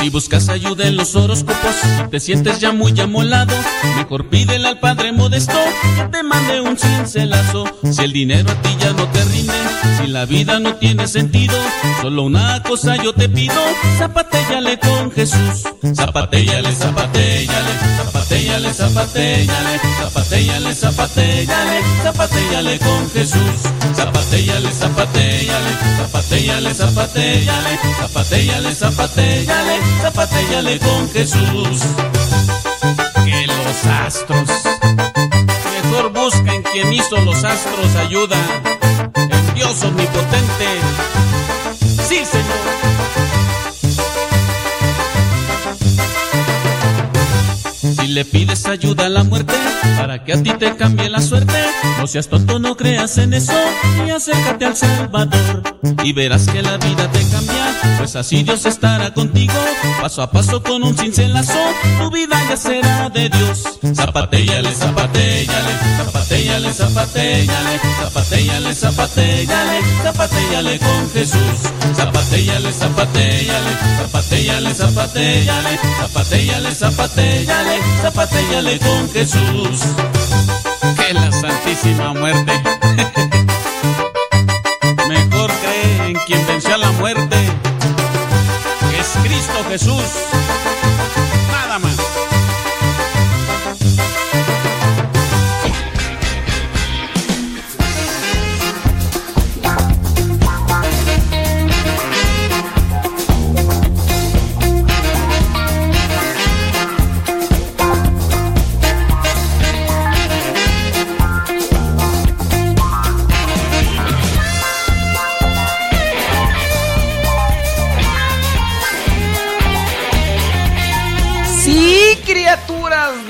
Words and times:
Si 0.00 0.08
buscas 0.08 0.48
ayuda 0.48 0.86
en 0.86 0.96
los 0.96 1.14
horóscopos, 1.14 1.76
te 2.10 2.20
sientes 2.20 2.58
ya 2.58 2.72
muy 2.72 2.98
amolado, 2.98 3.54
mejor 3.96 4.30
pídele 4.30 4.66
al 4.66 4.80
Padre 4.80 5.12
Modesto 5.12 5.58
que 5.96 6.04
te 6.04 6.22
mande 6.22 6.62
un 6.62 6.78
cincelazo. 6.78 7.64
Si 7.92 8.02
el 8.02 8.12
dinero 8.12 8.50
a 8.50 8.54
ti 8.62 8.70
ya 8.80 8.94
no 8.94 9.06
te 9.08 9.22
rinde, 9.24 9.52
si 9.98 10.06
la 10.06 10.24
vida 10.24 10.58
no 10.58 10.74
tiene 10.76 11.06
sentido, 11.06 11.54
solo 12.00 12.22
una 12.22 12.62
cosa 12.62 12.96
yo 12.96 13.12
te 13.12 13.28
pido, 13.28 13.54
zapatéllale 13.98 14.78
con 14.78 15.12
Jesús. 15.12 15.64
Zapatéllale, 15.94 16.74
zapatéllale, 16.74 17.72
zapatéllale, 17.98 18.72
zapatéllale, 18.72 19.94
zapatéllale, 20.00 20.74
zapatéllale, 20.74 21.80
zapatéllale 22.02 22.78
con 22.78 23.10
Jesús. 23.10 23.60
Zapatéllale, 23.94 24.72
zapatéllale, 24.72 25.70
zapatéllale, 25.98 26.74
zapatéllale, 26.74 27.78
zapatéllale, 27.98 28.74
zapatéllale, 28.74 29.89
zapatéllale 30.02 30.78
con 30.78 31.10
Jesús. 31.10 31.82
Que 33.24 33.46
los 33.46 33.86
astros, 33.86 34.48
mejor 35.82 36.12
busca 36.12 36.54
en 36.54 36.62
quien 36.62 36.92
hizo 36.92 37.16
los 37.18 37.42
astros 37.44 37.96
ayuda, 37.96 38.36
en 39.14 39.54
Dios 39.54 39.82
omnipotente. 39.82 40.66
Sí, 42.08 42.24
Señor. 42.24 43.39
Si 48.00 48.08
le 48.08 48.24
pides 48.24 48.64
ayuda 48.66 49.06
a 49.06 49.08
la 49.10 49.24
muerte 49.24 49.54
para 49.98 50.24
que 50.24 50.32
a 50.32 50.42
ti 50.42 50.50
te 50.58 50.74
cambie 50.74 51.10
la 51.10 51.20
suerte, 51.20 51.54
no 51.98 52.06
seas 52.06 52.28
tonto, 52.28 52.58
no 52.58 52.74
creas 52.74 53.18
en 53.18 53.34
eso 53.34 53.52
y 54.06 54.10
acércate 54.10 54.64
al 54.64 54.74
Salvador 54.76 55.62
y 56.02 56.12
verás 56.14 56.46
que 56.46 56.62
la 56.62 56.78
vida 56.78 57.10
te 57.12 57.20
cambia, 57.28 57.76
pues 57.98 58.16
así 58.16 58.42
Dios 58.42 58.64
estará 58.64 59.12
contigo, 59.12 59.52
paso 60.00 60.22
a 60.22 60.30
paso 60.30 60.62
con 60.62 60.82
un 60.82 60.96
cincelazo, 60.96 61.58
tu 61.98 62.10
vida 62.10 62.36
ya 62.48 62.56
será 62.56 63.10
de 63.10 63.28
Dios. 63.28 63.64
Zapatéllale, 63.94 64.72
zapatéllale, 64.74 65.72
zapatéllale, 65.98 66.72
zapatéllale, 66.72 67.80
zapatéllale, 68.00 68.74
zapatéllale, 68.74 69.80
zapatéllale 70.02 70.78
con 70.78 71.10
Jesús. 71.12 71.70
Zapatéllale, 71.94 72.72
zapatéllale, 72.72 73.70
zapatéllale, 73.98 74.74
zapatéllale, 74.74 75.78
zapatéllale, 75.98 76.74
zapatéllale, 76.74 77.78
zapatéllale 78.02 78.78
con 78.78 79.10
Jesús. 79.10 79.80
Que 80.96 81.14
la 81.14 81.30
Santísima 81.32 82.12
Muerte. 82.14 82.52
Mejor 85.08 85.50
cree 85.62 86.08
en 86.08 86.16
quien 86.26 86.46
venció 86.46 86.74
a 86.74 86.78
la 86.78 86.90
muerte, 86.92 87.36
que 88.90 89.00
es 89.00 89.08
Cristo 89.22 89.64
Jesús. 89.68 90.04
Nada 91.50 91.78
más. 91.78 92.09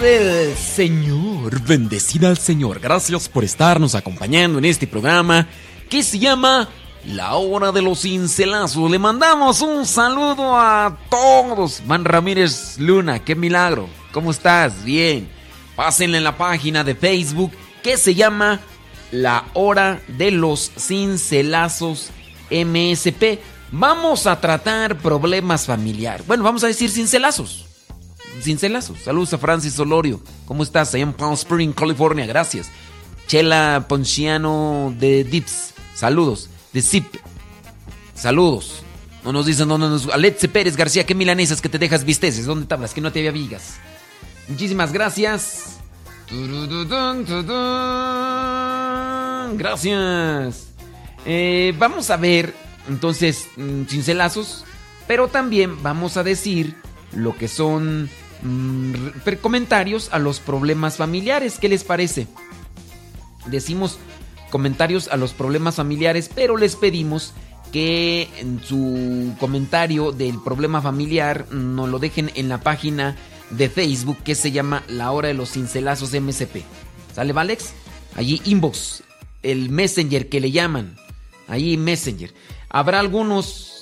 Del 0.01 0.57
Señor, 0.57 1.61
bendecida 1.63 2.29
al 2.29 2.39
Señor. 2.39 2.81
Gracias 2.81 3.29
por 3.29 3.45
estarnos 3.45 3.95
acompañando 3.95 4.59
en 4.59 4.65
este 4.65 4.87
programa 4.87 5.47
que 5.91 6.03
se 6.03 6.19
llama 6.19 6.71
La 7.05 7.35
Hora 7.35 7.71
de 7.71 7.83
los 7.83 8.01
Cincelazos. 8.01 8.91
Le 8.91 8.99
mandamos 8.99 9.61
un 9.61 9.85
saludo 9.85 10.57
a 10.57 10.97
todos. 11.11 11.83
Man 11.87 12.07
Ramírez 12.07 12.79
Luna, 12.79 13.19
qué 13.19 13.35
milagro. 13.35 13.91
¿Cómo 14.13 14.31
estás? 14.31 14.85
Bien. 14.85 15.29
Pásenle 15.77 16.17
en 16.19 16.25
la 16.25 16.39
página 16.39 16.83
de 16.83 16.95
Facebook 16.95 17.53
que 17.83 17.99
se 17.99 18.15
llama 18.15 18.61
La 19.11 19.45
Hora 19.53 20.01
de 20.09 20.31
los 20.31 20.71
Cincelazos 20.79 22.11
MSP. 22.51 23.39
Vamos 23.71 24.27
a 24.27 24.41
tratar 24.41 24.97
problemas 24.97 25.67
familiares. 25.67 26.27
Bueno, 26.27 26.43
vamos 26.43 26.65
a 26.65 26.69
decir 26.69 26.91
cincelazos 26.91 27.70
cincelazos. 28.43 28.99
Saludos 29.01 29.33
a 29.35 29.39
Francis 29.39 29.75
Solorio. 29.75 30.21
¿Cómo 30.47 30.63
estás? 30.63 30.95
Allá 30.95 31.05
en 31.05 31.13
Palm 31.13 31.35
Spring, 31.35 31.73
California. 31.73 32.27
Gracias. 32.27 32.71
Chela 33.27 33.87
Ponciano 33.89 34.95
de 34.99 35.25
Dips. 35.25 35.75
Saludos. 35.95 36.51
De 36.73 36.83
Zip. 36.83 37.17
Saludos. 38.15 38.83
No 39.25 39.33
nos 39.33 39.47
dicen 39.47 39.69
dónde 39.69 39.89
nos. 39.89 40.09
Aletze 40.09 40.49
Pérez 40.49 40.77
García, 40.77 41.05
qué 41.05 41.15
milanesas 41.15 41.61
que 41.61 41.69
te 41.69 41.79
dejas 41.79 42.05
visteces. 42.05 42.47
¿Dónde 42.47 42.67
te 42.67 42.75
hablas? 42.75 42.95
Que 42.95 43.01
no 43.01 43.13
te 43.13 43.19
había 43.19 43.33
vigas. 43.33 43.79
Muchísimas 44.49 44.93
gracias. 44.93 45.79
Gracias. 49.57 50.69
Eh, 51.27 51.75
vamos 51.79 52.11
a 52.11 52.17
ver 52.17 52.55
entonces 52.89 53.49
mm, 53.57 53.85
cincelazos, 53.85 54.65
pero 55.07 55.29
también 55.29 55.83
vamos 55.83 56.17
a 56.17 56.23
decir 56.23 56.77
lo 57.13 57.37
que 57.37 57.49
son 57.49 58.09
mm, 58.43 58.95
comentarios 59.41 60.09
a 60.13 60.19
los 60.19 60.41
problemas 60.41 60.97
familiares. 60.97 61.59
¿Qué 61.59 61.69
les 61.69 61.85
parece? 61.85 62.27
Decimos 63.47 63.99
comentarios 64.51 65.09
a 65.09 65.17
los 65.17 65.33
problemas 65.33 65.77
familiares, 65.77 66.31
pero 66.35 66.57
les 66.57 66.77
pedimos 66.77 67.33
que 67.73 68.29
en 68.39 68.63
su 68.63 69.35
comentario 69.39 70.13
del 70.13 70.41
problema 70.43 70.83
familiar 70.83 71.47
nos 71.53 71.89
lo 71.89 71.99
dejen 71.99 72.31
en 72.35 72.49
la 72.49 72.61
página 72.61 73.17
de 73.51 73.69
Facebook 73.69 74.19
que 74.25 74.35
se 74.35 74.51
llama 74.51 74.83
La 74.89 75.13
Hora 75.13 75.29
de 75.29 75.35
los 75.35 75.53
Cincelazos 75.53 76.13
MSP. 76.13 76.63
¿Sale, 77.15 77.33
Valex? 77.33 77.73
Allí 78.17 78.41
inbox, 78.45 79.03
el 79.43 79.71
messenger 79.71 80.29
que 80.29 80.41
le 80.41 80.51
llaman. 80.51 80.97
Ahí 81.49 81.77
messenger. 81.77 82.33
Habrá 82.69 83.01
algunos 83.01 83.80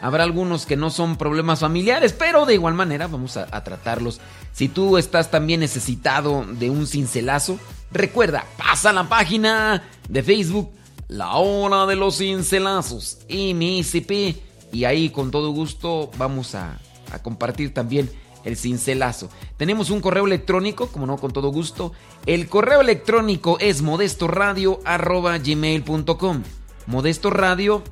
Habrá 0.00 0.24
algunos 0.24 0.66
que 0.66 0.76
no 0.76 0.90
son 0.90 1.16
problemas 1.16 1.60
familiares, 1.60 2.12
pero 2.12 2.44
de 2.44 2.54
igual 2.54 2.74
manera 2.74 3.06
vamos 3.06 3.36
a, 3.36 3.46
tratarlos. 3.64 4.20
Si 4.52 4.68
tú 4.68 4.98
estás 4.98 5.30
también 5.30 5.60
necesitado 5.60 6.44
de 6.44 6.68
un 6.70 6.86
cincelazo, 6.86 7.58
recuerda, 7.90 8.44
pasa 8.58 8.90
a 8.90 8.92
la 8.92 9.08
página 9.08 9.82
de 10.08 10.22
Facebook, 10.22 10.70
La 11.08 11.36
Hora 11.36 11.86
de 11.86 11.96
los 11.96 12.18
Cincelazos, 12.18 13.20
MSP, 13.28 14.36
y 14.72 14.84
ahí 14.84 15.08
con 15.10 15.30
todo 15.30 15.50
gusto 15.50 16.10
vamos 16.18 16.54
a, 16.54 16.78
compartir 17.22 17.72
también 17.72 18.10
el 18.44 18.58
cincelazo. 18.58 19.30
Tenemos 19.56 19.88
un 19.90 20.00
correo 20.00 20.26
electrónico, 20.26 20.88
como 20.88 21.06
no, 21.06 21.16
con 21.16 21.32
todo 21.32 21.48
gusto. 21.48 21.92
El 22.26 22.48
correo 22.48 22.82
electrónico 22.82 23.56
es 23.60 23.80
modestoradio.gmail.com 23.80 26.42
modestoradio 26.86 27.82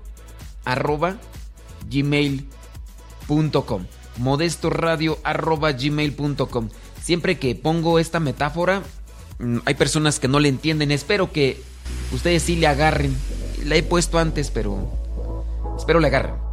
arroba 0.65 1.17
gmail.com 1.91 3.85
modestoradio 4.17 5.19
arroba 5.25 5.73
siempre 7.03 7.39
que 7.39 7.55
pongo 7.55 7.99
esta 7.99 8.21
metáfora 8.21 8.83
mm, 9.39 9.59
hay 9.65 9.75
personas 9.75 10.21
que 10.21 10.29
no 10.29 10.41
le 10.41 10.49
entienden. 10.49 10.91
Espero 10.91 11.33
que 11.33 11.61
ustedes 12.13 12.43
sí 12.43 12.57
le 12.57 12.67
agarren. 12.67 13.17
La 13.65 13.77
he 13.77 13.83
puesto 13.83 14.19
antes 14.19 14.51
pero 14.51 14.93
espero 15.77 16.01
le 16.01 16.09
agarren 16.09 16.44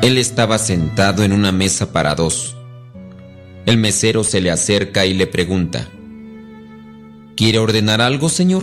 Él 0.00 0.16
estaba 0.16 0.58
sentado 0.58 1.24
en 1.24 1.32
una 1.32 1.50
mesa 1.50 1.92
para 1.92 2.14
dos. 2.14 2.56
El 3.66 3.78
mesero 3.78 4.22
se 4.22 4.40
le 4.40 4.50
acerca 4.52 5.04
y 5.06 5.12
le 5.12 5.26
pregunta, 5.26 5.88
¿Quiere 7.36 7.58
ordenar 7.58 8.00
algo, 8.00 8.28
señor? 8.28 8.62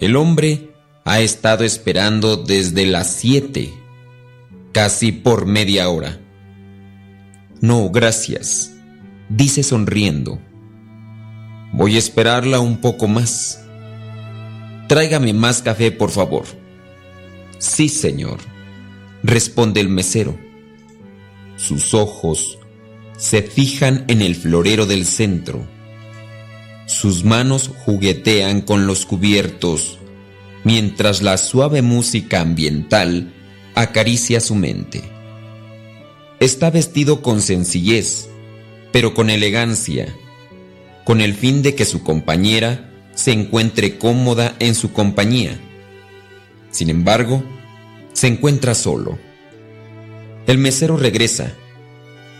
El 0.00 0.16
hombre 0.16 0.70
ha 1.04 1.20
estado 1.20 1.64
esperando 1.64 2.36
desde 2.36 2.84
las 2.84 3.14
siete, 3.14 3.72
casi 4.72 5.12
por 5.12 5.46
media 5.46 5.88
hora. 5.88 6.20
No, 7.60 7.90
gracias, 7.90 8.72
dice 9.28 9.62
sonriendo. 9.62 10.40
Voy 11.72 11.94
a 11.94 11.98
esperarla 11.98 12.58
un 12.58 12.80
poco 12.80 13.06
más. 13.06 13.64
Tráigame 14.88 15.32
más 15.32 15.62
café, 15.62 15.92
por 15.92 16.10
favor. 16.10 16.44
Sí, 17.58 17.88
señor 17.88 18.53
responde 19.24 19.80
el 19.80 19.88
mesero. 19.88 20.38
Sus 21.56 21.94
ojos 21.94 22.58
se 23.16 23.42
fijan 23.42 24.04
en 24.08 24.20
el 24.22 24.36
florero 24.36 24.86
del 24.86 25.06
centro. 25.06 25.66
Sus 26.86 27.24
manos 27.24 27.70
juguetean 27.86 28.60
con 28.60 28.86
los 28.86 29.06
cubiertos, 29.06 29.98
mientras 30.62 31.22
la 31.22 31.38
suave 31.38 31.80
música 31.80 32.42
ambiental 32.42 33.32
acaricia 33.74 34.40
su 34.40 34.54
mente. 34.54 35.02
Está 36.38 36.70
vestido 36.70 37.22
con 37.22 37.40
sencillez, 37.40 38.28
pero 38.92 39.14
con 39.14 39.30
elegancia, 39.30 40.14
con 41.04 41.22
el 41.22 41.32
fin 41.32 41.62
de 41.62 41.74
que 41.74 41.86
su 41.86 42.02
compañera 42.02 42.90
se 43.14 43.32
encuentre 43.32 43.96
cómoda 43.96 44.54
en 44.58 44.74
su 44.74 44.92
compañía. 44.92 45.58
Sin 46.70 46.90
embargo, 46.90 47.42
se 48.14 48.28
encuentra 48.28 48.74
solo. 48.74 49.18
El 50.46 50.56
mesero 50.56 50.96
regresa, 50.96 51.52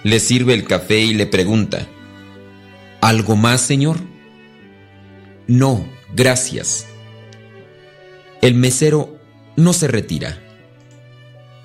le 0.03 0.19
sirve 0.21 0.55
el 0.55 0.65
café 0.65 1.01
y 1.01 1.13
le 1.13 1.27
pregunta, 1.27 1.87
¿Algo 3.05 3.37
más, 3.37 3.61
señor? 3.61 3.99
No, 5.47 5.87
gracias. 6.15 6.87
El 8.41 8.55
mesero 8.55 9.19
no 9.57 9.75
se 9.75 9.89
retira. 9.89 10.43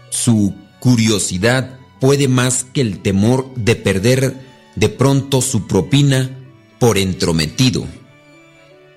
Su 0.09 0.53
curiosidad 0.81 1.79
puede 2.01 2.27
más 2.27 2.65
que 2.65 2.81
el 2.81 3.01
temor 3.01 3.53
de 3.55 3.77
perder 3.77 4.35
de 4.75 4.89
pronto 4.89 5.41
su 5.41 5.65
propina 5.65 6.29
por 6.77 6.97
entrometido. 6.97 7.85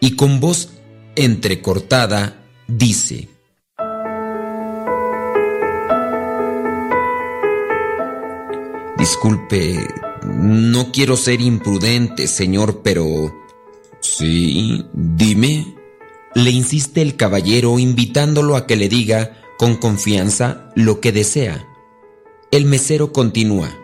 Y 0.01 0.17
con 0.17 0.41
voz 0.41 0.71
entrecortada 1.15 2.43
dice, 2.67 3.29
Disculpe, 9.03 9.85
no 10.29 10.93
quiero 10.93 11.17
ser 11.17 11.41
imprudente, 11.41 12.29
señor, 12.29 12.83
pero... 12.85 13.35
Sí, 13.99 14.87
dime. 14.93 15.75
Le 16.37 16.53
insiste 16.53 17.03
el 17.03 17.17
caballero 17.17 17.81
invitándolo 17.81 18.55
a 18.55 18.65
que 18.65 18.77
le 18.77 18.89
diga 18.89 19.43
con 19.59 19.75
confianza 19.75 20.71
lo 20.77 21.01
que 21.01 21.11
desea. 21.11 21.67
El 22.53 22.67
mesero 22.67 23.13
continúa. 23.13 23.77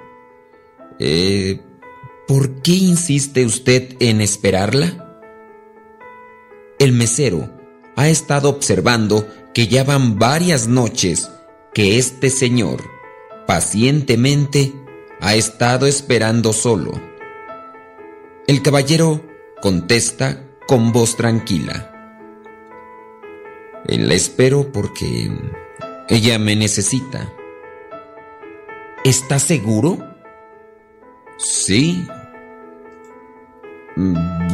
Eh, 1.00 1.62
¿Por 2.28 2.62
qué 2.62 2.74
insiste 2.74 3.44
usted 3.44 3.96
en 3.98 4.20
esperarla? 4.20 5.20
El 6.78 6.92
mesero 6.92 7.50
ha 7.96 8.08
estado 8.08 8.50
observando 8.50 9.26
que 9.52 9.66
ya 9.66 9.82
van 9.82 10.16
varias 10.16 10.68
noches 10.68 11.28
que 11.74 11.98
este 11.98 12.30
señor 12.30 12.84
pacientemente 13.48 14.72
ha 15.20 15.34
estado 15.34 15.86
esperando 15.86 16.52
solo. 16.52 17.00
El 18.46 18.62
caballero 18.62 19.24
contesta 19.60 20.44
con 20.66 20.92
voz 20.92 21.16
tranquila. 21.16 21.92
La 23.86 24.14
espero 24.14 24.70
porque 24.72 25.30
ella 26.08 26.38
me 26.38 26.56
necesita. 26.56 27.32
¿Está 29.04 29.38
seguro? 29.38 29.98
Sí. 31.38 32.06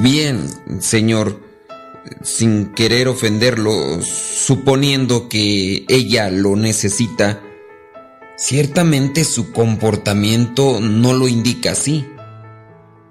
Bien, 0.00 0.48
señor, 0.80 1.40
sin 2.22 2.72
querer 2.72 3.08
ofenderlo, 3.08 4.00
suponiendo 4.02 5.28
que 5.28 5.84
ella 5.88 6.30
lo 6.30 6.56
necesita, 6.56 7.42
Ciertamente 8.36 9.24
su 9.24 9.52
comportamiento 9.52 10.80
no 10.80 11.12
lo 11.12 11.28
indica 11.28 11.70
así, 11.72 12.06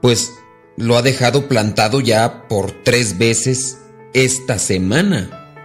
pues 0.02 0.34
lo 0.76 0.98
ha 0.98 1.02
dejado 1.02 1.48
plantado 1.48 2.02
ya 2.02 2.48
por 2.48 2.72
tres 2.84 3.18
veces 3.18 3.80
esta 4.14 4.60
semana. 4.60 5.56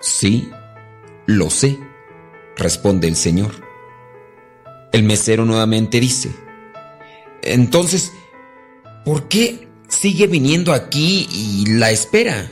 Sí, 0.00 0.50
lo 1.26 1.48
sé, 1.48 1.78
responde 2.56 3.06
el 3.06 3.16
señor. 3.16 3.52
El 4.92 5.04
mesero 5.04 5.44
nuevamente 5.44 6.00
dice, 6.00 6.34
entonces, 7.42 8.12
¿por 9.04 9.28
qué 9.28 9.68
sigue 9.88 10.26
viniendo 10.26 10.72
aquí 10.72 11.28
y 11.30 11.66
la 11.66 11.90
espera? 11.90 12.50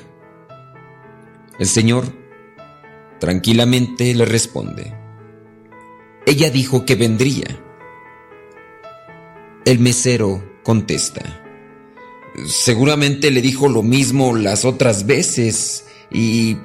El 1.58 1.66
señor 1.66 2.06
tranquilamente 3.18 4.14
le 4.14 4.24
responde, 4.24 4.94
ella 6.26 6.50
dijo 6.50 6.84
que 6.84 6.94
vendría. 6.94 7.58
El 9.64 9.78
mesero 9.78 10.42
contesta. 10.62 11.42
Seguramente 12.46 13.30
le 13.30 13.42
dijo 13.42 13.68
lo 13.68 13.82
mismo 13.82 14.34
las 14.34 14.64
otras 14.64 15.06
veces 15.06 15.86
y 16.10 16.56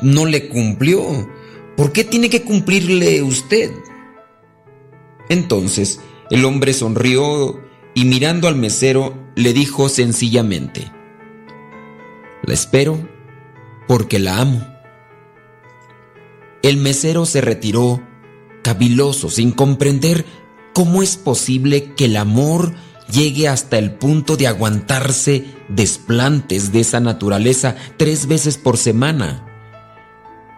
no 0.00 0.26
le 0.26 0.48
cumplió. 0.48 1.28
¿Por 1.76 1.92
qué 1.92 2.04
tiene 2.04 2.30
que 2.30 2.42
cumplirle 2.42 3.22
usted? 3.22 3.70
Entonces 5.28 6.00
el 6.30 6.44
hombre 6.44 6.72
sonrió 6.72 7.60
y 7.94 8.04
mirando 8.04 8.48
al 8.48 8.56
mesero 8.56 9.14
le 9.34 9.52
dijo 9.52 9.88
sencillamente, 9.88 10.90
La 12.42 12.54
espero 12.54 12.98
porque 13.86 14.18
la 14.18 14.38
amo. 14.38 14.66
El 16.62 16.76
mesero 16.76 17.26
se 17.26 17.40
retiró 17.40 18.00
caviloso, 18.62 19.28
sin 19.28 19.52
comprender 19.52 20.24
cómo 20.72 21.02
es 21.02 21.16
posible 21.16 21.94
que 21.94 22.06
el 22.06 22.16
amor 22.16 22.74
llegue 23.10 23.48
hasta 23.48 23.78
el 23.78 23.92
punto 23.92 24.36
de 24.36 24.46
aguantarse 24.46 25.44
desplantes 25.68 26.72
de 26.72 26.80
esa 26.80 27.00
naturaleza 27.00 27.76
tres 27.96 28.26
veces 28.26 28.56
por 28.56 28.76
semana. 28.78 29.46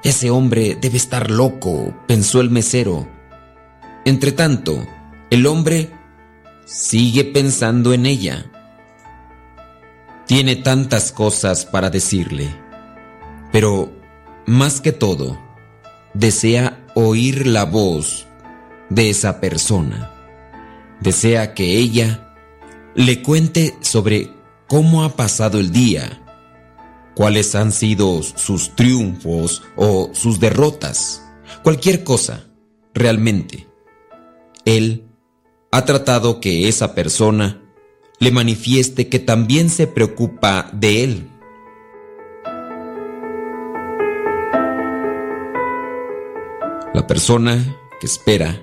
Ese 0.02 0.30
hombre 0.30 0.76
debe 0.80 0.96
estar 0.98 1.30
loco, 1.30 1.94
pensó 2.06 2.40
el 2.40 2.50
mesero. 2.50 3.08
Entretanto, 4.04 4.86
el 5.30 5.46
hombre 5.46 5.90
sigue 6.66 7.24
pensando 7.24 7.94
en 7.94 8.06
ella. 8.06 8.50
Tiene 10.26 10.56
tantas 10.56 11.10
cosas 11.10 11.64
para 11.66 11.90
decirle, 11.90 12.48
pero 13.50 13.92
más 14.46 14.80
que 14.80 14.92
todo, 14.92 15.38
desea 16.12 16.83
oír 16.94 17.46
la 17.46 17.64
voz 17.64 18.26
de 18.90 19.10
esa 19.10 19.40
persona. 19.40 20.10
Desea 21.00 21.54
que 21.54 21.78
ella 21.78 22.34
le 22.94 23.22
cuente 23.22 23.76
sobre 23.80 24.30
cómo 24.68 25.04
ha 25.04 25.16
pasado 25.16 25.58
el 25.58 25.72
día, 25.72 26.22
cuáles 27.14 27.54
han 27.54 27.72
sido 27.72 28.22
sus 28.22 28.74
triunfos 28.76 29.62
o 29.76 30.10
sus 30.12 30.40
derrotas, 30.40 31.22
cualquier 31.62 32.04
cosa, 32.04 32.46
realmente. 32.94 33.68
Él 34.64 35.04
ha 35.70 35.84
tratado 35.84 36.40
que 36.40 36.68
esa 36.68 36.94
persona 36.94 37.60
le 38.20 38.30
manifieste 38.30 39.08
que 39.08 39.18
también 39.18 39.68
se 39.68 39.86
preocupa 39.86 40.70
de 40.72 41.04
él. 41.04 41.28
La 46.94 47.08
persona 47.08 47.76
que 48.00 48.06
espera 48.06 48.62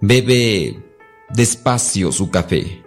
bebe 0.00 0.80
despacio 1.28 2.12
su 2.12 2.30
café. 2.30 2.84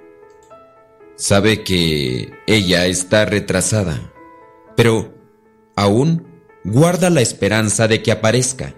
Sabe 1.17 1.61
que 1.63 2.31
ella 2.47 2.85
está 2.85 3.25
retrasada, 3.25 4.13
pero 4.77 5.13
aún 5.75 6.25
guarda 6.63 7.09
la 7.09 7.19
esperanza 7.19 7.89
de 7.89 8.01
que 8.01 8.13
aparezca. 8.13 8.75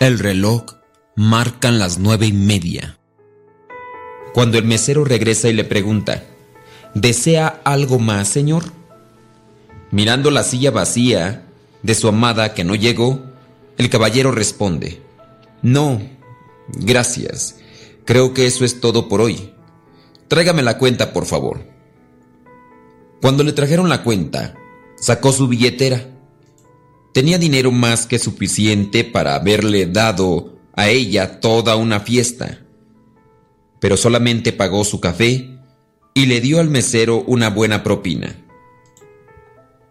El 0.00 0.18
reloj 0.18 0.64
marcan 1.14 1.78
las 1.78 2.00
nueve 2.00 2.26
y 2.26 2.32
media. 2.32 2.98
Cuando 4.34 4.58
el 4.58 4.64
mesero 4.64 5.04
regresa 5.04 5.48
y 5.48 5.52
le 5.52 5.62
pregunta, 5.62 6.24
¿desea 6.92 7.60
algo 7.62 8.00
más, 8.00 8.26
señor? 8.26 8.64
Mirando 9.92 10.32
la 10.32 10.42
silla 10.42 10.72
vacía 10.72 11.46
de 11.84 11.94
su 11.94 12.08
amada 12.08 12.52
que 12.52 12.64
no 12.64 12.74
llegó, 12.74 13.27
el 13.78 13.88
caballero 13.88 14.32
responde, 14.32 15.00
No, 15.62 16.02
gracias. 16.68 17.56
Creo 18.04 18.34
que 18.34 18.46
eso 18.46 18.64
es 18.64 18.80
todo 18.80 19.08
por 19.08 19.20
hoy. 19.20 19.54
Tráigame 20.28 20.62
la 20.62 20.78
cuenta, 20.78 21.12
por 21.12 21.26
favor. 21.26 21.64
Cuando 23.20 23.44
le 23.44 23.52
trajeron 23.52 23.88
la 23.88 24.02
cuenta, 24.02 24.54
sacó 24.96 25.32
su 25.32 25.48
billetera. 25.48 26.10
Tenía 27.14 27.38
dinero 27.38 27.70
más 27.70 28.06
que 28.06 28.18
suficiente 28.18 29.04
para 29.04 29.34
haberle 29.34 29.86
dado 29.86 30.58
a 30.74 30.88
ella 30.88 31.40
toda 31.40 31.76
una 31.76 32.00
fiesta. 32.00 32.60
Pero 33.80 33.96
solamente 33.96 34.52
pagó 34.52 34.84
su 34.84 35.00
café 35.00 35.58
y 36.14 36.26
le 36.26 36.40
dio 36.40 36.60
al 36.60 36.68
mesero 36.68 37.22
una 37.26 37.50
buena 37.50 37.82
propina. 37.82 38.44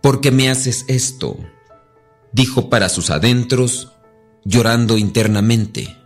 ¿Por 0.02 0.22
qué 0.22 0.32
me 0.32 0.50
haces 0.50 0.86
esto? 0.88 1.38
Dijo 2.32 2.70
para 2.70 2.90
sus 2.90 3.10
adentros, 3.10 3.92
llorando 4.44 4.98
internamente. 4.98 5.98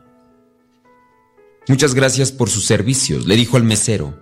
Muchas 1.67 1.93
gracias 1.93 2.31
por 2.31 2.49
sus 2.49 2.65
servicios, 2.65 3.25
le 3.27 3.35
dijo 3.35 3.57
al 3.57 3.63
mesero. 3.63 4.19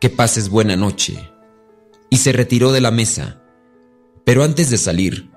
Que 0.00 0.08
pases 0.08 0.48
buena 0.48 0.76
noche. 0.76 1.30
Y 2.08 2.18
se 2.18 2.32
retiró 2.32 2.72
de 2.72 2.80
la 2.80 2.90
mesa. 2.90 3.42
Pero 4.24 4.44
antes 4.44 4.70
de 4.70 4.78
salir, 4.78 5.30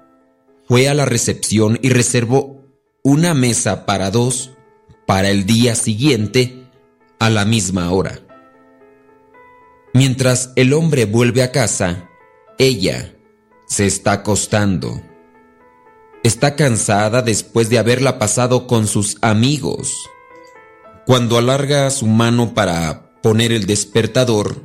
fue 0.67 0.88
a 0.88 0.93
la 0.93 1.05
recepción 1.05 1.79
y 1.81 1.89
reservó 1.89 2.63
una 3.03 3.33
mesa 3.33 3.85
para 3.85 4.12
dos 4.12 4.51
para 5.05 5.29
el 5.29 5.45
día 5.45 5.75
siguiente 5.75 6.69
a 7.19 7.29
la 7.29 7.45
misma 7.45 7.91
hora. 7.91 8.19
Mientras 9.93 10.51
el 10.55 10.73
hombre 10.73 11.05
vuelve 11.05 11.43
a 11.43 11.51
casa, 11.51 12.09
ella 12.57 13.15
se 13.67 13.85
está 13.85 14.13
acostando. 14.13 15.01
Está 16.24 16.56
cansada 16.56 17.22
después 17.22 17.70
de 17.70 17.77
haberla 17.77 18.18
pasado 18.18 18.65
con 18.65 18.88
sus 18.88 19.18
amigos. 19.22 19.94
Cuando 21.06 21.38
alarga 21.38 21.89
su 21.92 22.08
mano 22.08 22.53
para 22.53 23.12
poner 23.22 23.51
el 23.51 23.65
despertador, 23.65 24.62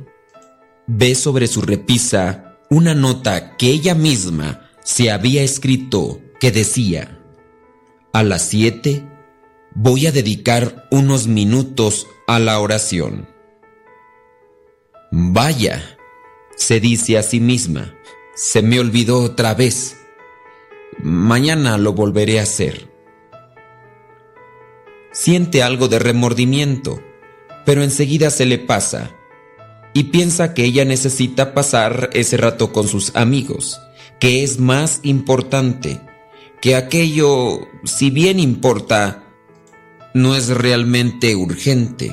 ve 0.87 1.15
sobre 1.15 1.47
su 1.47 1.61
repisa 1.61 2.57
una 2.69 2.95
nota 2.95 3.57
que 3.57 3.67
ella 3.67 3.93
misma 3.93 4.69
se 4.83 5.11
había 5.11 5.43
escrito 5.43 6.21
que 6.39 6.51
decía, 6.51 7.19
a 8.13 8.23
las 8.23 8.43
siete 8.43 9.05
voy 9.75 10.07
a 10.07 10.13
dedicar 10.13 10.87
unos 10.91 11.27
minutos 11.27 12.07
a 12.25 12.39
la 12.39 12.59
oración. 12.59 13.27
Vaya, 15.11 15.97
se 16.55 16.79
dice 16.79 17.17
a 17.17 17.23
sí 17.23 17.39
misma, 17.39 17.95
se 18.35 18.61
me 18.61 18.79
olvidó 18.79 19.21
otra 19.21 19.53
vez. 19.53 19.98
Mañana 20.97 21.77
lo 21.77 21.93
volveré 21.93 22.39
a 22.39 22.43
hacer. 22.43 22.89
Siente 25.11 25.63
algo 25.63 25.87
de 25.87 25.99
remordimiento, 25.99 27.01
pero 27.65 27.83
enseguida 27.83 28.29
se 28.31 28.45
le 28.45 28.57
pasa 28.57 29.11
y 29.93 30.05
piensa 30.05 30.53
que 30.53 30.65
ella 30.65 30.85
necesita 30.85 31.53
pasar 31.53 32.09
ese 32.13 32.37
rato 32.37 32.71
con 32.71 32.87
sus 32.87 33.15
amigos, 33.15 33.79
que 34.19 34.43
es 34.43 34.59
más 34.59 34.99
importante, 35.03 36.01
que 36.61 36.75
aquello, 36.75 37.67
si 37.85 38.09
bien 38.09 38.39
importa, 38.39 39.23
no 40.13 40.35
es 40.35 40.49
realmente 40.49 41.35
urgente. 41.35 42.11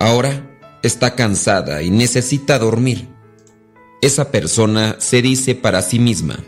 Ahora 0.00 0.58
está 0.82 1.14
cansada 1.14 1.82
y 1.82 1.90
necesita 1.90 2.58
dormir. 2.58 3.08
Esa 4.02 4.30
persona 4.30 4.96
se 4.98 5.22
dice 5.22 5.54
para 5.54 5.82
sí 5.82 5.98
misma, 5.98 6.38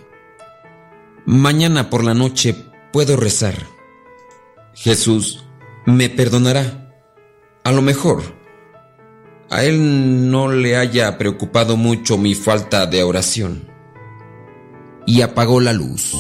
mañana 1.26 1.90
por 1.90 2.04
la 2.04 2.14
noche 2.14 2.54
puedo 2.92 3.16
rezar. 3.16 3.54
Jesús 4.74 5.44
me 5.84 6.08
perdonará. 6.08 6.94
A 7.64 7.72
lo 7.72 7.82
mejor 7.82 8.22
a 9.50 9.64
él 9.64 10.30
no 10.30 10.50
le 10.50 10.76
haya 10.76 11.18
preocupado 11.18 11.76
mucho 11.76 12.16
mi 12.16 12.34
falta 12.34 12.86
de 12.86 13.02
oración. 13.02 13.68
Y 15.06 15.20
apagó 15.22 15.60
la 15.60 15.72
luz. 15.72 16.14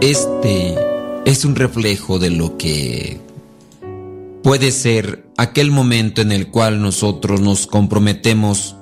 Este 0.00 0.85
es 1.26 1.44
un 1.44 1.56
reflejo 1.56 2.20
de 2.20 2.30
lo 2.30 2.56
que 2.56 3.20
puede 4.44 4.70
ser 4.70 5.28
aquel 5.36 5.72
momento 5.72 6.22
en 6.22 6.30
el 6.30 6.52
cual 6.52 6.80
nosotros 6.80 7.40
nos 7.40 7.66
comprometemos 7.66 8.76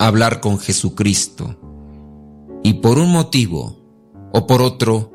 a 0.00 0.08
hablar 0.08 0.40
con 0.40 0.58
Jesucristo 0.58 1.56
y 2.64 2.74
por 2.74 2.98
un 2.98 3.12
motivo 3.12 3.78
o 4.32 4.44
por 4.48 4.60
otro 4.60 5.12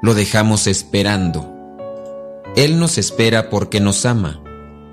lo 0.00 0.14
dejamos 0.14 0.68
esperando. 0.68 1.52
Él 2.54 2.78
nos 2.78 2.96
espera 2.96 3.50
porque 3.50 3.80
nos 3.80 4.06
ama 4.06 4.44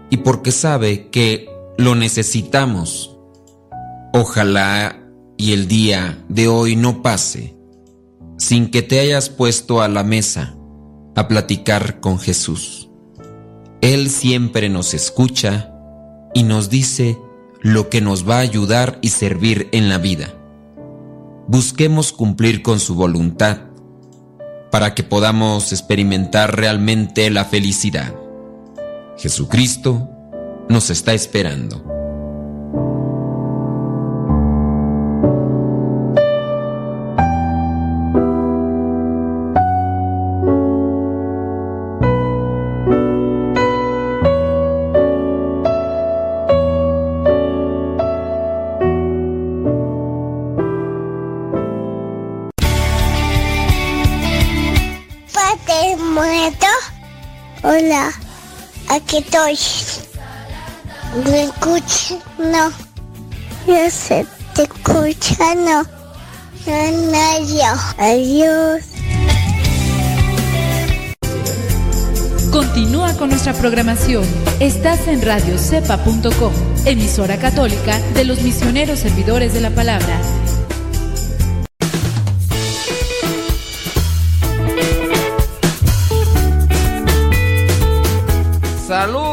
y 0.10 0.18
porque 0.18 0.52
sabe 0.52 1.10
que 1.10 1.48
lo 1.78 1.94
necesitamos. 1.94 3.16
Ojalá 4.16 5.00
y 5.38 5.54
el 5.54 5.68
día 5.68 6.26
de 6.28 6.48
hoy 6.48 6.76
no 6.76 7.04
pase 7.04 7.56
sin 8.38 8.72
que 8.72 8.82
te 8.82 9.00
hayas 9.00 9.30
puesto 9.30 9.82
a 9.82 9.88
la 9.88 10.04
mesa 10.04 10.57
a 11.18 11.28
platicar 11.28 12.00
con 12.00 12.20
Jesús. 12.20 12.90
Él 13.82 14.12
siempre 14.12 14.70
nos 14.70 14.94
escucha 14.94 15.74
y 16.36 16.44
nos 16.44 16.70
dice 16.70 17.18
lo 17.60 17.90
que 17.90 18.02
nos 18.02 18.30
va 18.30 18.36
a 18.38 18.42
ayudar 18.42 19.00
y 19.02 19.10
servir 19.10 19.68
en 19.72 19.90
la 19.90 19.98
vida. 19.98 20.36
Busquemos 21.48 22.14
cumplir 22.14 22.62
con 22.62 22.80
su 22.80 22.94
voluntad 22.94 23.62
para 24.72 24.94
que 24.94 25.02
podamos 25.02 25.72
experimentar 25.72 26.56
realmente 26.56 27.32
la 27.32 27.46
felicidad. 27.46 28.14
Jesucristo 29.18 30.08
nos 30.70 30.92
está 30.92 31.16
esperando. 31.16 31.97
Aquí 58.90 59.18
estoy. 59.18 59.58
¿Me 61.26 61.44
escucha? 61.44 62.16
No. 62.38 62.72
Yo 63.68 63.90
sé, 63.90 64.26
te 64.54 64.64
escucha. 64.64 65.56
No, 65.56 65.84
no, 66.66 67.24
Adiós. 67.98 68.84
Continúa 72.52 73.14
con 73.14 73.30
nuestra 73.30 73.54
programación. 73.54 74.24
Estás 74.60 75.08
en 75.08 75.22
radiocepa.com, 75.22 76.54
emisora 76.86 77.38
católica 77.38 78.00
de 78.14 78.26
los 78.26 78.42
misioneros 78.42 79.00
servidores 79.00 79.54
de 79.54 79.62
la 79.62 79.70
palabra 79.70 80.20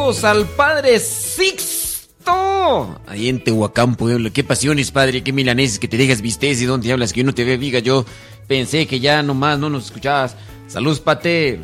al 0.05 0.45
Padre 0.45 0.99
Sixto. 0.99 2.99
Ahí 3.07 3.27
en 3.27 3.43
Tehuacán, 3.43 3.95
Pueblo. 3.95 4.31
Qué 4.31 4.43
pasiones, 4.43 4.91
Padre. 4.91 5.23
Qué 5.23 5.33
milaneses 5.33 5.79
que 5.79 5.87
te 5.87 5.97
dejas 5.97 6.21
vistes 6.21 6.61
y 6.61 6.65
donde 6.65 6.93
hablas 6.93 7.11
que 7.11 7.21
yo 7.21 7.25
no 7.25 7.33
te 7.33 7.43
ve, 7.43 7.57
viga. 7.57 7.79
Yo 7.79 8.05
pensé 8.47 8.85
que 8.85 8.99
ya 8.99 9.23
nomás 9.23 9.57
no 9.57 9.67
nos 9.67 9.85
escuchabas. 9.85 10.35
Saludos, 10.67 10.99
Pate. 10.99 11.59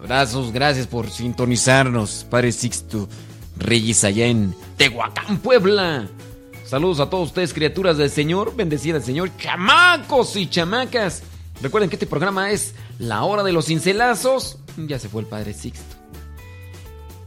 Abrazos, 0.00 0.52
gracias 0.52 0.88
por 0.88 1.10
sintonizarnos, 1.10 2.26
Padre 2.28 2.50
Sixto. 2.50 3.08
Reyes 3.56 4.02
allá 4.02 4.26
en 4.26 4.52
Tehuacán, 4.76 5.38
Puebla. 5.38 6.08
Saludos 6.66 6.98
a 6.98 7.08
todos 7.08 7.28
ustedes, 7.28 7.54
criaturas 7.54 7.98
del 7.98 8.10
Señor. 8.10 8.56
Bendecida 8.56 8.96
el 8.96 9.04
Señor. 9.04 9.30
Chamacos 9.36 10.34
y 10.34 10.48
chamacas. 10.48 11.22
Recuerden 11.62 11.88
que 11.88 11.94
este 11.94 12.08
programa 12.08 12.50
es 12.50 12.74
La 12.98 13.22
Hora 13.22 13.44
de 13.44 13.52
los 13.52 13.66
Cincelazos. 13.66 14.58
Ya 14.76 14.98
se 14.98 15.08
fue 15.08 15.22
el 15.22 15.28
Padre 15.28 15.54
Sixto. 15.54 15.99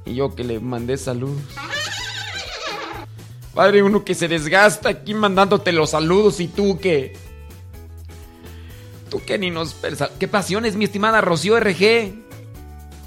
Y 0.05 0.15
yo 0.15 0.35
que 0.35 0.43
le 0.43 0.59
mandé 0.59 0.97
saludos. 0.97 1.41
Padre, 3.53 3.83
uno 3.83 4.03
que 4.03 4.15
se 4.15 4.27
desgasta 4.27 4.89
aquí 4.89 5.13
mandándote 5.13 5.71
los 5.71 5.91
saludos 5.91 6.39
y 6.39 6.47
tú 6.47 6.79
que... 6.79 7.15
Tú 9.09 9.21
que 9.23 9.37
ni 9.37 9.51
nos... 9.51 9.75
¡Qué 10.19 10.27
pasiones, 10.27 10.75
mi 10.75 10.85
estimada 10.85 11.21
Rocío 11.21 11.59
RG! 11.59 12.13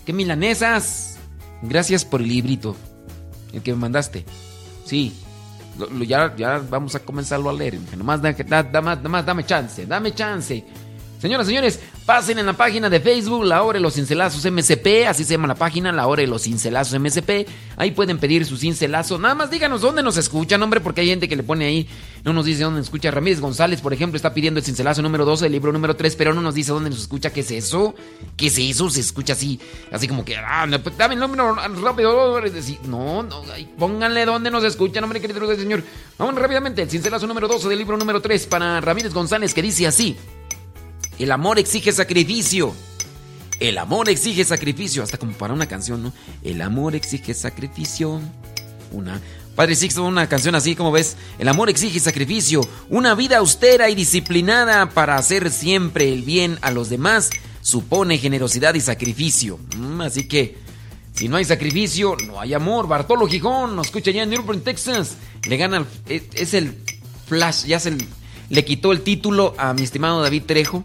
¡Qué 0.04 0.12
milanesas! 0.12 1.18
Gracias 1.62 2.04
por 2.04 2.20
el 2.20 2.28
librito. 2.28 2.76
El 3.52 3.62
que 3.62 3.72
me 3.72 3.78
mandaste. 3.78 4.24
Sí. 4.84 5.14
ya, 6.06 6.34
ya 6.36 6.58
vamos 6.58 6.94
a 6.94 7.00
comenzarlo 7.00 7.50
a 7.50 7.52
leer. 7.52 7.78
Nomás, 7.96 8.22
da, 8.22 8.32
da, 8.32 9.22
dame 9.22 9.44
chance. 9.44 9.84
Dame 9.84 10.14
chance. 10.14 10.64
Señoras, 11.20 11.46
señores, 11.46 11.80
pasen 12.04 12.38
en 12.38 12.44
la 12.44 12.52
página 12.52 12.90
de 12.90 13.00
Facebook 13.00 13.44
La 13.44 13.62
Hora 13.62 13.78
de 13.78 13.82
los 13.82 13.94
Cincelazos 13.94 14.44
MCP, 14.44 15.08
así 15.08 15.24
se 15.24 15.32
llama 15.32 15.48
la 15.48 15.54
página, 15.54 15.90
La 15.90 16.06
Hora 16.06 16.20
de 16.20 16.26
los 16.26 16.42
Cincelazos 16.42 17.00
MCP. 17.00 17.48
Ahí 17.78 17.92
pueden 17.92 18.18
pedir 18.18 18.44
su 18.44 18.58
cincelazo. 18.58 19.18
Nada 19.18 19.34
más 19.34 19.50
díganos 19.50 19.80
dónde 19.80 20.02
nos 20.02 20.18
escuchan, 20.18 20.62
hombre, 20.62 20.80
porque 20.80 21.00
hay 21.00 21.08
gente 21.08 21.26
que 21.26 21.36
le 21.36 21.42
pone 21.42 21.64
ahí, 21.64 21.88
no 22.22 22.34
nos 22.34 22.44
dice 22.44 22.64
dónde 22.64 22.80
nos 22.80 22.88
escucha. 22.88 23.10
Ramírez 23.10 23.40
González, 23.40 23.80
por 23.80 23.94
ejemplo, 23.94 24.16
está 24.16 24.34
pidiendo 24.34 24.60
el 24.60 24.66
cincelazo 24.66 25.00
número 25.00 25.24
12, 25.24 25.46
el 25.46 25.52
libro 25.52 25.72
número 25.72 25.96
3, 25.96 26.16
pero 26.16 26.34
no 26.34 26.42
nos 26.42 26.54
dice 26.54 26.72
dónde 26.72 26.90
nos 26.90 27.00
escucha. 27.00 27.30
¿Qué 27.30 27.40
es 27.40 27.50
eso? 27.50 27.94
¿Qué 28.36 28.48
es 28.48 28.58
eso? 28.58 28.90
Se 28.90 29.00
escucha 29.00 29.32
así, 29.32 29.58
así 29.90 30.06
como 30.06 30.22
que, 30.22 30.36
ah, 30.36 30.66
no, 30.66 30.82
pues, 30.82 30.98
dame 30.98 31.14
el 31.14 31.20
número 31.20 31.54
rápido. 31.54 32.40
No, 32.84 33.22
no, 33.22 33.42
pónganle 33.78 34.26
dónde 34.26 34.50
nos 34.50 34.64
escuchan, 34.64 35.02
hombre, 35.02 35.20
querido 35.22 35.56
señor. 35.56 35.82
Vamos 36.18 36.34
rápidamente, 36.34 36.82
el 36.82 36.90
cincelazo 36.90 37.26
número 37.26 37.48
12 37.48 37.68
del 37.70 37.78
libro 37.78 37.96
número 37.96 38.20
3 38.20 38.46
para 38.46 38.82
Ramírez 38.82 39.14
González, 39.14 39.54
que 39.54 39.62
dice 39.62 39.86
así. 39.86 40.16
El 41.18 41.32
amor 41.32 41.58
exige 41.58 41.92
sacrificio. 41.92 42.74
El 43.58 43.78
amor 43.78 44.08
exige 44.08 44.44
sacrificio. 44.44 45.02
Hasta 45.02 45.18
como 45.18 45.32
para 45.32 45.54
una 45.54 45.66
canción, 45.66 46.02
¿no? 46.02 46.12
El 46.42 46.60
amor 46.60 46.94
exige 46.94 47.34
sacrificio. 47.34 48.20
Una. 48.92 49.20
Padre 49.54 49.74
Sixto, 49.74 50.04
una 50.04 50.28
canción 50.28 50.54
así 50.54 50.76
como 50.76 50.92
ves. 50.92 51.16
El 51.38 51.48
amor 51.48 51.70
exige 51.70 51.98
sacrificio. 51.98 52.60
Una 52.90 53.14
vida 53.14 53.38
austera 53.38 53.88
y 53.88 53.94
disciplinada 53.94 54.90
para 54.90 55.16
hacer 55.16 55.50
siempre 55.50 56.12
el 56.12 56.22
bien 56.22 56.58
a 56.60 56.70
los 56.70 56.90
demás 56.90 57.30
supone 57.62 58.18
generosidad 58.18 58.74
y 58.74 58.80
sacrificio. 58.80 59.58
Mm, 59.76 60.02
así 60.02 60.28
que, 60.28 60.58
si 61.14 61.28
no 61.28 61.36
hay 61.36 61.46
sacrificio, 61.46 62.14
no 62.26 62.38
hay 62.38 62.52
amor. 62.52 62.86
Bartolo 62.86 63.26
Gijón, 63.26 63.74
nos 63.74 63.86
escucha 63.86 64.10
ya 64.10 64.22
en 64.24 64.30
Newport, 64.30 64.62
Texas. 64.62 65.16
Le 65.48 65.56
gana, 65.56 65.86
es 66.06 66.52
el 66.52 66.76
flash, 67.26 67.64
ya 67.64 67.80
se 67.80 67.96
le 68.48 68.64
quitó 68.64 68.92
el 68.92 69.00
título 69.00 69.54
a 69.58 69.72
mi 69.72 69.82
estimado 69.82 70.22
David 70.22 70.44
Trejo. 70.46 70.84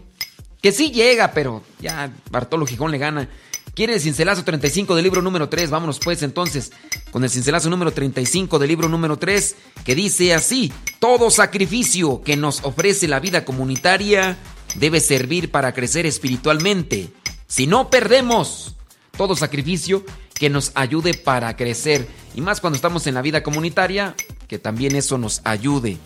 Que 0.62 0.72
sí 0.72 0.90
llega, 0.90 1.32
pero 1.32 1.62
ya 1.80 2.12
Bartolo 2.30 2.64
Gijón 2.64 2.90
le 2.90 2.98
gana. 2.98 3.28
¿Quiere 3.74 3.94
el 3.94 4.00
cincelazo 4.00 4.44
35 4.44 4.94
del 4.94 5.04
libro 5.04 5.20
número 5.20 5.48
3? 5.48 5.70
Vámonos 5.70 5.98
pues 5.98 6.22
entonces 6.22 6.72
con 7.10 7.24
el 7.24 7.30
cincelazo 7.30 7.68
número 7.68 7.90
35 7.90 8.58
del 8.58 8.68
libro 8.68 8.88
número 8.88 9.18
3, 9.18 9.56
que 9.84 9.94
dice 9.94 10.34
así, 10.34 10.72
todo 10.98 11.30
sacrificio 11.30 12.22
que 12.22 12.36
nos 12.36 12.62
ofrece 12.64 13.08
la 13.08 13.18
vida 13.18 13.44
comunitaria 13.44 14.36
debe 14.76 15.00
servir 15.00 15.50
para 15.50 15.72
crecer 15.72 16.06
espiritualmente. 16.06 17.12
Si 17.46 17.66
no 17.66 17.90
perdemos 17.90 18.76
todo 19.16 19.36
sacrificio 19.36 20.04
que 20.34 20.50
nos 20.50 20.72
ayude 20.74 21.14
para 21.14 21.56
crecer. 21.56 22.08
Y 22.34 22.40
más 22.40 22.60
cuando 22.60 22.76
estamos 22.76 23.06
en 23.06 23.14
la 23.14 23.22
vida 23.22 23.42
comunitaria, 23.42 24.14
que 24.48 24.58
también 24.58 24.96
eso 24.96 25.18
nos 25.18 25.40
ayude. 25.44 25.98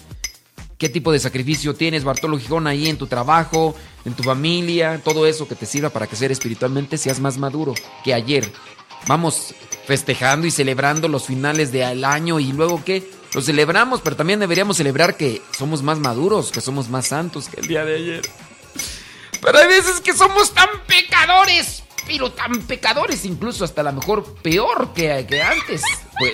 ¿Qué 0.79 0.91
tipo 0.91 1.11
de 1.11 1.19
sacrificio 1.19 1.75
tienes, 1.75 2.05
Bartolo 2.05 2.39
Gijón, 2.39 2.67
ahí 2.67 2.89
en 2.89 2.99
tu 2.99 3.07
trabajo, 3.07 3.75
en 4.05 4.13
tu 4.13 4.23
familia? 4.23 5.01
Todo 5.03 5.27
eso 5.27 5.49
que 5.49 5.55
te 5.55 5.65
sirva 5.65 5.89
para 5.89 6.07
que 6.07 6.17
ser 6.17 6.31
espiritualmente 6.31 6.99
seas 6.99 7.19
más 7.19 7.39
maduro 7.39 7.73
que 8.05 8.13
ayer. 8.13 8.53
Vamos 9.07 9.55
festejando 9.87 10.47
y 10.47 10.51
celebrando 10.51 11.09
los 11.09 11.27
finales 11.27 11.73
del 11.73 12.05
año 12.05 12.41
y 12.41 12.53
luego 12.53 12.85
qué? 12.85 13.09
Lo 13.33 13.41
celebramos, 13.41 14.03
pero 14.03 14.17
también 14.17 14.39
deberíamos 14.39 14.77
celebrar 14.77 15.17
que 15.17 15.41
somos 15.57 15.83
más 15.83 15.99
maduros, 15.99 16.53
que 16.53 16.61
somos 16.61 16.91
más 16.91 17.07
santos 17.07 17.49
que 17.49 17.61
el 17.61 17.69
día 17.69 17.85
de 17.85 17.95
ayer. 17.95 18.23
Pero 19.41 19.59
hay 19.59 19.69
veces 19.69 20.01
que 20.01 20.13
somos 20.13 20.53
tan 20.53 20.69
pecadores, 20.87 21.85
pero 22.07 22.33
tan 22.33 22.63
pecadores, 22.63 23.25
incluso 23.25 23.65
hasta 23.65 23.83
la 23.83 23.93
mejor 23.93 24.35
peor 24.43 24.93
que, 24.93 25.25
que 25.27 25.43
antes. 25.43 25.83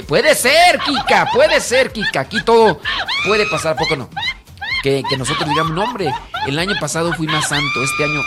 Puede 0.06 0.34
ser, 0.34 0.78
Kika, 0.80 1.28
puede 1.32 1.60
ser, 1.60 1.92
Kika. 1.92 2.20
Aquí 2.20 2.42
todo 2.42 2.80
puede 3.26 3.46
pasar, 3.46 3.76
poco 3.76 3.96
no? 3.96 4.08
Que, 4.82 5.02
nosotros 5.16 5.48
digamos, 5.48 5.72
no, 5.72 5.84
hombre, 5.84 6.12
el 6.46 6.58
año 6.58 6.74
pasado 6.80 7.12
fui 7.14 7.26
más 7.26 7.48
santo, 7.48 7.82
este 7.82 8.04
año. 8.04 8.20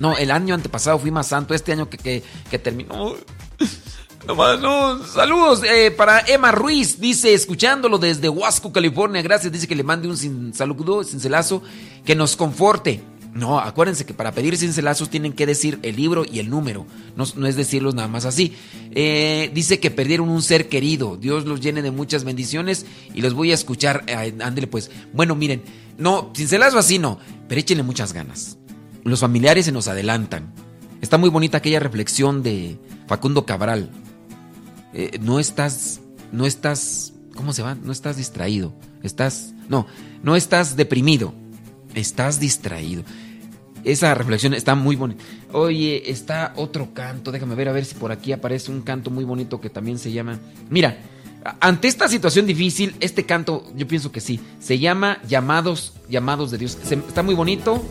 No, 0.00 0.16
el 0.16 0.32
año 0.32 0.54
antepasado 0.54 0.98
fui 0.98 1.12
más 1.12 1.28
santo, 1.28 1.54
este 1.54 1.72
año 1.72 1.88
que, 1.88 2.22
que, 2.50 2.58
terminó. 2.58 3.14
No 4.26 4.56
no. 4.56 5.04
Saludos 5.04 5.62
eh, 5.64 5.90
para 5.90 6.20
Emma 6.20 6.50
Ruiz, 6.50 6.98
dice, 6.98 7.34
escuchándolo 7.34 7.98
desde 7.98 8.30
Huasco, 8.30 8.72
California. 8.72 9.20
Gracias, 9.20 9.52
dice 9.52 9.68
que 9.68 9.74
le 9.74 9.82
mande 9.82 10.08
un 10.08 10.16
sin, 10.16 10.54
saludo, 10.54 11.04
cincelazo, 11.04 11.62
que 12.06 12.14
nos 12.14 12.34
conforte. 12.34 13.02
No, 13.34 13.58
acuérdense 13.58 14.06
que 14.06 14.14
para 14.14 14.30
pedir 14.30 14.56
cincelazos 14.56 15.10
tienen 15.10 15.32
que 15.32 15.44
decir 15.44 15.80
el 15.82 15.96
libro 15.96 16.24
y 16.24 16.38
el 16.38 16.48
número. 16.48 16.86
No, 17.16 17.24
es 17.46 17.56
decirlos 17.56 17.92
nada 17.92 18.06
más 18.06 18.24
así. 18.24 18.54
Eh, 18.92 19.50
dice 19.52 19.80
que 19.80 19.90
perdieron 19.90 20.28
un 20.28 20.40
ser 20.40 20.68
querido. 20.68 21.16
Dios 21.16 21.44
los 21.44 21.60
llene 21.60 21.82
de 21.82 21.90
muchas 21.90 22.22
bendiciones 22.22 22.86
y 23.12 23.22
los 23.22 23.34
voy 23.34 23.50
a 23.50 23.54
escuchar. 23.54 24.04
ándele 24.40 24.68
pues. 24.68 24.92
Bueno, 25.12 25.34
miren. 25.34 25.62
No, 25.98 26.30
cincelazo 26.34 26.78
así 26.78 27.00
no. 27.00 27.18
Pero 27.48 27.60
échenle 27.60 27.82
muchas 27.82 28.12
ganas. 28.12 28.56
Los 29.02 29.20
familiares 29.20 29.64
se 29.64 29.72
nos 29.72 29.88
adelantan. 29.88 30.52
Está 31.02 31.18
muy 31.18 31.28
bonita 31.28 31.58
aquella 31.58 31.80
reflexión 31.80 32.44
de 32.44 32.78
Facundo 33.08 33.44
Cabral. 33.44 33.90
Eh, 34.92 35.18
no 35.20 35.40
estás. 35.40 36.00
No 36.30 36.46
estás. 36.46 37.12
¿Cómo 37.34 37.52
se 37.52 37.62
va? 37.62 37.74
No 37.74 37.90
estás 37.90 38.16
distraído. 38.16 38.72
Estás. 39.02 39.54
No, 39.68 39.88
no 40.22 40.36
estás 40.36 40.76
deprimido. 40.76 41.34
Estás 41.94 42.38
distraído. 42.38 43.02
Esa 43.84 44.14
reflexión 44.14 44.54
está 44.54 44.74
muy 44.74 44.96
bonita. 44.96 45.22
Oye, 45.52 46.10
está 46.10 46.52
otro 46.56 46.88
canto. 46.94 47.30
Déjame 47.30 47.54
ver 47.54 47.68
a 47.68 47.72
ver 47.72 47.84
si 47.84 47.94
por 47.94 48.12
aquí 48.12 48.32
aparece 48.32 48.70
un 48.70 48.82
canto 48.82 49.10
muy 49.10 49.24
bonito 49.24 49.60
que 49.60 49.70
también 49.70 49.98
se 49.98 50.10
llama. 50.10 50.38
Mira, 50.70 50.98
ante 51.60 51.88
esta 51.88 52.08
situación 52.08 52.46
difícil, 52.46 52.96
este 53.00 53.24
canto, 53.24 53.64
yo 53.76 53.86
pienso 53.86 54.10
que 54.10 54.20
sí. 54.20 54.40
Se 54.58 54.78
llama 54.78 55.18
Llamados, 55.28 55.92
Llamados 56.08 56.50
de 56.50 56.58
Dios. 56.58 56.78
está 56.82 57.22
muy 57.22 57.34
bonito. 57.34 57.82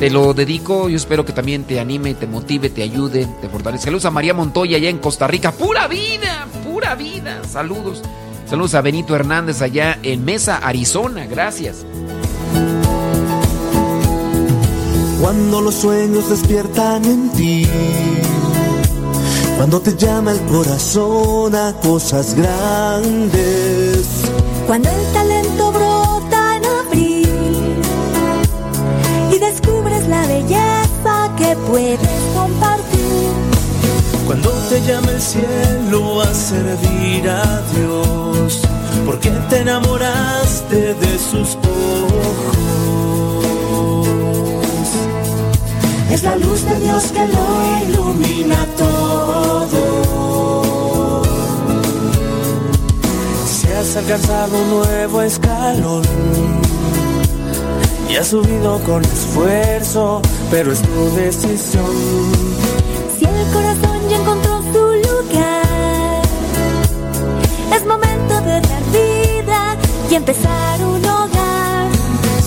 Te 0.00 0.10
lo 0.10 0.32
dedico. 0.34 0.88
Yo 0.88 0.96
espero 0.96 1.24
que 1.24 1.32
también 1.32 1.64
te 1.64 1.78
anime, 1.78 2.14
te 2.14 2.26
motive, 2.26 2.70
te 2.70 2.82
ayude, 2.82 3.28
te 3.40 3.48
fortalezca. 3.48 3.84
Saludos 3.84 4.06
a 4.06 4.10
María 4.10 4.34
Montoya 4.34 4.78
allá 4.78 4.88
en 4.88 4.98
Costa 4.98 5.26
Rica. 5.26 5.52
¡Pura 5.52 5.86
vida! 5.86 6.48
¡Pura 6.64 6.94
vida! 6.94 7.44
Saludos. 7.44 8.02
Saludos 8.46 8.74
a 8.74 8.80
Benito 8.80 9.14
Hernández 9.14 9.62
allá 9.62 9.98
en 10.02 10.24
Mesa, 10.24 10.56
Arizona. 10.56 11.26
Gracias. 11.26 11.84
Cuando 15.22 15.60
los 15.60 15.76
sueños 15.76 16.28
despiertan 16.28 17.04
en 17.04 17.30
ti, 17.30 17.64
cuando 19.56 19.80
te 19.80 19.94
llama 19.94 20.32
el 20.32 20.40
corazón 20.46 21.54
a 21.54 21.72
cosas 21.74 22.34
grandes, 22.34 24.08
cuando 24.66 24.88
el 24.88 25.12
talento 25.12 25.70
brota 25.70 26.56
en 26.56 26.64
abril 26.64 27.76
y 29.32 29.38
descubres 29.38 30.08
la 30.08 30.26
belleza 30.26 31.30
que 31.38 31.56
puedes 31.70 32.20
compartir. 32.34 33.30
Cuando 34.26 34.50
te 34.68 34.80
llama 34.82 35.12
el 35.12 35.20
cielo 35.20 36.20
a 36.20 36.34
servir 36.34 37.30
a 37.30 37.62
Dios, 37.76 38.60
porque 39.06 39.30
te 39.48 39.58
enamoraste 39.58 40.94
de 40.94 41.18
sus 41.18 41.54
ojos 41.54 42.91
es 46.12 46.22
la 46.22 46.36
luz 46.36 46.64
de 46.64 46.78
Dios 46.80 47.04
que 47.04 47.26
lo 47.26 47.44
ilumina 47.88 48.66
todo. 48.76 49.82
Si 53.46 53.66
has 53.68 53.96
alcanzado 53.96 54.58
un 54.58 54.70
nuevo 54.70 55.22
escalón 55.22 56.02
y 58.10 58.16
has 58.16 58.28
subido 58.28 58.78
con 58.80 59.02
esfuerzo, 59.02 60.20
pero 60.50 60.72
es 60.72 60.82
tu 60.82 61.10
decisión. 61.16 61.86
Si 63.18 63.24
el 63.24 63.52
corazón 63.52 64.08
ya 64.10 64.16
encontró 64.18 64.62
su 64.70 64.84
lugar, 65.08 66.22
es 67.74 67.86
momento 67.86 68.40
de 68.42 68.60
dar 68.60 68.82
vida 68.92 69.76
y 70.10 70.14
empezar 70.14 70.84
un 70.84 71.04
hogar. 71.06 71.41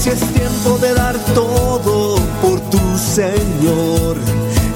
Si 0.06 0.12
es 0.12 0.20
tiempo 0.20 0.78
de 0.78 0.94
dar 0.94 1.18
todo 1.34 2.18
por 2.40 2.60
tu 2.70 2.78
Señor, 2.96 4.16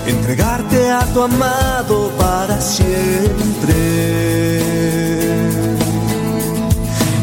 entregarte 0.07 0.89
a 0.89 1.01
tu 1.13 1.21
amado 1.21 2.09
para 2.17 2.59
siempre. 2.59 3.75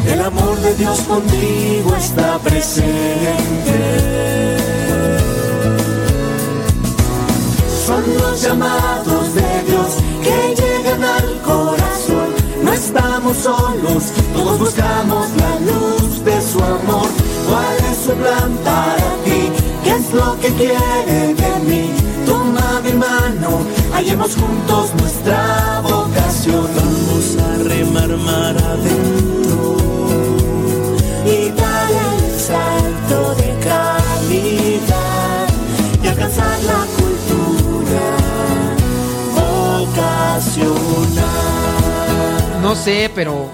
El 0.09 0.21
amor 0.21 0.57
de 0.61 0.73
Dios 0.75 1.01
contigo 1.01 1.93
está 1.97 2.39
presente. 2.39 2.87
Son 7.85 8.03
los 8.19 8.41
llamados 8.41 9.35
de 9.35 9.63
Dios 9.67 9.97
que 10.23 10.55
llegan 10.55 11.03
al 11.03 11.41
corazón. 11.41 12.29
No 12.63 12.71
estamos 12.71 13.35
solos, 13.35 14.03
todos 14.33 14.59
buscamos 14.59 15.27
la 15.35 15.59
luz 15.59 15.96
plan 18.27 18.51
para 18.63 19.09
ti. 19.25 19.41
¿Qué 19.83 19.91
es 19.91 20.13
lo 20.13 20.39
que 20.41 20.49
quiere 20.59 21.33
de 21.41 21.51
mí? 21.67 21.83
Toma 22.25 22.81
mi 22.83 22.93
mano, 22.93 23.49
hallemos 23.93 24.35
juntos 24.35 24.93
nuestra 24.99 25.81
vocación. 25.81 26.67
Vamos 26.77 27.25
a 27.47 27.49
remar 27.71 28.09
mar 28.29 28.55
adentro 28.73 29.77
y 31.25 31.37
dar 31.61 31.89
el 32.07 32.21
salto 32.49 33.19
de 33.41 33.49
calidad 33.69 35.47
y 36.03 36.07
alcanzar 36.07 36.57
la 36.71 36.81
cultura 36.97 38.07
vocacional. 39.39 40.81
No 42.61 42.75
sé, 42.75 43.09
pero 43.15 43.49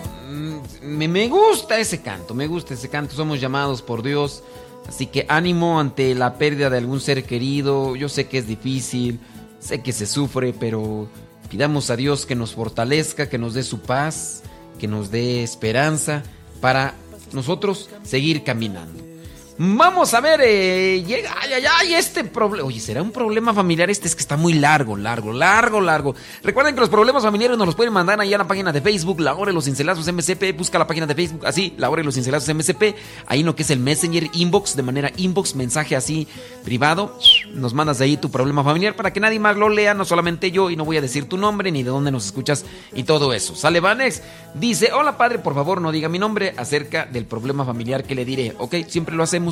me, 1.08 1.28
gusta 1.28 1.80
ese 1.80 2.02
canto, 2.02 2.34
me 2.34 2.48
gusta 2.48 2.74
ese 2.74 2.90
canto. 2.90 3.16
Somos 3.16 3.40
llamados 3.40 3.82
por 3.82 4.04
Dios. 4.04 4.44
Así 4.88 5.08
que 5.08 5.26
ánimo 5.30 5.80
ante 5.80 6.14
la 6.14 6.38
pérdida 6.38 6.70
de 6.70 6.78
algún 6.78 7.00
ser 7.00 7.24
querido. 7.24 7.96
Yo 7.96 8.10
sé 8.10 8.28
que 8.28 8.38
es 8.38 8.48
difícil, 8.48 9.20
sé 9.60 9.82
que 9.82 9.94
se 9.94 10.06
sufre, 10.06 10.54
pero 10.54 11.08
pidamos 11.50 11.90
a 11.90 11.96
Dios 11.96 12.26
que 12.26 12.36
nos 12.36 12.54
fortalezca, 12.54 13.30
que 13.30 13.38
nos 13.38 13.54
dé 13.54 13.64
su 13.64 13.80
paz, 13.80 14.44
que 14.80 14.88
nos 14.88 15.10
dé 15.12 15.44
esperanza 15.44 16.24
para 16.60 16.96
nosotros 17.32 17.90
seguir 18.04 18.44
caminando. 18.44 19.13
Vamos 19.56 20.16
a 20.16 20.20
ver, 20.20 20.42
eh, 20.44 21.04
llega, 21.04 21.36
ay, 21.40 21.54
ay, 21.54 21.64
ay, 21.80 21.94
este 21.94 22.24
problema. 22.24 22.68
Oye, 22.68 22.80
¿será 22.80 23.04
un 23.04 23.12
problema 23.12 23.54
familiar? 23.54 23.88
Este 23.92 24.08
es 24.08 24.16
que 24.16 24.22
está 24.22 24.36
muy 24.36 24.54
largo, 24.54 24.98
largo, 24.98 25.32
largo, 25.32 25.80
largo. 25.80 26.16
Recuerden 26.42 26.74
que 26.74 26.82
los 26.82 26.90
problemas 26.90 27.22
familiares 27.22 27.56
nos 27.56 27.68
los 27.68 27.76
pueden 27.76 27.94
mandar 27.94 28.20
ahí 28.20 28.34
a 28.34 28.40
la 28.40 28.48
página 28.48 28.72
de 28.72 28.82
Facebook, 28.82 29.20
La 29.20 29.36
Hora 29.36 29.52
de 29.52 29.54
los 29.54 29.66
Cincelazos 29.66 30.12
MCP. 30.12 30.58
Busca 30.58 30.80
la 30.80 30.88
página 30.88 31.06
de 31.06 31.14
Facebook, 31.14 31.46
así, 31.46 31.76
La 31.78 31.92
Hora 31.92 32.00
de 32.00 32.06
los 32.06 32.16
Cincelazos 32.16 32.50
MCP. 32.50 32.96
Ahí 33.28 33.44
lo 33.44 33.56
que 33.56 33.62
es 33.62 33.70
el 33.70 33.80
Messenger 33.80 34.28
Inbox, 34.34 34.76
de 34.76 34.82
manera 34.82 35.12
inbox, 35.18 35.54
mensaje 35.56 35.96
así 35.96 36.28
privado. 36.64 37.16
Nos 37.54 37.76
mandas 37.76 38.02
ahí 38.02 38.18
tu 38.18 38.32
problema 38.32 38.64
familiar 38.64 38.96
para 38.96 39.14
que 39.14 39.20
nadie 39.20 39.40
más 39.40 39.56
lo 39.56 39.70
lea, 39.70 39.94
no 39.94 40.04
solamente 40.04 40.50
yo, 40.50 40.72
y 40.72 40.76
no 40.76 40.84
voy 40.84 40.98
a 40.98 41.02
decir 41.02 41.30
tu 41.30 41.38
nombre 41.38 41.72
ni 41.72 41.84
de 41.84 41.92
dónde 41.92 42.10
nos 42.10 42.26
escuchas 42.26 42.66
y 42.92 43.04
todo 43.04 43.34
eso. 43.34 43.56
Sale 43.56 43.80
Vanex, 43.82 44.24
dice: 44.56 44.92
Hola 44.94 45.16
padre, 45.16 45.38
por 45.38 45.54
favor, 45.54 45.80
no 45.80 45.92
diga 45.92 46.10
mi 46.10 46.18
nombre 46.18 46.56
acerca 46.58 47.06
del 47.06 47.26
problema 47.26 47.64
familiar 47.66 48.04
que 48.04 48.16
le 48.16 48.26
diré. 48.26 48.56
Ok, 48.58 48.78
siempre 48.88 49.14
lo 49.16 49.22
hacemos. 49.22 49.43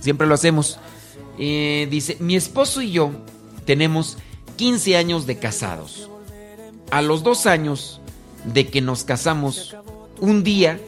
Siempre 0.00 0.26
lo 0.26 0.34
hacemos. 0.34 0.78
Eh, 1.38 1.88
dice, 1.90 2.16
mi 2.20 2.36
esposo 2.36 2.82
y 2.82 2.92
yo 2.92 3.12
tenemos 3.64 4.18
15 4.56 4.96
años 4.96 5.26
de 5.26 5.38
casados. 5.38 6.10
A 6.90 7.02
los 7.02 7.22
dos 7.22 7.46
años 7.46 8.00
de 8.44 8.68
que 8.68 8.80
nos 8.80 9.04
casamos, 9.04 9.76
un 10.20 10.44
día 10.44 10.80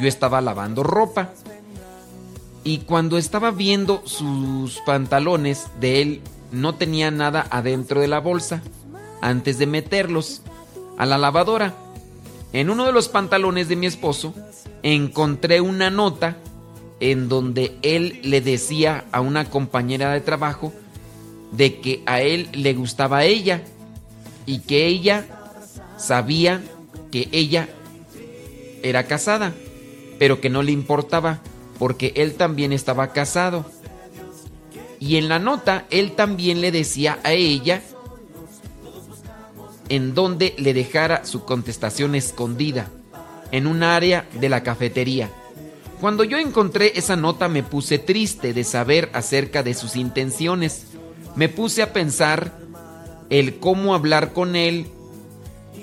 yo 0.00 0.08
estaba 0.08 0.40
lavando 0.40 0.82
ropa. 0.82 1.30
Y 2.64 2.78
cuando 2.78 3.18
estaba 3.18 3.50
viendo 3.50 4.02
sus 4.06 4.80
pantalones 4.86 5.66
de 5.80 6.00
él, 6.00 6.20
no 6.50 6.74
tenía 6.74 7.10
nada 7.10 7.46
adentro 7.50 8.00
de 8.00 8.08
la 8.08 8.20
bolsa. 8.20 8.62
Antes 9.20 9.58
de 9.58 9.66
meterlos 9.66 10.42
a 10.96 11.04
la 11.06 11.18
lavadora, 11.18 11.74
en 12.52 12.70
uno 12.70 12.86
de 12.86 12.92
los 12.92 13.08
pantalones 13.08 13.68
de 13.68 13.76
mi 13.76 13.86
esposo, 13.86 14.34
encontré 14.82 15.60
una 15.60 15.90
nota 15.90 16.36
en 17.00 17.28
donde 17.28 17.76
él 17.82 18.20
le 18.22 18.40
decía 18.40 19.04
a 19.12 19.20
una 19.20 19.50
compañera 19.50 20.12
de 20.12 20.20
trabajo 20.20 20.72
de 21.52 21.80
que 21.80 22.02
a 22.06 22.20
él 22.20 22.48
le 22.52 22.74
gustaba 22.74 23.18
a 23.18 23.24
ella 23.24 23.62
y 24.46 24.60
que 24.60 24.86
ella 24.86 25.26
sabía 25.96 26.62
que 27.10 27.28
ella 27.32 27.68
era 28.82 29.04
casada, 29.04 29.52
pero 30.18 30.40
que 30.40 30.50
no 30.50 30.62
le 30.62 30.72
importaba 30.72 31.40
porque 31.78 32.12
él 32.16 32.34
también 32.34 32.72
estaba 32.72 33.12
casado. 33.12 33.64
Y 35.00 35.16
en 35.16 35.28
la 35.28 35.38
nota 35.38 35.86
él 35.90 36.12
también 36.12 36.60
le 36.60 36.72
decía 36.72 37.18
a 37.24 37.32
ella 37.32 37.82
en 39.88 40.14
donde 40.14 40.54
le 40.58 40.72
dejara 40.72 41.24
su 41.24 41.44
contestación 41.44 42.14
escondida, 42.14 42.88
en 43.52 43.66
un 43.66 43.82
área 43.82 44.26
de 44.40 44.48
la 44.48 44.62
cafetería. 44.62 45.30
Cuando 46.00 46.24
yo 46.24 46.38
encontré 46.38 46.92
esa 46.98 47.16
nota 47.16 47.48
me 47.48 47.62
puse 47.62 47.98
triste 47.98 48.52
de 48.52 48.64
saber 48.64 49.10
acerca 49.12 49.62
de 49.62 49.74
sus 49.74 49.96
intenciones. 49.96 50.86
Me 51.36 51.48
puse 51.48 51.82
a 51.82 51.92
pensar 51.92 52.52
el 53.30 53.58
cómo 53.58 53.94
hablar 53.94 54.32
con 54.32 54.56
él 54.56 54.86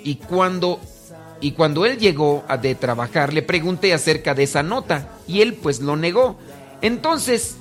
y 0.04 0.16
cuando 0.16 0.80
y 1.42 1.54
cuando 1.54 1.86
él 1.88 1.98
llegó 1.98 2.44
a 2.48 2.58
de 2.58 2.76
trabajar 2.76 3.34
le 3.34 3.42
pregunté 3.42 3.94
acerca 3.94 4.36
de 4.36 4.44
esa 4.44 4.62
nota 4.62 5.10
y 5.28 5.42
él 5.42 5.56
pues 5.56 5.80
lo 5.80 5.96
negó. 5.96 6.38
Entonces 6.82 7.56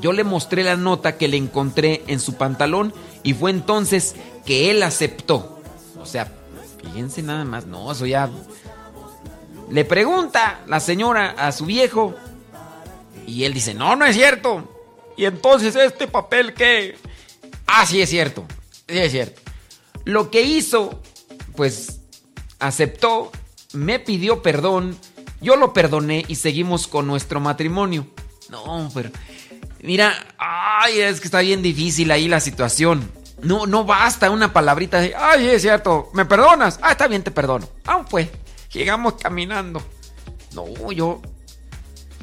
yo 0.00 0.12
le 0.12 0.24
mostré 0.24 0.64
la 0.64 0.76
nota 0.76 1.16
que 1.16 1.28
le 1.28 1.36
encontré 1.36 2.02
en 2.06 2.18
su 2.18 2.34
pantalón 2.34 2.92
y 3.22 3.34
fue 3.34 3.50
entonces 3.50 4.14
que 4.44 4.70
él 4.70 4.82
aceptó. 4.82 5.60
O 6.00 6.06
sea, 6.06 6.32
fíjense 6.82 7.22
nada 7.22 7.44
más, 7.44 7.66
no, 7.66 7.92
eso 7.92 8.06
ya 8.06 8.30
le 9.70 9.84
pregunta 9.84 10.60
la 10.66 10.80
señora 10.80 11.34
a 11.38 11.52
su 11.52 11.66
viejo 11.66 12.14
y 13.26 13.44
él 13.44 13.54
dice, 13.54 13.74
no, 13.74 13.96
no 13.96 14.04
es 14.04 14.16
cierto. 14.16 14.70
Y 15.16 15.24
entonces 15.24 15.76
este 15.76 16.06
papel 16.06 16.54
que... 16.54 16.96
Ah, 17.66 17.86
sí 17.86 18.02
es 18.02 18.10
cierto, 18.10 18.44
sí 18.88 18.98
es 18.98 19.12
cierto. 19.12 19.40
Lo 20.04 20.30
que 20.30 20.42
hizo, 20.42 21.00
pues 21.56 22.00
aceptó, 22.58 23.32
me 23.72 23.98
pidió 23.98 24.42
perdón, 24.42 24.96
yo 25.40 25.56
lo 25.56 25.72
perdoné 25.72 26.24
y 26.28 26.36
seguimos 26.36 26.86
con 26.86 27.06
nuestro 27.06 27.40
matrimonio. 27.40 28.06
No, 28.50 28.90
pero... 28.94 29.10
Mira, 29.82 30.14
ay, 30.38 31.00
es 31.00 31.20
que 31.20 31.26
está 31.26 31.40
bien 31.40 31.60
difícil 31.60 32.10
ahí 32.10 32.26
la 32.26 32.40
situación. 32.40 33.10
No, 33.42 33.66
no 33.66 33.84
basta 33.84 34.30
una 34.30 34.50
palabrita 34.50 35.00
de, 35.00 35.14
ay, 35.14 35.46
es 35.48 35.60
cierto, 35.60 36.08
¿me 36.14 36.24
perdonas? 36.24 36.78
Ah, 36.80 36.92
está 36.92 37.06
bien, 37.06 37.22
te 37.22 37.30
perdono. 37.30 37.68
Ah, 37.84 38.02
fue. 38.08 38.30
Llegamos 38.74 39.14
caminando. 39.14 39.80
No, 40.52 40.92
yo. 40.92 41.22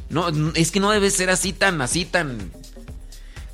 No, 0.09 0.29
es 0.53 0.71
que 0.71 0.81
no 0.81 0.91
debe 0.91 1.09
ser 1.09 1.29
así 1.29 1.53
tan, 1.53 1.81
así 1.81 2.03
tan. 2.05 2.51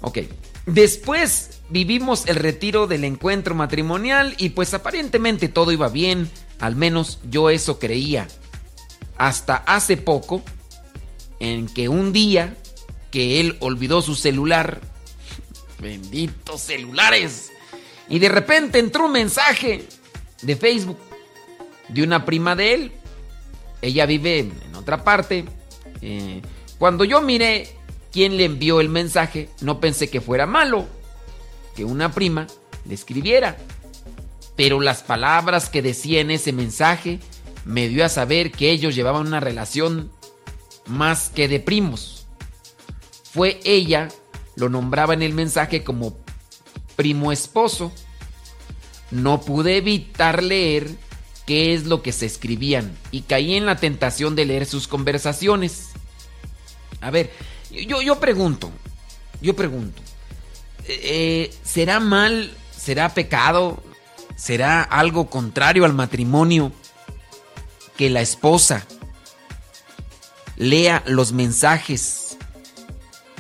Ok. 0.02 0.20
Después 0.66 1.62
vivimos 1.70 2.26
el 2.26 2.36
retiro 2.36 2.88
del 2.88 3.04
encuentro 3.04 3.56
matrimonial 3.56 4.36
y 4.38 4.50
pues 4.50 4.74
aparentemente 4.74 5.48
todo 5.48 5.72
iba 5.72 5.88
bien. 5.90 6.30
Al 6.60 6.76
menos 6.76 7.20
yo 7.30 7.52
eso 7.52 7.78
creía. 7.78 8.28
Hasta 9.18 9.56
hace 9.56 9.98
poco, 9.98 10.44
en 11.40 11.68
que 11.68 11.90
un 11.90 12.12
día 12.12 12.58
que 13.12 13.40
él 13.40 13.58
olvidó 13.60 14.02
su 14.02 14.16
celular. 14.16 14.82
Benditos 15.80 16.62
celulares. 16.62 17.52
Y 18.10 18.18
de 18.20 18.30
repente 18.30 18.80
entró 18.80 19.06
un 19.06 19.12
mensaje 19.12 19.88
de 20.42 20.56
Facebook 20.56 21.00
de 21.90 22.04
una 22.04 22.26
prima 22.26 22.56
de 22.56 22.74
él. 22.74 22.92
Ella 23.82 24.06
vive 24.06 24.40
en 24.40 24.76
otra 24.76 25.04
parte. 25.04 25.46
Eh, 26.02 26.42
cuando 26.78 27.04
yo 27.04 27.22
miré 27.22 27.70
quién 28.12 28.38
le 28.38 28.46
envió 28.46 28.82
el 28.82 28.90
mensaje, 28.90 29.50
no 29.62 29.80
pensé 29.80 30.10
que 30.10 30.22
fuera 30.22 30.46
malo 30.46 30.88
que 31.76 31.86
una 31.86 32.12
prima 32.12 32.48
le 32.86 32.96
escribiera. 32.96 33.58
Pero 34.56 34.80
las 34.80 35.04
palabras 35.04 35.70
que 35.70 35.84
decía 35.84 36.20
en 36.20 36.32
ese 36.32 36.52
mensaje 36.52 37.20
me 37.66 37.88
dio 37.88 38.04
a 38.04 38.10
saber 38.10 38.52
que 38.52 38.72
ellos 38.72 38.96
llevaban 38.96 39.28
una 39.28 39.40
relación 39.40 40.12
más 40.88 41.30
que 41.30 41.48
de 41.48 41.60
primos. 41.60 42.26
Fue 43.32 43.60
ella, 43.64 44.08
lo 44.56 44.70
nombraba 44.70 45.14
en 45.14 45.22
el 45.22 45.34
mensaje 45.34 45.84
como 45.84 46.18
primo 46.96 47.32
esposo. 47.32 47.92
No 49.12 49.42
pude 49.42 49.78
evitar 49.78 50.42
leer 50.42 50.90
qué 51.48 51.74
es 51.74 51.86
lo 51.86 52.04
que 52.04 52.12
se 52.12 52.28
escribían 52.28 52.96
y 53.10 53.22
caí 53.22 53.56
en 53.56 53.66
la 53.66 53.78
tentación 53.78 54.36
de 54.36 54.46
leer 54.46 54.68
sus 54.68 54.88
conversaciones. 54.88 55.88
A 57.02 57.10
ver, 57.10 57.32
yo, 57.72 58.02
yo 58.02 58.20
pregunto, 58.20 58.70
yo 59.42 59.56
pregunto, 59.56 60.02
eh, 60.88 61.52
¿será 61.64 62.02
mal, 62.02 62.54
será 62.78 63.14
pecado, 63.14 63.82
será 64.36 64.84
algo 64.84 65.30
contrario 65.30 65.86
al 65.86 65.94
matrimonio 65.94 66.74
que 67.96 68.10
la 68.10 68.22
esposa 68.22 68.86
lea 70.58 71.02
los 71.08 71.32
mensajes 71.32 72.38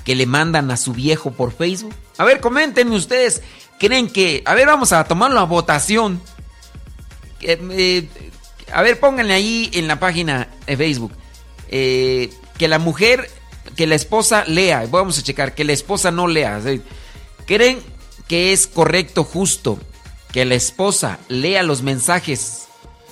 que 0.06 0.16
le 0.16 0.26
mandan 0.26 0.72
a 0.72 0.78
su 0.78 0.94
viejo 0.94 1.32
por 1.32 1.52
Facebook? 1.52 1.94
A 2.18 2.24
ver, 2.24 2.40
coméntenme 2.40 2.96
ustedes, 2.96 3.44
¿creen 3.80 4.10
que, 4.10 4.44
a 4.46 4.56
ver, 4.56 4.66
vamos 4.66 4.94
a 4.94 5.04
tomarlo 5.04 5.42
a 5.42 5.44
votación? 5.44 6.22
Eh, 7.42 8.08
a 8.72 8.82
ver, 8.82 9.00
pónganle 9.00 9.34
ahí 9.34 9.70
en 9.74 9.88
la 9.88 10.00
página 10.00 10.48
de 10.66 10.78
Facebook. 10.78 11.14
Eh, 11.70 12.32
que 12.58 12.68
la 12.68 12.80
mujer, 12.80 13.30
que 13.76 13.88
la 13.88 13.96
esposa 13.96 14.44
lea. 14.46 14.86
Vamos 14.90 15.18
a 15.20 15.24
checar, 15.24 15.56
que 15.56 15.64
la 15.64 15.74
esposa 15.74 16.12
no 16.12 16.28
lea. 16.28 16.62
¿Creen 17.46 17.80
que 18.28 18.54
es 18.54 18.68
correcto, 18.68 19.24
justo, 19.24 19.80
que 20.32 20.46
la 20.46 20.56
esposa 20.56 21.20
lea 21.30 21.64
los 21.64 21.82
mensajes 21.82 22.68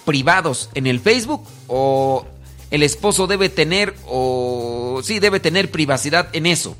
privados 0.05 0.69
en 0.73 0.87
el 0.87 0.99
Facebook? 0.99 1.45
¿O 1.67 2.25
el 2.71 2.83
esposo 2.83 3.27
debe 3.27 3.49
tener, 3.49 3.95
o 4.07 5.01
sí, 5.03 5.19
debe 5.19 5.39
tener 5.39 5.71
privacidad 5.71 6.29
en 6.33 6.45
eso? 6.45 6.75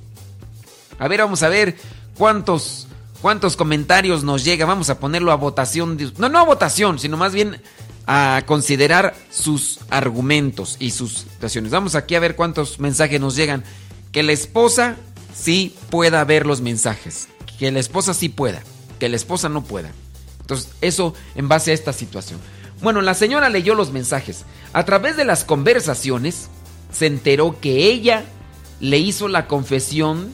A 0.99 1.07
ver, 1.07 1.19
vamos 1.21 1.43
a 1.43 1.49
ver 1.49 1.75
cuántos 2.17 2.84
cuántos 3.25 3.57
comentarios 3.57 4.23
nos 4.23 4.43
llega. 4.43 4.67
Vamos 4.67 4.91
a 4.91 4.99
ponerlo 4.99 5.31
a 5.31 5.35
votación. 5.35 5.97
No, 6.19 6.29
no 6.29 6.37
a 6.37 6.43
votación, 6.43 6.99
sino 6.99 7.17
más 7.17 7.33
bien 7.33 7.59
a 8.05 8.43
considerar 8.45 9.15
sus 9.31 9.79
argumentos 9.89 10.75
y 10.77 10.91
sus 10.91 11.21
situaciones. 11.21 11.71
Vamos 11.71 11.95
aquí 11.95 12.13
a 12.13 12.19
ver 12.19 12.35
cuántos 12.35 12.79
mensajes 12.79 13.19
nos 13.19 13.35
llegan. 13.35 13.63
Que 14.11 14.21
la 14.21 14.31
esposa 14.31 14.97
sí 15.35 15.75
pueda 15.89 16.23
ver 16.23 16.45
los 16.45 16.61
mensajes. 16.61 17.27
Que 17.57 17.71
la 17.71 17.79
esposa 17.79 18.13
sí 18.13 18.29
pueda. 18.29 18.61
Que 18.99 19.09
la 19.09 19.15
esposa 19.15 19.49
no 19.49 19.63
pueda. 19.63 19.89
Entonces, 20.41 20.69
eso 20.81 21.15
en 21.33 21.47
base 21.47 21.71
a 21.71 21.73
esta 21.73 21.93
situación. 21.93 22.39
Bueno, 22.83 23.01
la 23.01 23.15
señora 23.15 23.49
leyó 23.49 23.73
los 23.73 23.91
mensajes. 23.91 24.45
A 24.71 24.85
través 24.85 25.17
de 25.17 25.25
las 25.25 25.45
conversaciones, 25.45 26.47
se 26.93 27.07
enteró 27.07 27.59
que 27.59 27.89
ella 27.89 28.23
le 28.79 28.99
hizo 28.99 29.27
la 29.29 29.47
confesión 29.47 30.31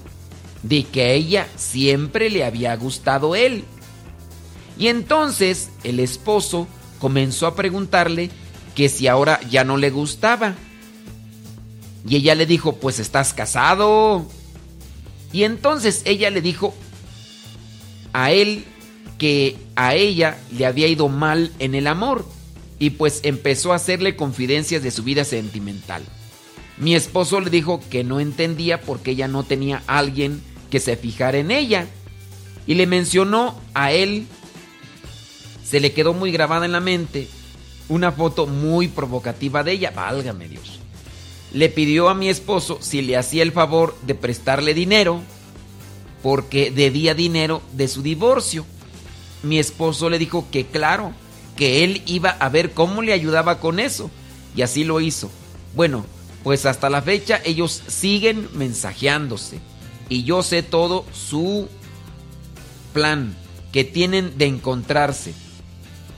de 0.63 0.83
que 0.83 1.01
a 1.01 1.11
ella 1.11 1.47
siempre 1.55 2.29
le 2.29 2.43
había 2.43 2.75
gustado 2.75 3.35
él. 3.35 3.63
Y 4.77 4.87
entonces 4.87 5.69
el 5.83 5.99
esposo 5.99 6.67
comenzó 6.99 7.47
a 7.47 7.55
preguntarle 7.55 8.29
que 8.75 8.89
si 8.89 9.07
ahora 9.07 9.39
ya 9.49 9.63
no 9.63 9.77
le 9.77 9.89
gustaba. 9.89 10.55
Y 12.07 12.15
ella 12.15 12.35
le 12.35 12.45
dijo, 12.45 12.77
pues 12.77 12.99
estás 12.99 13.33
casado. 13.33 14.25
Y 15.31 15.43
entonces 15.43 16.01
ella 16.05 16.29
le 16.29 16.41
dijo 16.41 16.73
a 18.13 18.31
él 18.31 18.65
que 19.17 19.55
a 19.75 19.95
ella 19.95 20.37
le 20.51 20.65
había 20.65 20.87
ido 20.87 21.09
mal 21.09 21.51
en 21.59 21.75
el 21.75 21.87
amor. 21.87 22.25
Y 22.79 22.91
pues 22.91 23.19
empezó 23.23 23.73
a 23.73 23.75
hacerle 23.75 24.15
confidencias 24.15 24.81
de 24.81 24.89
su 24.89 25.03
vida 25.03 25.23
sentimental. 25.23 26.01
Mi 26.77 26.95
esposo 26.95 27.39
le 27.39 27.51
dijo 27.51 27.79
que 27.91 28.03
no 28.03 28.19
entendía 28.19 28.81
porque 28.81 29.11
ella 29.11 29.27
no 29.27 29.43
tenía 29.43 29.83
alguien 29.85 30.41
que 30.71 30.79
se 30.79 30.97
fijara 30.97 31.37
en 31.37 31.51
ella. 31.51 31.85
Y 32.65 32.73
le 32.73 32.87
mencionó 32.87 33.59
a 33.75 33.91
él, 33.91 34.25
se 35.63 35.79
le 35.79 35.93
quedó 35.93 36.13
muy 36.13 36.31
grabada 36.31 36.65
en 36.65 36.71
la 36.71 36.79
mente 36.79 37.27
una 37.89 38.11
foto 38.11 38.47
muy 38.47 38.87
provocativa 38.87 39.63
de 39.63 39.73
ella, 39.73 39.91
válgame 39.91 40.47
Dios. 40.47 40.79
Le 41.53 41.67
pidió 41.67 42.07
a 42.07 42.15
mi 42.15 42.29
esposo 42.29 42.77
si 42.81 43.01
le 43.01 43.17
hacía 43.17 43.43
el 43.43 43.51
favor 43.51 43.95
de 44.03 44.15
prestarle 44.15 44.73
dinero 44.73 45.21
porque 46.23 46.71
debía 46.71 47.13
dinero 47.13 47.61
de 47.73 47.87
su 47.89 48.01
divorcio. 48.01 48.65
Mi 49.43 49.59
esposo 49.59 50.09
le 50.09 50.19
dijo 50.19 50.47
que 50.51 50.65
claro, 50.65 51.11
que 51.57 51.83
él 51.83 52.01
iba 52.05 52.29
a 52.29 52.47
ver 52.49 52.71
cómo 52.71 53.01
le 53.01 53.11
ayudaba 53.11 53.59
con 53.59 53.79
eso. 53.79 54.09
Y 54.55 54.61
así 54.61 54.83
lo 54.83 55.01
hizo. 55.01 55.29
Bueno, 55.75 56.05
pues 56.43 56.65
hasta 56.65 56.89
la 56.89 57.01
fecha 57.01 57.41
ellos 57.43 57.83
siguen 57.87 58.47
mensajeándose. 58.53 59.59
Y 60.11 60.25
yo 60.25 60.43
sé 60.43 60.61
todo 60.61 61.05
su 61.13 61.69
plan 62.91 63.33
que 63.71 63.85
tienen 63.85 64.37
de 64.37 64.45
encontrarse. 64.45 65.33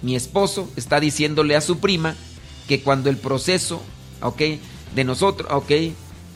Mi 0.02 0.16
esposo 0.16 0.68
está 0.76 1.00
diciéndole 1.00 1.56
a 1.56 1.62
su 1.62 1.78
prima 1.78 2.16
que 2.68 2.82
cuando 2.82 3.12
el 3.12 3.18
proceso, 3.18 3.84
ok, 4.24 4.42
de 4.96 5.04
nosotros, 5.04 5.48
ok, 5.52 5.72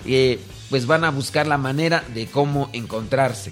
eh, 0.05 0.39
pues 0.69 0.85
van 0.85 1.03
a 1.03 1.09
buscar 1.09 1.47
la 1.47 1.57
manera 1.57 2.03
de 2.13 2.27
cómo 2.27 2.69
encontrarse. 2.73 3.51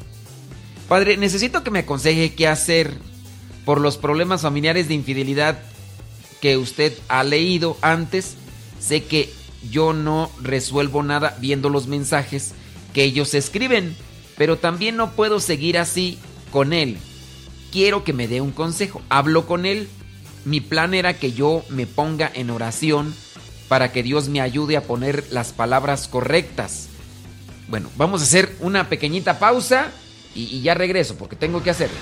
Padre, 0.88 1.18
necesito 1.18 1.64
que 1.64 1.72
me 1.72 1.80
aconseje 1.80 2.36
qué 2.36 2.48
hacer 2.48 2.94
por 3.66 3.82
los 3.82 3.98
problemas 3.98 4.44
familiares 4.44 4.88
de 4.88 4.94
infidelidad 4.94 5.58
que 6.42 6.58
usted 6.58 6.94
ha 7.08 7.24
leído 7.24 7.76
antes. 7.82 8.36
Sé 8.80 9.04
que 9.04 9.34
yo 9.72 9.94
no 9.94 10.30
resuelvo 10.44 11.02
nada 11.02 11.36
viendo 11.42 11.70
los 11.70 11.88
mensajes 11.88 12.54
que 12.96 13.04
ellos 13.04 13.34
escriben, 13.34 13.94
pero 14.38 14.58
también 14.58 14.96
no 14.96 15.12
puedo 15.12 15.42
seguir 15.42 15.78
así 15.78 16.18
con 16.50 16.72
él. 16.72 16.98
Quiero 17.72 18.06
que 18.06 18.14
me 18.14 18.30
dé 18.30 18.40
un 18.40 18.52
consejo. 18.52 19.02
Hablo 19.10 19.46
con 19.46 19.66
él. 19.66 19.90
Mi 20.46 20.62
plan 20.62 20.94
era 20.94 21.14
que 21.20 21.34
yo 21.34 21.66
me 21.70 21.88
ponga 21.88 22.32
en 22.34 22.50
oración 22.50 23.14
para 23.68 23.92
que 23.92 24.02
Dios 24.02 24.30
me 24.30 24.40
ayude 24.40 24.78
a 24.78 24.84
poner 24.84 25.26
las 25.30 25.52
palabras 25.52 26.08
correctas. 26.08 26.88
Bueno, 27.68 27.90
vamos 27.98 28.22
a 28.22 28.24
hacer 28.24 28.56
una 28.62 28.88
pequeñita 28.88 29.40
pausa 29.40 29.92
y, 30.34 30.62
ya 30.62 30.74
regreso 30.74 31.16
porque 31.18 31.36
tengo 31.36 31.62
que 31.64 31.72
hacerlo. 31.72 31.98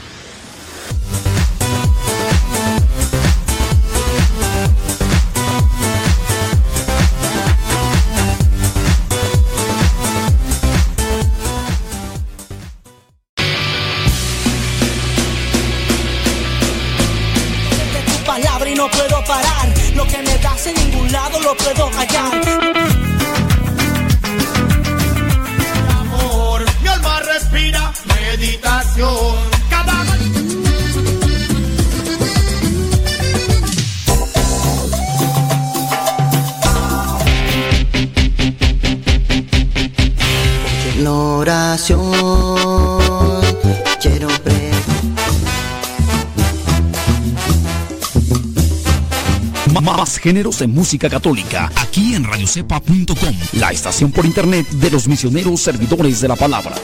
Géneros 50.23 50.61
en 50.61 50.73
música 50.73 51.09
católica, 51.09 51.69
aquí 51.75 52.15
en 52.15 52.23
radiocepa.com, 52.23 53.35
la 53.59 53.73
estación 53.73 54.09
por 54.09 54.25
internet 54.25 54.65
de 54.69 54.89
los 54.89 55.05
misioneros 55.05 55.59
servidores 55.59 56.21
de 56.21 56.29
la 56.29 56.37
palabra. 56.37 56.75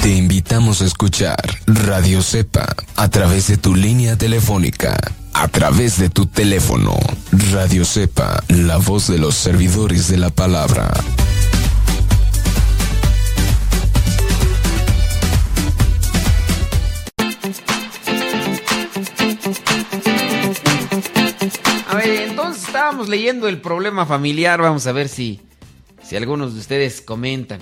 Te 0.00 0.10
invitamos 0.10 0.80
a 0.80 0.86
escuchar 0.86 1.36
Radio 1.66 2.22
Cepa 2.22 2.74
a 2.96 3.08
través 3.10 3.48
de 3.48 3.58
tu 3.58 3.74
línea 3.74 4.16
telefónica 4.16 4.96
a 5.34 5.48
través 5.48 5.98
de 5.98 6.08
tu 6.08 6.26
teléfono. 6.26 6.96
Radio 7.52 7.84
Cepa, 7.84 8.42
la 8.48 8.78
voz 8.78 9.08
de 9.08 9.18
los 9.18 9.34
servidores 9.34 10.08
de 10.08 10.16
la 10.16 10.30
palabra. 10.30 10.92
A 21.88 21.94
ver, 21.96 22.28
entonces 22.28 22.64
estábamos 22.64 23.08
leyendo 23.08 23.48
el 23.48 23.60
problema 23.60 24.06
familiar. 24.06 24.62
Vamos 24.62 24.86
a 24.86 24.92
ver 24.92 25.08
si, 25.08 25.40
si 26.02 26.16
algunos 26.16 26.54
de 26.54 26.60
ustedes 26.60 27.00
comentan. 27.00 27.60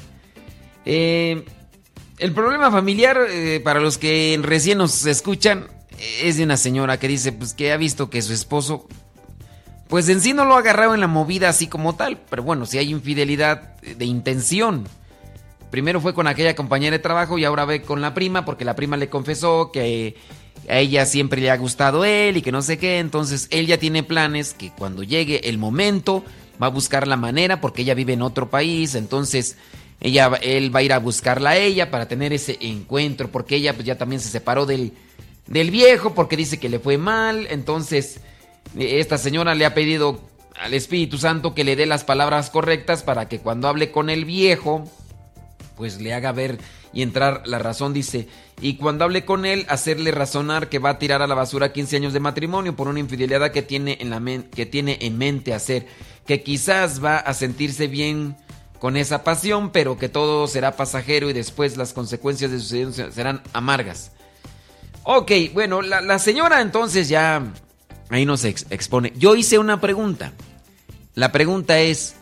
Eh, 0.85 1.45
el 2.19 2.33
problema 2.33 2.71
familiar, 2.71 3.19
eh, 3.29 3.61
para 3.65 3.81
los 3.81 3.99
que 3.99 4.39
recién 4.43 4.79
nos 4.79 5.07
escuchan, 5.07 5.69
es 6.23 6.37
de 6.37 6.45
una 6.45 6.57
señora 6.57 6.99
que 6.99 7.09
dice 7.09 7.33
pues 7.33 7.55
que 7.55 7.73
ha 7.73 7.77
visto 7.77 8.11
que 8.11 8.23
su 8.23 8.33
esposo 8.33 8.87
pues 9.93 10.09
en 10.09 10.23
sí 10.23 10.33
no 10.33 10.47
lo 10.47 10.57
ha 10.57 10.61
agarrado 10.61 10.95
en 10.95 11.01
la 11.01 11.07
movida 11.07 11.51
así 11.51 11.67
como 11.67 11.95
tal, 11.95 12.19
pero 12.31 12.43
bueno, 12.43 12.65
si 12.65 12.79
hay 12.79 12.91
infidelidad 12.91 13.77
de 13.83 14.07
intención. 14.07 14.89
Primero 15.71 16.01
fue 16.01 16.15
con 16.15 16.27
aquella 16.27 16.57
compañera 16.57 16.97
de 16.97 17.03
trabajo 17.03 17.37
y 17.37 17.45
ahora 17.45 17.67
ve 17.67 17.83
con 17.83 18.01
la 18.01 18.15
prima 18.15 18.47
porque 18.47 18.65
la 18.65 18.75
prima 18.75 18.97
le 18.97 19.11
confesó 19.11 19.71
que 19.71 20.17
a 20.67 20.79
ella 20.79 21.05
siempre 21.05 21.43
le 21.43 21.51
ha 21.51 21.59
gustado 21.59 22.07
él 22.07 22.39
y 22.39 22.43
que 22.43 22.53
no 22.53 22.63
sé 22.63 22.79
qué, 22.79 23.01
entonces 23.01 23.49
él 23.51 23.67
ya 23.67 23.77
tiene 23.77 24.03
planes 24.03 24.55
que 24.55 24.71
cuando 24.71 25.03
llegue 25.03 25.49
el 25.51 25.59
momento 25.59 26.25
va 26.63 26.69
a 26.69 26.71
buscar 26.71 27.07
la 27.07 27.19
manera 27.19 27.61
porque 27.61 27.83
ella 27.83 27.93
vive 27.93 28.15
en 28.15 28.23
otro 28.23 28.49
país, 28.49 28.95
entonces 28.95 29.59
ella 30.01 30.31
él 30.41 30.75
va 30.75 30.81
a 30.81 30.83
ir 30.85 30.93
a 30.95 30.99
buscarla 31.01 31.51
a 31.51 31.57
ella 31.59 31.91
para 31.91 32.09
tener 32.09 32.33
ese 32.33 32.57
encuentro 32.63 33.31
porque 33.31 33.57
ella 33.57 33.75
pues 33.75 33.85
ya 33.85 33.99
también 33.99 34.21
se 34.21 34.31
separó 34.31 34.65
del 34.65 34.95
del 35.53 35.71
viejo 35.71 36.15
porque 36.15 36.37
dice 36.37 36.59
que 36.59 36.71
le 36.71 36.79
fue 36.79 36.97
mal. 36.97 37.47
Entonces, 37.51 38.21
esta 38.77 39.19
señora 39.19 39.55
le 39.55 39.67
ha 39.67 39.75
pedido 39.75 40.19
al 40.59 40.73
Espíritu 40.73 41.19
Santo 41.19 41.55
que 41.55 41.63
le 41.63 41.77
dé 41.77 41.85
las 41.85 42.05
palabras 42.05 42.49
correctas 42.49 43.03
para 43.03 43.29
que 43.29 43.39
cuando 43.39 43.69
hable 43.69 43.91
con 43.91 44.09
el 44.09 44.25
viejo, 44.25 44.85
pues 45.77 46.01
le 46.01 46.15
haga 46.15 46.33
ver 46.33 46.59
y 46.95 47.03
entrar 47.03 47.43
la 47.45 47.59
razón, 47.59 47.93
dice. 47.93 48.29
Y 48.63 48.77
cuando 48.77 49.05
hable 49.05 49.27
con 49.27 49.45
él, 49.45 49.67
hacerle 49.69 50.11
razonar 50.11 50.71
que 50.71 50.79
va 50.79 50.91
a 50.91 50.99
tirar 50.99 51.21
a 51.21 51.27
la 51.27 51.35
basura 51.35 51.73
15 51.73 51.97
años 51.97 52.13
de 52.15 52.21
matrimonio 52.21 52.75
por 52.75 52.89
una 52.89 53.01
infidelidad 53.01 53.53
que 53.53 53.63
tiene 53.63 53.99
en, 54.01 54.09
la 54.09 54.23
que 54.55 54.65
tiene 54.65 54.99
en 55.03 55.19
mente 55.19 55.53
hacer. 55.53 55.87
Que 56.27 56.43
quizás 56.43 57.05
va 57.05 57.19
a 57.19 57.35
sentirse 57.35 57.89
bien 57.89 58.37
con 58.79 58.97
esa 58.97 59.23
pasión, 59.23 59.71
pero 59.71 59.99
que 59.99 60.09
todo 60.09 60.47
será 60.47 60.77
pasajero 60.77 61.29
y 61.29 61.35
después 61.35 61.77
las 61.77 61.93
consecuencias 61.93 62.51
de 62.51 62.59
su 62.59 62.93
serán 63.13 63.43
amargas. 63.53 64.13
Ok, 65.05 65.33
bueno, 65.53 65.83
la, 65.83 66.19
señora 66.19 66.61
entonces 66.61 67.09
ya 67.09 67.53
ahí 68.09 68.25
nos 68.25 68.45
expone. 68.45 69.13
Yo 69.17 69.35
hice 69.35 69.59
una 69.59 69.81
pregunta. 69.81 70.33
La 71.15 71.33
pregunta 71.33 71.81
es, 71.81 72.15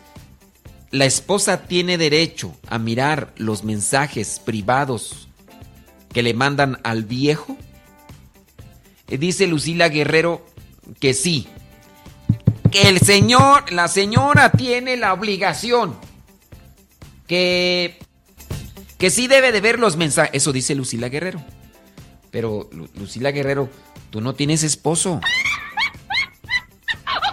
¿la 0.91 1.05
esposa 1.05 1.63
tiene 1.67 1.99
derecho 1.99 2.57
a 2.67 2.79
mirar 2.79 3.33
los 3.37 3.65
mensajes 3.65 4.41
privados 4.41 5.29
que 6.13 6.23
le 6.23 6.35
mandan 6.35 6.79
al 6.83 7.05
viejo? 7.05 7.57
Eh, 9.09 9.19
dice 9.19 9.47
Lucila 9.47 9.89
Guerrero 9.89 10.47
que 10.99 11.13
sí. 11.15 11.49
que 12.71 12.89
el 12.89 13.01
señor, 13.01 13.71
la 13.73 13.89
señora 13.89 14.53
tiene 14.53 14.97
la 14.97 15.13
obligación 15.13 15.97
que 17.27 17.99
que 19.01 19.09
sí 19.09 19.29
debe 19.29 19.51
de 19.51 19.63
ver 19.63 19.79
los 19.79 19.97
mensajes. 19.97 20.31
Eso 20.35 20.53
dice 20.53 20.75
Lucila 20.75 21.09
Guerrero. 21.09 21.43
Pero 22.31 22.69
Lucila 22.95 23.31
Guerrero, 23.33 23.69
tú 24.11 24.21
no 24.21 24.35
tienes 24.35 24.63
esposo. 24.63 25.21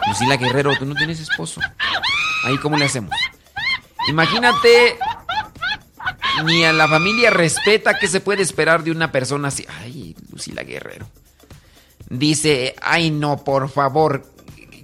Lucila 0.08 0.38
Guerrero, 0.38 0.76
tú 0.78 0.86
no 0.86 0.96
tienes 0.96 1.20
esposo. 1.20 1.62
Ahí 2.44 2.58
cómo 2.58 2.78
le 2.78 2.86
hacemos. 2.86 3.12
Imagínate 4.08 4.98
ni 6.46 6.64
a 6.64 6.74
la 6.74 6.88
familia 6.88 7.30
respeta 7.30 7.98
qué 8.00 8.08
se 8.08 8.22
puede 8.22 8.42
esperar 8.42 8.84
de 8.84 8.92
una 8.92 9.12
persona 9.12 9.50
así. 9.50 9.66
Ay, 9.82 10.16
Lucila 10.32 10.64
Guerrero. 10.64 11.10
Dice, 12.10 12.76
ay 12.82 13.12
no, 13.12 13.44
por 13.44 13.70
favor, 13.70 14.26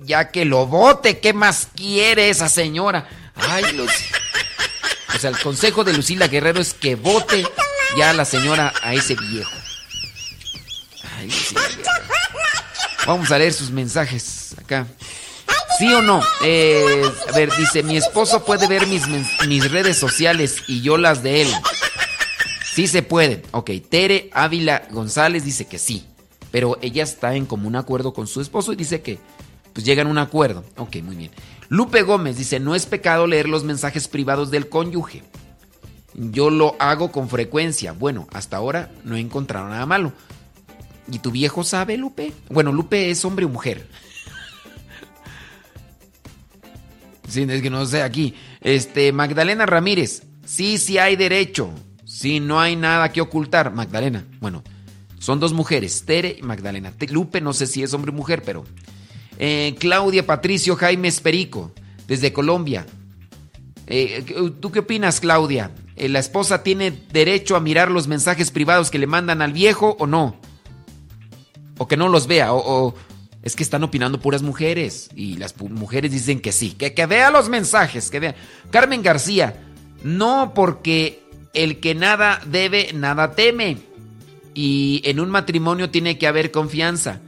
ya 0.04 0.30
que 0.30 0.43
lo 0.43 0.67
vote, 0.67 1.19
¿qué 1.19 1.34
más 1.34 1.69
quiere 1.73 2.30
esa 2.30 2.49
señora? 2.49 3.08
Ay, 3.36 3.63
Lucila. 3.71 4.17
O 5.15 5.19
sea, 5.19 5.30
el 5.30 5.39
consejo 5.39 5.84
de 5.84 5.93
Lucila 5.93 6.28
Guerrero 6.28 6.60
es 6.60 6.73
que 6.73 6.95
vote 6.95 7.45
ya 7.97 8.12
la 8.13 8.26
señora 8.26 8.73
a 8.82 8.93
ese 8.93 9.15
viejo. 9.15 9.62
Vamos 13.05 13.31
a 13.31 13.38
leer 13.38 13.53
sus 13.53 13.71
mensajes 13.71 14.55
acá. 14.57 14.88
¿Sí 15.77 15.91
o 15.91 16.01
no? 16.01 16.21
Eh, 16.43 17.03
a 17.29 17.36
ver, 17.36 17.49
dice, 17.57 17.83
mi 17.83 17.97
esposo 17.97 18.45
puede 18.45 18.67
ver 18.67 18.88
mis, 18.88 19.03
mis 19.47 19.71
redes 19.71 19.97
sociales 19.97 20.57
y 20.67 20.81
yo 20.81 20.97
las 20.97 21.23
de 21.23 21.41
él. 21.43 21.53
Sí 22.73 22.88
se 22.88 23.01
puede. 23.01 23.43
Ok, 23.51 23.71
Tere 23.89 24.29
Ávila 24.33 24.88
González 24.91 25.43
dice 25.43 25.65
que 25.65 25.79
sí. 25.79 26.05
Pero 26.51 26.77
ella 26.81 27.03
está 27.03 27.36
en 27.36 27.45
común 27.45 27.75
acuerdo 27.75 28.13
con 28.13 28.27
su 28.27 28.39
esposo 28.39 28.73
y 28.73 28.75
dice 28.75 29.01
que 29.01 29.19
pues 29.73 29.86
llegan 29.86 30.07
a 30.07 30.12
un 30.12 30.19
acuerdo. 30.19 30.63
Ok, 30.77 30.97
muy 30.97 31.15
bien. 31.15 31.31
Lupe 31.69 32.03
Gómez 32.03 32.38
dice, 32.38 32.59
no 32.59 32.75
es 32.75 32.86
pecado 32.86 33.25
leer 33.25 33.49
los 33.49 33.63
mensajes 33.63 34.07
privados 34.07 34.51
del 34.51 34.69
cónyuge. 34.69 35.23
Yo 36.13 36.51
lo 36.51 36.75
hago 36.77 37.12
con 37.12 37.27
frecuencia. 37.29 37.93
Bueno, 37.93 38.27
hasta 38.31 38.57
ahora 38.57 38.91
no 39.03 39.15
he 39.15 39.19
encontrado 39.19 39.67
nada 39.67 39.88
malo. 39.88 40.13
¿Y 41.11 41.19
tu 41.19 41.31
viejo 41.31 41.63
sabe, 41.63 41.97
Lupe? 41.97 42.33
Bueno, 42.49 42.71
Lupe 42.71 43.09
es 43.09 43.23
hombre 43.25 43.45
o 43.45 43.49
mujer. 43.49 43.87
Sí, 47.27 47.45
es 47.49 47.61
que 47.61 47.69
no 47.69 47.85
sé 47.85 48.03
aquí. 48.03 48.35
Este, 48.61 49.11
Magdalena 49.11 49.65
Ramírez. 49.65 50.23
Sí, 50.45 50.77
sí 50.77 50.97
hay 50.97 51.15
derecho. 51.15 51.71
Sí, 52.05 52.39
no 52.39 52.59
hay 52.59 52.75
nada 52.75 53.11
que 53.11 53.21
ocultar. 53.21 53.73
Magdalena. 53.73 54.25
Bueno, 54.39 54.63
son 55.19 55.39
dos 55.39 55.53
mujeres, 55.53 56.03
Tere 56.05 56.35
y 56.39 56.43
Magdalena. 56.43 56.93
Lupe, 57.09 57.41
no 57.41 57.53
sé 57.53 57.65
si 57.65 57.81
es 57.81 57.93
hombre 57.93 58.11
o 58.11 58.13
mujer, 58.13 58.43
pero. 58.45 58.65
Eh, 59.39 59.75
Claudia 59.79 60.25
Patricio 60.25 60.75
Jaime 60.75 61.07
Esperico, 61.07 61.71
desde 62.07 62.33
Colombia. 62.33 62.85
Eh, 63.87 64.23
¿Tú 64.59 64.71
qué 64.71 64.79
opinas, 64.79 65.19
Claudia? 65.19 65.71
Eh, 65.95 66.09
¿La 66.09 66.19
esposa 66.19 66.63
tiene 66.63 66.91
derecho 66.91 67.55
a 67.55 67.59
mirar 67.59 67.89
los 67.89 68.07
mensajes 68.07 68.51
privados 68.51 68.91
que 68.91 68.99
le 68.99 69.07
mandan 69.07 69.41
al 69.41 69.53
viejo 69.53 69.95
o 69.99 70.07
no? 70.07 70.39
O 71.77 71.88
que 71.88 71.97
no 71.97 72.09
los 72.09 72.27
vea, 72.27 72.53
o, 72.53 72.93
es 73.41 73.55
que 73.55 73.63
están 73.63 73.83
opinando 73.83 74.19
puras 74.19 74.41
mujeres 74.41 75.09
y 75.15 75.38
las 75.38 75.59
mujeres 75.59 76.12
dicen 76.12 76.39
que 76.39 76.51
sí, 76.51 76.71
que, 76.71 76.93
que 76.93 77.05
vea 77.05 77.29
los 77.29 77.49
mensajes, 77.49 78.09
que 78.09 78.19
vea. 78.19 78.36
Carmen 78.71 79.03
García, 79.03 79.55
no 80.03 80.53
porque 80.53 81.23
el 81.53 81.79
que 81.79 81.95
nada 81.95 82.41
debe, 82.45 82.91
nada 82.93 83.36
teme. 83.36 83.77
Y 84.53 85.01
en 85.05 85.19
un 85.19 85.29
matrimonio 85.29 85.89
tiene 85.89 86.17
que 86.17 86.27
haber 86.27 86.51
confianza. 86.51 87.19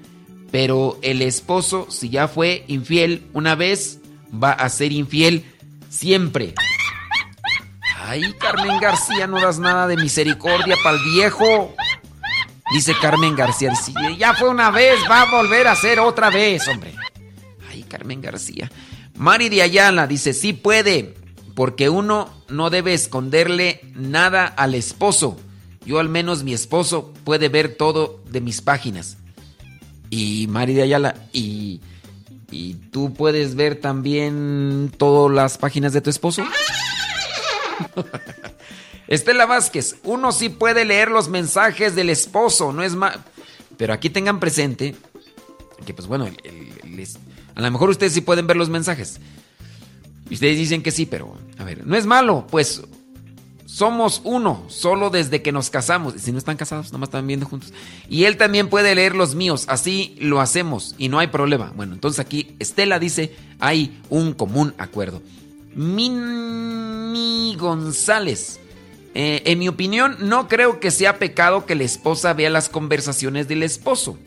Pero 0.52 1.00
el 1.02 1.22
esposo, 1.22 1.88
si 1.90 2.10
ya 2.10 2.28
fue 2.28 2.64
infiel 2.68 3.24
una 3.34 3.56
vez, 3.56 4.00
va 4.32 4.52
a 4.52 4.70
ser 4.70 4.92
infiel 4.92 5.44
siempre. 5.90 6.54
Ay, 8.08 8.22
Carmen 8.40 8.80
García, 8.80 9.28
no 9.28 9.42
das 9.42 9.58
nada 9.58 9.88
de 9.88 9.98
misericordia 9.98 10.76
para 10.84 10.98
el 10.98 11.04
viejo. 11.04 11.74
Dice 12.72 12.94
Carmen 13.00 13.36
García, 13.36 13.76
si 13.76 13.94
ya 14.18 14.34
fue 14.34 14.50
una 14.50 14.72
vez, 14.72 15.00
va 15.10 15.22
a 15.22 15.32
volver 15.32 15.68
a 15.68 15.76
ser 15.76 16.00
otra 16.00 16.30
vez, 16.30 16.68
hombre. 16.68 16.96
Ay, 17.70 17.84
Carmen 17.84 18.22
García. 18.22 18.72
Mari 19.16 19.50
de 19.50 19.62
Ayala 19.62 20.08
dice, 20.08 20.34
sí 20.34 20.54
puede, 20.54 21.14
porque 21.54 21.90
uno 21.90 22.30
no 22.50 22.70
debe 22.70 22.94
esconderle 22.94 23.82
nada 23.94 24.46
al 24.46 24.74
esposo. 24.74 25.40
Yo 25.86 26.00
al 26.00 26.10
menos 26.10 26.44
mi 26.44 26.54
esposo 26.54 27.14
puede 27.24 27.50
ver 27.50 27.76
todo 27.76 28.24
de 28.30 28.42
mis 28.42 28.62
páginas. 28.62 29.18
Y 30.10 30.48
Mari 30.50 30.74
de 30.74 30.82
Ayala, 30.82 31.16
y, 31.34 31.82
y 32.50 32.74
tú 32.92 33.14
puedes 33.14 33.56
ver 33.56 33.80
también 33.80 34.92
todas 34.98 35.34
las 35.36 35.58
páginas 35.60 35.94
de 35.94 36.02
tu 36.02 36.10
esposo. 36.10 36.44
Estela 39.08 39.46
Vázquez, 39.46 39.98
uno 40.04 40.32
sí 40.32 40.50
puede 40.50 40.86
leer 40.86 41.12
los 41.12 41.30
mensajes 41.30 41.96
del 41.96 42.10
esposo, 42.10 42.74
no 42.74 42.84
es 42.84 42.96
más. 42.96 43.18
Pero 43.78 43.94
aquí 43.94 44.10
tengan 44.10 44.40
presente 44.40 44.96
que, 45.86 45.94
pues 45.94 46.08
bueno, 46.08 46.28
a 47.56 47.62
lo 47.62 47.72
mejor 47.72 47.90
ustedes 47.90 48.14
sí 48.14 48.22
pueden 48.22 48.48
ver 48.48 48.58
los 48.58 48.70
mensajes. 48.70 49.20
Ustedes 50.32 50.58
dicen 50.58 50.82
que 50.82 50.92
sí, 50.92 51.06
pero 51.06 51.38
a 51.58 51.64
ver, 51.64 51.86
no 51.86 51.96
es 51.96 52.06
malo, 52.06 52.48
pues 52.50 52.82
somos 53.66 54.22
uno, 54.24 54.64
solo 54.70 55.10
desde 55.10 55.42
que 55.42 55.52
nos 55.52 55.70
casamos. 55.70 56.14
Si 56.18 56.32
no 56.32 56.38
están 56.38 56.58
casados, 56.58 56.94
nomás 56.94 57.10
están 57.10 57.28
viendo 57.28 57.46
juntos. 57.46 57.74
Y 58.10 58.24
él 58.24 58.38
también 58.38 58.70
puede 58.70 58.96
leer 58.96 59.16
los 59.16 59.36
míos, 59.36 59.66
así 59.68 60.16
lo 60.20 60.40
hacemos 60.40 60.96
y 60.98 61.10
no 61.10 61.20
hay 61.20 61.28
problema. 61.28 61.74
Bueno, 61.76 61.94
entonces 61.94 62.20
aquí 62.20 62.56
Estela 62.60 63.00
dice, 63.00 63.36
hay 63.60 64.02
un 64.10 64.34
común 64.34 64.74
acuerdo. 64.78 65.22
Mini 65.76 67.56
González. 67.60 68.62
Eh, 69.18 69.44
en 69.46 69.60
mi 69.60 69.70
opinión, 69.70 70.18
no 70.20 70.50
creo 70.50 70.82
que 70.82 70.92
sea 70.92 71.18
pecado 71.18 71.66
que 71.66 71.74
la 71.74 71.86
esposa 71.86 72.34
vea 72.34 72.50
las 72.50 72.68
conversaciones 72.68 73.48
del 73.48 73.64
esposo. 73.64 74.20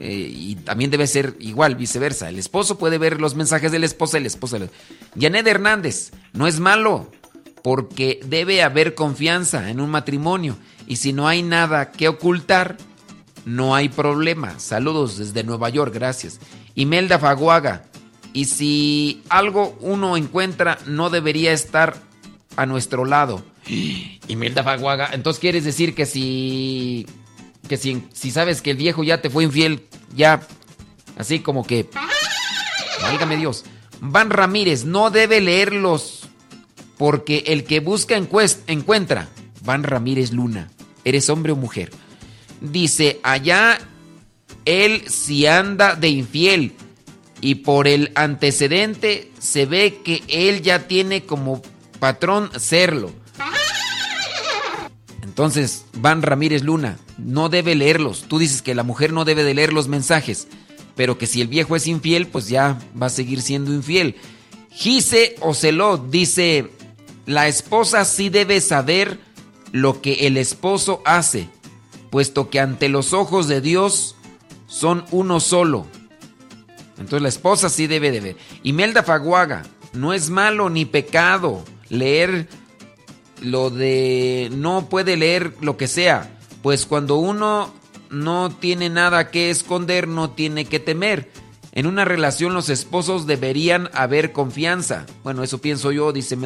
Eh, 0.00 0.30
y 0.32 0.54
también 0.56 0.90
debe 0.90 1.06
ser 1.06 1.36
igual, 1.38 1.76
viceversa. 1.76 2.30
El 2.30 2.38
esposo 2.38 2.78
puede 2.78 2.96
ver 2.96 3.20
los 3.20 3.34
mensajes 3.34 3.70
de 3.70 3.78
la 3.78 3.84
esposa 3.84 4.16
y 4.18 4.22
la 4.22 4.28
esposa. 4.28 4.58
Janet 5.20 5.46
Hernández, 5.46 6.12
no 6.32 6.46
es 6.46 6.60
malo, 6.60 7.10
porque 7.62 8.20
debe 8.24 8.62
haber 8.62 8.94
confianza 8.94 9.68
en 9.68 9.80
un 9.80 9.90
matrimonio. 9.90 10.56
Y 10.86 10.96
si 10.96 11.12
no 11.12 11.28
hay 11.28 11.42
nada 11.42 11.92
que 11.92 12.08
ocultar, 12.08 12.78
no 13.44 13.74
hay 13.74 13.90
problema. 13.90 14.58
Saludos 14.60 15.18
desde 15.18 15.44
Nueva 15.44 15.68
York, 15.68 15.92
gracias. 15.92 16.40
Imelda 16.74 17.18
Faguaga, 17.18 17.84
y 18.32 18.46
si 18.46 19.22
algo 19.28 19.76
uno 19.80 20.16
encuentra, 20.16 20.78
no 20.86 21.10
debería 21.10 21.52
estar 21.52 21.96
a 22.56 22.64
nuestro 22.64 23.04
lado. 23.04 23.42
Imelda 24.28 24.62
Faguaga, 24.62 25.10
entonces 25.12 25.40
quieres 25.40 25.64
decir 25.64 25.94
que 25.94 26.06
si 26.06 27.06
que 27.68 27.76
si, 27.76 28.02
si 28.14 28.30
sabes 28.30 28.62
que 28.62 28.70
el 28.70 28.76
viejo 28.76 29.04
ya 29.04 29.20
te 29.20 29.28
fue 29.28 29.44
infiel, 29.44 29.82
ya 30.14 30.40
así 31.16 31.40
como 31.40 31.66
que 31.66 31.88
válgame 33.02 33.36
Dios. 33.36 33.64
Van 34.00 34.30
Ramírez 34.30 34.84
no 34.84 35.10
debe 35.10 35.40
leerlos 35.40 36.28
porque 36.96 37.44
el 37.46 37.64
que 37.64 37.80
busca 37.80 38.16
encuentra. 38.16 39.28
Van 39.64 39.82
Ramírez 39.82 40.32
Luna, 40.32 40.70
¿eres 41.04 41.28
hombre 41.28 41.52
o 41.52 41.56
mujer? 41.56 41.90
Dice, 42.60 43.20
allá 43.22 43.78
él 44.64 45.04
si 45.08 45.46
anda 45.46 45.94
de 45.94 46.08
infiel 46.08 46.72
y 47.40 47.56
por 47.56 47.86
el 47.86 48.12
antecedente 48.14 49.30
se 49.38 49.66
ve 49.66 50.00
que 50.04 50.22
él 50.28 50.62
ya 50.62 50.86
tiene 50.88 51.24
como 51.24 51.62
patrón 51.98 52.50
serlo. 52.58 53.12
Entonces, 55.38 55.84
Van 55.92 56.22
Ramírez 56.22 56.64
Luna, 56.64 56.98
no 57.16 57.48
debe 57.48 57.76
leerlos. 57.76 58.24
Tú 58.26 58.40
dices 58.40 58.60
que 58.60 58.74
la 58.74 58.82
mujer 58.82 59.12
no 59.12 59.24
debe 59.24 59.44
de 59.44 59.54
leer 59.54 59.72
los 59.72 59.86
mensajes, 59.86 60.48
pero 60.96 61.16
que 61.16 61.28
si 61.28 61.40
el 61.40 61.46
viejo 61.46 61.76
es 61.76 61.86
infiel, 61.86 62.26
pues 62.26 62.48
ya 62.48 62.76
va 63.00 63.06
a 63.06 63.08
seguir 63.08 63.40
siendo 63.40 63.72
infiel. 63.72 64.16
Gise 64.72 65.36
Ocelot 65.38 66.10
dice, 66.10 66.72
la 67.24 67.46
esposa 67.46 68.04
sí 68.04 68.30
debe 68.30 68.60
saber 68.60 69.20
lo 69.70 70.02
que 70.02 70.26
el 70.26 70.38
esposo 70.38 71.02
hace, 71.04 71.48
puesto 72.10 72.50
que 72.50 72.58
ante 72.58 72.88
los 72.88 73.12
ojos 73.12 73.46
de 73.46 73.60
Dios 73.60 74.16
son 74.66 75.04
uno 75.12 75.38
solo. 75.38 75.86
Entonces 76.98 77.22
la 77.22 77.28
esposa 77.28 77.68
sí 77.68 77.86
debe 77.86 78.10
de 78.10 78.18
ver. 78.18 78.36
Imelda 78.64 79.04
Faguaga, 79.04 79.62
no 79.92 80.12
es 80.12 80.30
malo 80.30 80.68
ni 80.68 80.84
pecado 80.84 81.62
leer 81.90 82.48
lo 83.40 83.70
de 83.70 84.50
no 84.54 84.88
puede 84.88 85.16
leer 85.16 85.54
lo 85.60 85.76
que 85.76 85.88
sea, 85.88 86.38
pues 86.62 86.86
cuando 86.86 87.16
uno 87.16 87.72
no 88.10 88.50
tiene 88.50 88.88
nada 88.90 89.30
que 89.30 89.50
esconder, 89.50 90.08
no 90.08 90.30
tiene 90.30 90.64
que 90.64 90.80
temer. 90.80 91.30
En 91.72 91.86
una 91.86 92.04
relación 92.04 92.54
los 92.54 92.70
esposos 92.70 93.26
deberían 93.26 93.90
haber 93.92 94.32
confianza. 94.32 95.06
Bueno, 95.22 95.42
eso 95.42 95.58
pienso 95.60 95.92
yo, 95.92 96.12
dice 96.12 96.36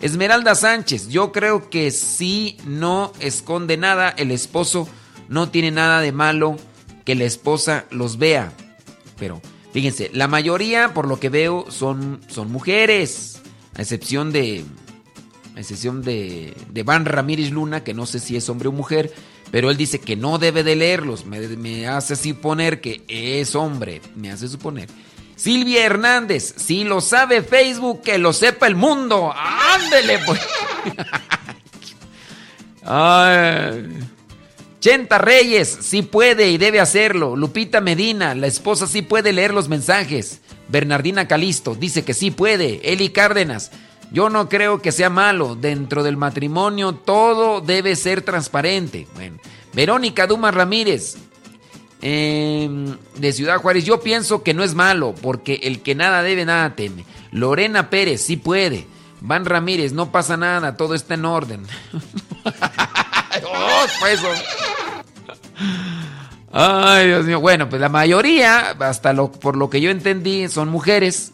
Esmeralda 0.00 0.54
Sánchez, 0.54 1.08
yo 1.08 1.32
creo 1.32 1.68
que 1.68 1.90
si 1.90 2.56
no 2.64 3.12
esconde 3.20 3.76
nada, 3.76 4.10
el 4.10 4.30
esposo 4.30 4.88
no 5.28 5.50
tiene 5.50 5.70
nada 5.70 6.00
de 6.00 6.12
malo 6.12 6.56
que 7.04 7.14
la 7.14 7.24
esposa 7.24 7.86
los 7.90 8.18
vea. 8.18 8.52
Pero 9.18 9.42
Fíjense, 9.72 10.10
la 10.12 10.28
mayoría, 10.28 10.92
por 10.92 11.08
lo 11.08 11.18
que 11.18 11.30
veo, 11.30 11.64
son, 11.70 12.20
son 12.28 12.52
mujeres. 12.52 13.40
A 13.74 13.80
excepción 13.80 14.32
de. 14.32 14.64
Excepción 15.56 16.02
de, 16.02 16.54
Van 16.84 17.04
Ramírez 17.04 17.50
Luna, 17.50 17.84
que 17.84 17.94
no 17.94 18.06
sé 18.06 18.18
si 18.18 18.36
es 18.36 18.48
hombre 18.48 18.68
o 18.68 18.72
mujer. 18.72 19.12
Pero 19.50 19.70
él 19.70 19.76
dice 19.76 20.00
que 20.00 20.16
no 20.16 20.38
debe 20.38 20.64
de 20.64 20.76
leerlos. 20.76 21.26
Me, 21.26 21.86
hace 21.86 22.16
suponer 22.16 22.80
que 22.80 23.02
es 23.08 23.54
hombre. 23.54 24.00
Me 24.16 24.30
hace 24.30 24.48
suponer. 24.48 24.88
Silvia 25.36 25.84
Hernández, 25.84 26.54
si 26.56 26.84
lo 26.84 27.00
sabe 27.00 27.42
Facebook, 27.42 28.02
que 28.02 28.18
lo 28.18 28.32
sepa 28.32 28.66
el 28.66 28.76
mundo. 28.76 29.32
Ándele, 29.34 30.20
pues. 30.24 30.40
Chenta 34.80 35.18
Reyes, 35.18 35.78
sí 35.80 36.02
puede 36.02 36.50
y 36.50 36.58
debe 36.58 36.80
hacerlo. 36.80 37.36
Lupita 37.36 37.80
Medina, 37.80 38.34
la 38.34 38.48
esposa 38.48 38.88
sí 38.88 39.02
puede 39.02 39.32
leer 39.32 39.54
los 39.54 39.68
mensajes. 39.68 40.40
Bernardina 40.66 41.28
Calisto, 41.28 41.76
dice 41.76 42.02
que 42.02 42.14
sí 42.14 42.32
puede. 42.32 42.80
Eli 42.92 43.10
Cárdenas, 43.10 43.70
yo 44.12 44.28
no 44.28 44.48
creo 44.48 44.80
que 44.80 44.92
sea 44.92 45.10
malo. 45.10 45.54
Dentro 45.54 46.02
del 46.02 46.16
matrimonio 46.16 46.94
todo 46.94 47.60
debe 47.60 47.96
ser 47.96 48.22
transparente. 48.22 49.06
Bueno, 49.14 49.38
Verónica 49.72 50.26
Dumas 50.26 50.54
Ramírez, 50.54 51.16
em, 52.00 52.96
de 53.16 53.32
Ciudad 53.32 53.58
Juárez, 53.58 53.84
yo 53.84 54.00
pienso 54.00 54.42
que 54.42 54.54
no 54.54 54.62
es 54.62 54.74
malo, 54.74 55.14
porque 55.20 55.60
el 55.62 55.82
que 55.82 55.94
nada 55.94 56.22
debe, 56.22 56.44
nada 56.44 56.74
teme. 56.74 57.04
Lorena 57.30 57.90
Pérez, 57.90 58.22
sí 58.22 58.36
puede. 58.36 58.86
Van 59.20 59.44
Ramírez, 59.44 59.92
no 59.92 60.10
pasa 60.10 60.36
nada, 60.36 60.76
todo 60.76 60.94
está 60.94 61.14
en 61.14 61.24
orden. 61.24 61.66
oh, 62.44 63.86
pues, 64.00 64.20
Ay, 66.52 67.06
Dios 67.06 67.24
mío. 67.24 67.40
Bueno, 67.40 67.68
pues 67.68 67.80
la 67.80 67.88
mayoría, 67.88 68.70
hasta 68.80 69.14
por 69.14 69.56
lo 69.56 69.70
que 69.70 69.80
yo 69.80 69.90
entendí, 69.90 70.48
son 70.48 70.68
mujeres. 70.68 71.32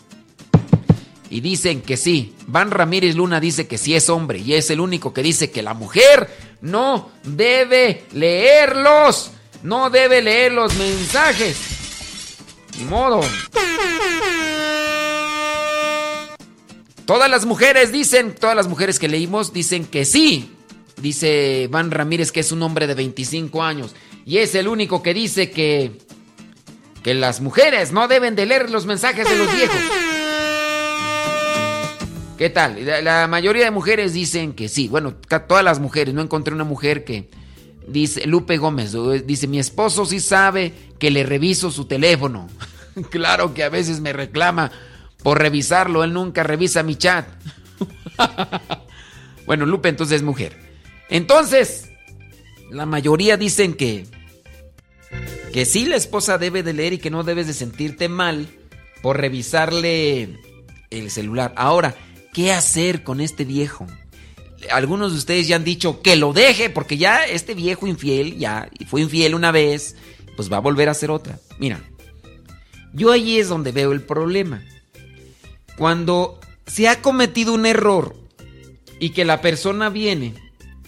Y 1.31 1.41
dicen 1.41 1.83
que 1.83 1.97
sí. 1.97 2.35
Van 2.47 2.71
Ramírez 2.71 3.15
Luna 3.15 3.41
dice 3.41 3.67
que 3.67 3.79
sí 3.79 3.95
es 3.95 4.09
hombre. 4.09 4.39
Y 4.39 4.55
es 4.55 4.71
el 4.71 4.81
único 4.81 5.13
que 5.13 5.23
dice 5.23 5.51
que 5.51 5.63
la 5.63 5.75
mujer 5.75 6.29
no 6.61 7.11
debe 7.25 8.05
leerlos. 8.13 9.33
No 9.63 9.91
debe 9.91 10.23
leer 10.23 10.53
los 10.53 10.75
mensajes. 10.77 11.57
Ni 12.79 12.85
modo. 12.85 13.21
Todas 17.05 17.31
las 17.31 17.47
mujeres 17.47 17.91
dicen, 17.91 18.35
todas 18.35 18.55
las 18.55 18.69
mujeres 18.69 18.99
que 18.99 19.09
leímos 19.09 19.53
dicen 19.53 19.85
que 19.87 20.05
sí. 20.05 20.55
Dice 20.99 21.69
Van 21.71 21.91
Ramírez 21.91 22.33
que 22.33 22.41
es 22.41 22.53
un 22.53 22.63
hombre 22.63 22.87
de 22.87 22.95
25 22.95 23.63
años. 23.63 23.95
Y 24.25 24.39
es 24.39 24.55
el 24.55 24.69
único 24.69 25.03
que 25.03 25.15
dice 25.15 25.51
que, 25.51 25.99
que 27.03 27.15
las 27.15 27.41
mujeres 27.41 27.93
no 27.93 28.09
deben 28.09 28.37
de 28.37 28.47
leer 28.47 28.71
los 28.71 28.87
mensajes 28.87 29.29
de 29.29 29.37
los 29.37 29.53
viejos. 29.55 29.81
¿Qué 32.39 32.51
tal? 32.51 32.87
La, 33.03 33.27
mayoría 33.27 33.65
de 33.65 33.73
mujeres 33.73 34.13
dicen 34.13 34.53
que 34.53 34.69
sí. 34.69 34.87
Bueno, 34.87 35.15
todas 35.49 35.65
las 35.65 35.81
mujeres. 35.81 36.15
No 36.15 36.23
encontré 36.23 36.55
una 36.55 36.63
mujer 36.63 37.05
que 37.05 37.29
dice, 37.89 38.29
Lupe 38.29 38.59
Gómez, 38.59 38.95
dice, 39.27 39.49
mi 39.49 39.59
esposo 39.59 40.07
sí 40.07 40.21
sabe 40.21 40.73
que 41.01 41.11
le 41.11 41.25
reviso 41.25 41.73
su 41.73 41.87
teléfono. 41.87 42.47
claro 43.11 43.55
que 43.55 43.65
a 43.65 43.69
veces 43.69 44.01
me 44.01 44.13
reclama 44.13 44.71
por 45.25 45.41
revisarlo. 45.41 46.05
Él 46.05 46.13
nunca 46.13 46.45
revisa 46.45 46.85
mi 46.85 46.95
chat. 46.95 47.27
bueno, 49.47 49.67
Lupe 49.67 49.89
entonces 49.89 50.19
es 50.19 50.23
mujer. 50.23 50.57
Entonces, 51.11 51.91
la 52.71 52.87
mayoría 52.87 53.37
dicen 53.37 53.75
que 53.75 54.07
que 55.53 55.65
sí 55.65 55.87
la 55.87 55.97
esposa 55.97 56.39
debe 56.39 56.63
de 56.63 56.75
leer 56.75 56.93
y 56.93 56.99
que 56.99 57.11
no 57.11 57.25
debes 57.25 57.49
de 57.49 57.55
sentirte 57.55 58.09
mal 58.09 58.47
por 59.03 59.17
revisarle 59.17 60.39
el 60.91 61.11
celular. 61.11 61.53
Ahora, 61.57 61.97
¿qué 62.33 62.53
hacer 62.53 63.03
con 63.03 63.21
este 63.21 63.45
viejo? 63.45 63.87
Algunos 64.71 65.13
de 65.13 65.19
ustedes 65.19 65.49
ya 65.49 65.57
han 65.57 65.65
dicho 65.65 66.03
que 66.03 66.17
lo 66.17 66.33
deje 66.33 66.71
porque 66.71 66.97
ya 66.97 67.25
este 67.25 67.55
viejo 67.55 67.87
infiel 67.87 68.39
ya 68.39 68.69
fue 68.89 69.01
infiel 69.01 69.35
una 69.35 69.53
vez, 69.53 69.97
pues 70.37 70.53
va 70.53 70.57
a 70.57 70.61
volver 70.61 70.89
a 70.89 70.93
hacer 70.93 71.11
otra. 71.11 71.39
Mira, 71.59 71.81
yo 72.93 73.13
ahí 73.13 73.39
es 73.39 73.49
donde 73.49 73.73
veo 73.73 73.93
el 73.93 74.03
problema. 74.03 74.63
Cuando 75.77 76.41
se 76.67 76.89
ha 76.89 77.01
cometido 77.01 77.53
un 77.53 77.67
error 77.67 78.17
y 78.99 79.11
que 79.11 79.25
la 79.25 79.41
persona 79.41 79.91
viene 79.91 80.35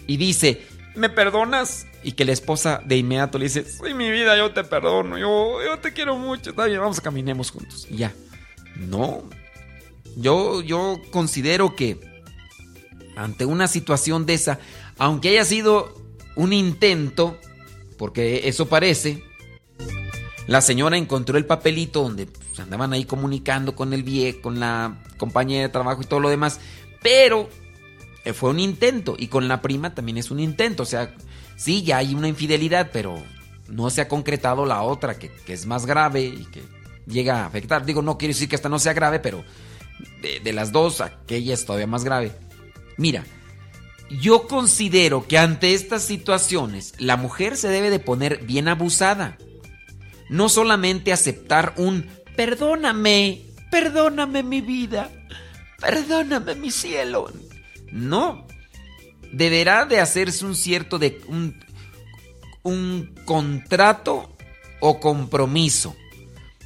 y 0.07 0.16
dice, 0.16 0.66
¿me 0.97 1.09
perdonas? 1.09 1.86
Y 2.03 2.12
que 2.12 2.24
la 2.24 2.32
esposa 2.32 2.80
de 2.84 2.97
inmediato 2.97 3.38
le 3.38 3.45
dice, 3.45 3.64
sí, 3.64 3.95
mi 3.95 4.11
vida, 4.11 4.36
yo 4.36 4.53
te 4.53 4.64
perdono, 4.64 5.18
yo, 5.18 5.62
yo 5.62 5.78
te 5.78 5.93
quiero 5.93 6.16
mucho, 6.16 6.51
está 6.51 6.64
bien, 6.64 6.80
vamos 6.80 6.99
a 6.99 7.03
caminemos 7.03 7.51
juntos. 7.51 7.86
Y 7.91 7.99
ya. 7.99 8.12
No. 8.76 9.22
Yo, 10.17 10.63
yo 10.63 11.01
considero 11.11 11.75
que 11.75 12.01
ante 13.17 13.45
una 13.45 13.69
situación 13.69 14.27
de 14.27 14.35
esa, 14.35 14.59
aunque 14.99 15.31
haya 15.31 15.45
sido 15.45 15.95
un 16.37 16.53
intento, 16.53 17.39
porque 17.97 18.49
eso 18.49 18.69
parece, 18.69 19.23
la 20.47 20.61
señora 20.61 20.97
encontró 20.97 21.39
el 21.39 21.47
papelito 21.47 22.03
donde 22.03 22.27
pues, 22.27 22.59
andaban 22.61 22.93
ahí 22.93 23.05
comunicando 23.05 23.77
con 23.77 23.93
el 23.93 24.03
viejo, 24.03 24.43
con 24.43 24.59
la 24.59 25.03
compañera 25.19 25.63
de 25.63 25.69
trabajo 25.69 26.03
y 26.03 26.07
todo 26.07 26.21
lo 26.21 26.31
demás, 26.31 26.61
pero 27.03 27.49
eh, 28.25 28.33
fue 28.33 28.51
un 28.51 28.61
intento 28.61 29.17
y 29.19 29.29
con 29.29 29.49
la 29.49 29.63
prima 29.63 29.95
también 29.95 30.19
es 30.19 30.31
un 30.31 30.41
intento, 30.41 30.83
o 30.83 30.87
sea, 30.87 31.15
sí, 31.57 31.83
ya 31.83 31.99
hay 31.99 32.15
una 32.15 32.29
infidelidad, 32.29 32.91
pero 32.93 33.23
no 33.69 33.91
se 33.91 34.01
ha 34.01 34.09
concretado 34.09 34.67
la 34.67 34.83
otra, 34.83 35.19
que, 35.19 35.31
que 35.31 35.53
es 35.53 35.67
más 35.67 35.87
grave 35.87 36.23
y 36.23 36.45
que 36.47 36.63
llega 37.07 37.43
a 37.43 37.47
afectar. 37.47 37.85
Digo, 37.85 38.03
no 38.03 38.19
quiero 38.19 38.35
decir 38.35 38.49
que 38.49 38.57
esta 38.57 38.69
no 38.69 38.79
sea 38.79 38.93
grave, 38.93 39.21
pero 39.21 39.45
de, 40.21 40.53
las 40.53 40.73
dos, 40.73 41.01
aquella 41.01 41.55
es 41.55 41.65
todavía 41.65 41.87
más 41.87 42.05
grave. 42.05 42.33
Mira, 42.97 43.25
yo 44.11 44.47
considero 44.47 45.27
que 45.27 45.39
ante 45.39 45.75
estas 45.75 46.03
situaciones 46.03 46.95
la 46.99 47.17
mujer 47.17 47.57
se 47.57 47.69
debe 47.69 47.91
de 47.91 47.99
poner 47.99 48.45
bien 48.45 48.69
abusada. 48.69 49.39
No 50.29 50.49
solamente 50.49 51.13
aceptar 51.13 51.75
un 51.77 52.07
perdóname, 52.37 53.43
perdóname 53.71 54.43
mi 54.43 54.61
vida, 54.61 55.11
perdóname 55.81 56.55
mi 56.55 56.71
cielo. 56.71 57.33
No, 57.93 58.47
deberá 59.33 59.87
de 59.87 60.01
hacerse 60.01 60.45
un 60.45 60.55
cierto 60.55 60.99
de 60.99 61.21
un, 61.27 61.59
un 62.63 63.15
contrato 63.25 64.37
o 64.81 65.01
compromiso. 65.01 65.97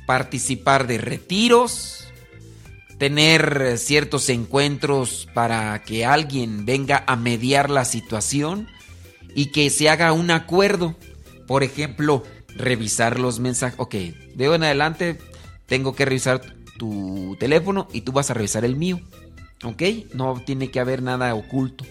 Participar 0.06 0.86
de 0.86 0.98
retiros, 0.98 2.03
tener 2.98 3.76
ciertos 3.78 4.28
encuentros 4.28 5.28
para 5.34 5.82
que 5.82 6.04
alguien 6.04 6.64
venga 6.64 7.04
a 7.06 7.16
mediar 7.16 7.70
la 7.70 7.84
situación 7.84 8.68
y 9.34 9.46
que 9.46 9.70
se 9.70 9.88
haga 9.88 10.12
un 10.12 10.30
acuerdo. 10.30 10.96
Por 11.46 11.62
ejemplo, 11.62 12.22
revisar 12.56 13.18
los 13.18 13.40
mensajes. 13.40 13.78
Ok, 13.78 13.94
de 13.94 14.48
hoy 14.48 14.56
en 14.56 14.64
adelante 14.64 15.18
tengo 15.66 15.94
que 15.94 16.04
revisar 16.04 16.40
tu 16.78 17.36
teléfono 17.38 17.88
y 17.92 18.02
tú 18.02 18.12
vas 18.12 18.30
a 18.30 18.34
revisar 18.34 18.64
el 18.64 18.76
mío. 18.76 19.00
¿Ok? 19.64 19.82
No 20.12 20.42
tiene 20.44 20.70
que 20.70 20.80
haber 20.80 21.02
nada 21.02 21.34
oculto. 21.34 21.84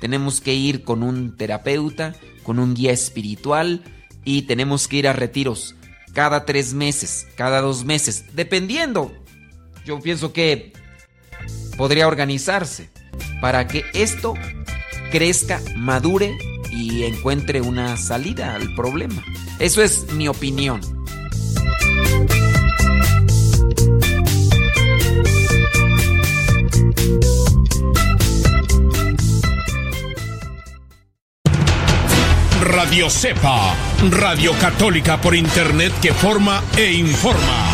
Tenemos 0.00 0.40
que 0.40 0.54
ir 0.54 0.84
con 0.84 1.02
un 1.02 1.36
terapeuta, 1.36 2.14
con 2.42 2.58
un 2.58 2.74
guía 2.74 2.92
espiritual 2.92 3.82
y 4.24 4.42
tenemos 4.42 4.88
que 4.88 4.96
ir 4.96 5.08
a 5.08 5.12
retiros 5.12 5.74
cada 6.14 6.46
tres 6.46 6.72
meses, 6.72 7.26
cada 7.36 7.60
dos 7.60 7.84
meses, 7.84 8.24
dependiendo. 8.34 9.12
Yo 9.84 10.00
pienso 10.00 10.32
que 10.32 10.72
podría 11.76 12.08
organizarse 12.08 12.88
para 13.40 13.66
que 13.66 13.84
esto 13.92 14.34
crezca, 15.10 15.60
madure 15.76 16.36
y 16.70 17.04
encuentre 17.04 17.60
una 17.60 17.96
salida 17.96 18.54
al 18.54 18.74
problema. 18.74 19.22
Eso 19.58 19.82
es 19.82 20.10
mi 20.12 20.28
opinión. 20.28 20.80
Radio 32.62 33.10
Cepa, 33.10 33.74
Radio 34.10 34.52
Católica 34.58 35.20
por 35.20 35.34
Internet 35.34 35.92
que 36.00 36.12
forma 36.12 36.62
e 36.76 36.92
informa. 36.92 37.73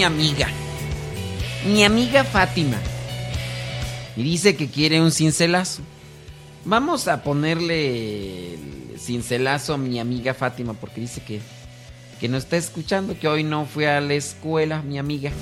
Mi 0.00 0.04
amiga. 0.04 0.48
Mi 1.66 1.84
amiga 1.84 2.24
Fátima. 2.24 2.78
Y 4.16 4.22
dice 4.22 4.56
que 4.56 4.70
quiere 4.70 4.98
un 4.98 5.12
cincelazo. 5.12 5.82
Vamos 6.64 7.06
a 7.06 7.22
ponerle 7.22 8.54
el 8.54 8.98
cincelazo 8.98 9.74
a 9.74 9.76
mi 9.76 10.00
amiga 10.00 10.32
Fátima 10.32 10.72
porque 10.72 11.02
dice 11.02 11.22
que, 11.22 11.42
que 12.18 12.28
no 12.30 12.38
está 12.38 12.56
escuchando, 12.56 13.18
que 13.18 13.28
hoy 13.28 13.44
no 13.44 13.66
fue 13.66 13.90
a 13.90 14.00
la 14.00 14.14
escuela, 14.14 14.80
mi 14.80 14.98
amiga. 14.98 15.32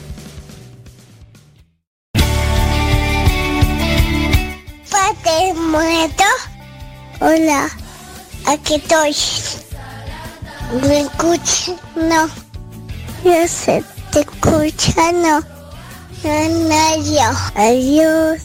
Padre 4.91 5.55
muerto. 5.55 6.25
Hola, 7.21 7.71
aquí 8.45 8.75
estoy. 8.75 9.15
¿Me 10.83 11.03
escuchas? 11.03 11.77
No. 11.95 12.29
Yo 13.25 13.47
sé, 13.47 13.85
te 14.11 14.21
escucha, 14.21 15.13
no. 15.13 15.41
No, 16.25 16.69
nadie. 16.69 17.21
Adiós. 17.55 18.43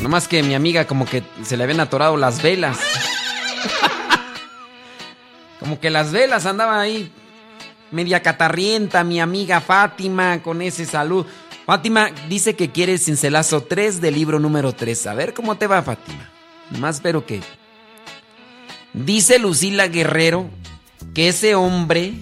Nomás 0.00 0.26
que 0.26 0.42
mi 0.42 0.54
amiga 0.54 0.86
como 0.86 1.06
que 1.06 1.22
se 1.44 1.56
le 1.56 1.64
habían 1.64 1.80
atorado 1.80 2.16
las 2.16 2.42
velas. 2.42 2.78
como 5.60 5.78
que 5.78 5.90
las 5.90 6.10
velas 6.10 6.46
andaban 6.46 6.80
ahí 6.80 7.12
media 7.92 8.22
catarrienta 8.22 9.04
mi 9.04 9.20
amiga 9.20 9.60
Fátima 9.60 10.42
con 10.42 10.62
ese 10.62 10.86
salud. 10.86 11.26
Fátima 11.66 12.10
dice 12.28 12.56
que 12.56 12.70
quiere 12.70 12.94
el 12.94 12.98
cincelazo 12.98 13.62
3 13.62 14.00
del 14.00 14.14
libro 14.14 14.40
número 14.40 14.72
3. 14.72 15.06
A 15.06 15.14
ver 15.14 15.34
cómo 15.34 15.56
te 15.56 15.66
va, 15.66 15.82
Fátima. 15.82 16.30
Nomás 16.70 16.96
espero 16.96 17.24
que... 17.24 17.40
Dice 18.94 19.38
Lucila 19.38 19.88
Guerrero 19.88 20.50
que 21.14 21.28
ese 21.28 21.54
hombre... 21.54 22.14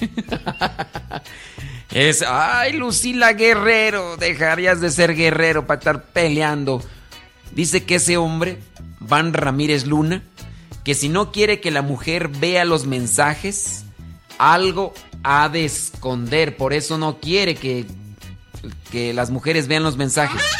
es... 1.90 2.24
Ay, 2.26 2.72
Lucila 2.72 3.32
Guerrero, 3.32 4.16
dejarías 4.16 4.80
de 4.80 4.90
ser 4.90 5.14
guerrero 5.14 5.66
para 5.66 5.78
estar 5.78 6.02
peleando. 6.04 6.82
Dice 7.52 7.84
que 7.84 7.96
ese 7.96 8.16
hombre, 8.16 8.58
Van 9.00 9.32
Ramírez 9.32 9.86
Luna, 9.86 10.22
que 10.84 10.94
si 10.94 11.08
no 11.08 11.32
quiere 11.32 11.60
que 11.60 11.70
la 11.70 11.82
mujer 11.82 12.28
vea 12.28 12.64
los 12.64 12.86
mensajes, 12.86 13.84
algo 14.38 14.94
ha 15.22 15.48
de 15.48 15.64
esconder. 15.64 16.56
Por 16.56 16.72
eso 16.72 16.98
no 16.98 17.18
quiere 17.18 17.54
que, 17.54 17.86
que 18.90 19.12
las 19.12 19.30
mujeres 19.30 19.68
vean 19.68 19.82
los 19.82 19.96
mensajes. 19.96 20.42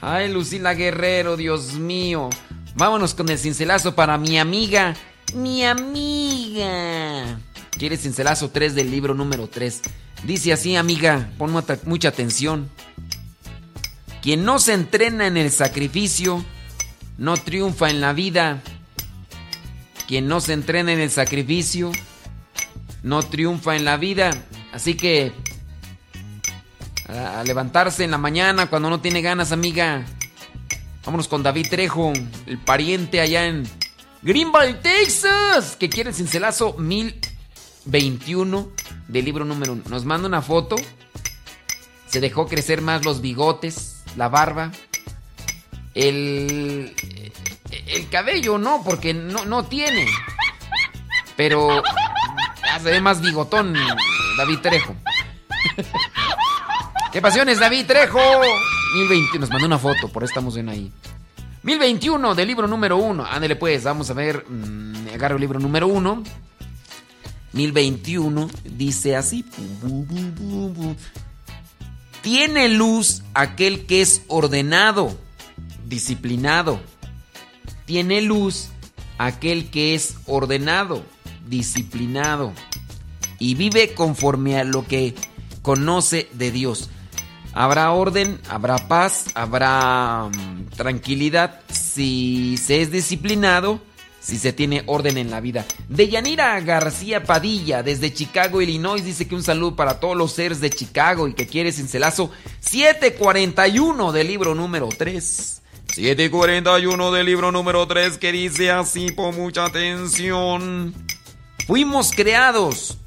Ay, 0.00 0.32
Lucila 0.32 0.74
Guerrero, 0.74 1.36
Dios 1.36 1.74
mío. 1.74 2.28
Vámonos 2.74 3.14
con 3.14 3.28
el 3.28 3.38
cincelazo 3.38 3.94
para 3.94 4.18
mi 4.18 4.38
amiga. 4.38 4.94
Mi 5.34 5.64
amiga. 5.64 7.38
¿Quieres 7.78 8.02
cincelazo 8.02 8.50
3 8.50 8.74
del 8.74 8.90
libro 8.90 9.14
número 9.14 9.48
3? 9.48 9.80
Dice 10.24 10.52
así, 10.52 10.76
amiga, 10.76 11.30
pon 11.38 11.52
mucha- 11.84 12.08
atención. 12.08 12.70
Quien 14.22 14.44
no 14.44 14.58
se 14.58 14.74
entrena 14.74 15.26
en 15.26 15.36
el 15.36 15.50
sacrificio, 15.50 16.44
no 17.18 17.36
triunfa 17.36 17.90
en 17.90 18.00
la 18.00 18.12
vida. 18.12 18.62
Quien 20.06 20.28
no 20.28 20.40
se 20.40 20.52
entrena 20.52 20.92
en 20.92 21.00
el 21.00 21.10
sacrificio, 21.10 21.90
no 23.02 23.22
triunfa 23.22 23.74
en 23.74 23.84
la 23.84 23.96
vida. 23.96 24.30
Así 24.72 24.94
que 24.94 25.32
a 27.08 27.42
levantarse 27.44 28.04
en 28.04 28.10
la 28.12 28.18
mañana 28.18 28.66
cuando 28.66 28.90
no 28.90 29.00
tiene 29.00 29.22
ganas, 29.22 29.50
amiga. 29.50 30.04
Vámonos 31.04 31.26
con 31.26 31.42
David 31.42 31.66
Trejo, 31.68 32.12
el 32.46 32.58
pariente 32.58 33.20
allá 33.20 33.46
en 33.46 33.64
Greenville, 34.22 34.74
Texas, 34.74 35.76
que 35.76 35.88
quiere 35.88 36.10
el 36.10 36.16
cincelazo 36.16 36.74
1021 36.78 38.70
del 39.08 39.24
libro 39.24 39.44
número 39.44 39.72
1. 39.72 39.82
Nos 39.88 40.04
manda 40.04 40.28
una 40.28 40.42
foto. 40.42 40.76
Se 42.06 42.20
dejó 42.20 42.46
crecer 42.46 42.82
más 42.82 43.04
los 43.04 43.20
bigotes, 43.20 44.04
la 44.16 44.28
barba. 44.28 44.70
El, 45.94 46.94
el 47.86 48.08
cabello 48.10 48.58
no, 48.58 48.82
porque 48.84 49.12
no, 49.12 49.44
no 49.44 49.64
tiene. 49.64 50.06
Pero 51.36 51.82
se 52.80 52.90
ve 52.90 53.00
más 53.00 53.20
bigotón 53.20 53.74
David 54.36 54.58
Trejo. 54.58 54.94
¿Qué 57.12 57.20
pasiones, 57.20 57.58
David 57.58 57.86
Trejo? 57.86 58.20
1020, 58.94 59.38
nos 59.38 59.50
mandó 59.50 59.66
una 59.66 59.78
foto, 59.78 60.08
por 60.08 60.22
eso 60.22 60.30
estamos 60.30 60.54
bien 60.54 60.68
ahí. 60.68 60.92
1021 61.62 62.34
del 62.34 62.48
libro 62.48 62.66
número 62.66 62.96
1. 62.96 63.24
Ándale 63.24 63.56
pues, 63.56 63.84
vamos 63.84 64.10
a 64.10 64.14
ver. 64.14 64.44
mm, 64.48 65.08
agarro 65.14 65.36
el 65.36 65.40
libro 65.40 65.60
número 65.60 65.86
1. 65.86 66.22
1021 67.52 68.48
dice 68.64 69.16
así. 69.16 69.44
Tiene 72.22 72.68
luz 72.68 73.22
aquel 73.34 73.86
que 73.86 74.00
es 74.00 74.22
ordenado, 74.28 75.16
disciplinado. 75.86 76.80
Tiene 77.84 78.22
luz 78.22 78.70
aquel 79.18 79.70
que 79.70 79.94
es 79.94 80.16
ordenado, 80.26 81.04
disciplinado. 81.48 82.52
Y 83.38 83.54
vive 83.54 83.92
conforme 83.94 84.58
a 84.58 84.64
lo 84.64 84.86
que 84.86 85.14
conoce 85.62 86.28
de 86.32 86.50
Dios. 86.50 86.90
Habrá 87.54 87.92
orden, 87.92 88.40
habrá 88.48 88.76
paz, 88.88 89.26
habrá 89.34 90.30
mm, 90.34 90.70
tranquilidad 90.76 91.60
si 91.70 92.56
se 92.56 92.80
es 92.80 92.90
disciplinado, 92.90 93.80
si 94.20 94.38
se 94.38 94.52
tiene 94.52 94.84
orden 94.86 95.18
en 95.18 95.30
la 95.30 95.40
vida. 95.40 95.66
Deyanira 95.88 96.58
García 96.60 97.24
Padilla, 97.24 97.82
desde 97.82 98.14
Chicago, 98.14 98.62
Illinois, 98.62 99.04
dice 99.04 99.28
que 99.28 99.34
un 99.34 99.42
saludo 99.42 99.76
para 99.76 100.00
todos 100.00 100.16
los 100.16 100.32
seres 100.32 100.60
de 100.60 100.70
Chicago 100.70 101.28
y 101.28 101.34
que 101.34 101.46
quiere 101.46 101.72
cincelazo 101.72 102.30
741 102.60 104.12
del 104.12 104.26
libro 104.28 104.54
número 104.54 104.88
3. 104.88 105.62
741 105.94 107.12
del 107.12 107.26
libro 107.26 107.52
número 107.52 107.86
3 107.86 108.16
que 108.16 108.32
dice 108.32 108.70
así, 108.70 109.12
por 109.12 109.34
mucha 109.34 109.66
atención. 109.66 110.94
Fuimos 111.66 112.12
creados 112.12 112.98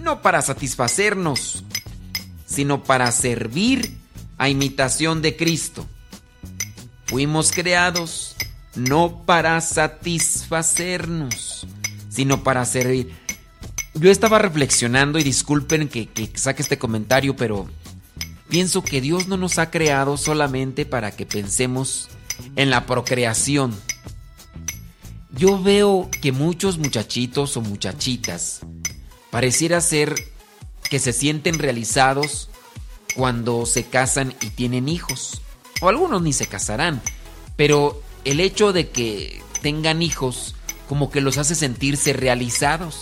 no 0.00 0.22
para 0.22 0.42
satisfacernos, 0.42 1.64
sino 2.60 2.84
para 2.84 3.10
servir 3.10 3.96
a 4.36 4.50
imitación 4.50 5.22
de 5.22 5.34
Cristo. 5.34 5.86
Fuimos 7.06 7.52
creados 7.52 8.36
no 8.74 9.22
para 9.24 9.58
satisfacernos, 9.62 11.66
sino 12.10 12.44
para 12.44 12.66
servir. 12.66 13.14
Yo 13.94 14.10
estaba 14.10 14.38
reflexionando 14.38 15.18
y 15.18 15.24
disculpen 15.24 15.88
que, 15.88 16.06
que 16.06 16.30
saque 16.34 16.60
este 16.60 16.76
comentario, 16.76 17.34
pero 17.34 17.66
pienso 18.50 18.84
que 18.84 19.00
Dios 19.00 19.26
no 19.26 19.38
nos 19.38 19.58
ha 19.58 19.70
creado 19.70 20.18
solamente 20.18 20.84
para 20.84 21.12
que 21.12 21.24
pensemos 21.24 22.10
en 22.56 22.68
la 22.68 22.84
procreación. 22.84 23.74
Yo 25.32 25.62
veo 25.62 26.10
que 26.20 26.30
muchos 26.30 26.76
muchachitos 26.76 27.56
o 27.56 27.62
muchachitas 27.62 28.60
pareciera 29.30 29.80
ser 29.80 30.14
que 30.90 30.98
se 30.98 31.14
sienten 31.14 31.58
realizados 31.58 32.49
cuando 33.14 33.66
se 33.66 33.84
casan 33.84 34.34
y 34.40 34.50
tienen 34.50 34.88
hijos. 34.88 35.42
O 35.80 35.88
algunos 35.88 36.22
ni 36.22 36.32
se 36.32 36.46
casarán. 36.46 37.00
Pero 37.56 38.02
el 38.24 38.40
hecho 38.40 38.72
de 38.72 38.90
que 38.90 39.42
tengan 39.62 40.02
hijos 40.02 40.54
como 40.88 41.10
que 41.10 41.20
los 41.20 41.38
hace 41.38 41.54
sentirse 41.54 42.12
realizados. 42.12 43.00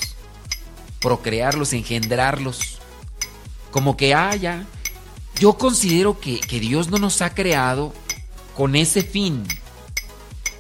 Procrearlos, 1.01 1.73
engendrarlos. 1.73 2.81
Como 3.71 3.97
que, 3.97 4.13
ah, 4.13 4.37
yo 5.39 5.55
considero 5.55 6.21
que, 6.21 6.39
que 6.39 6.61
Dios 6.61 6.91
no 6.91 6.99
nos 6.99 7.23
ha 7.23 7.35
creado 7.35 7.95
con 8.55 8.77
ese 8.77 9.03
fin. 9.03 9.43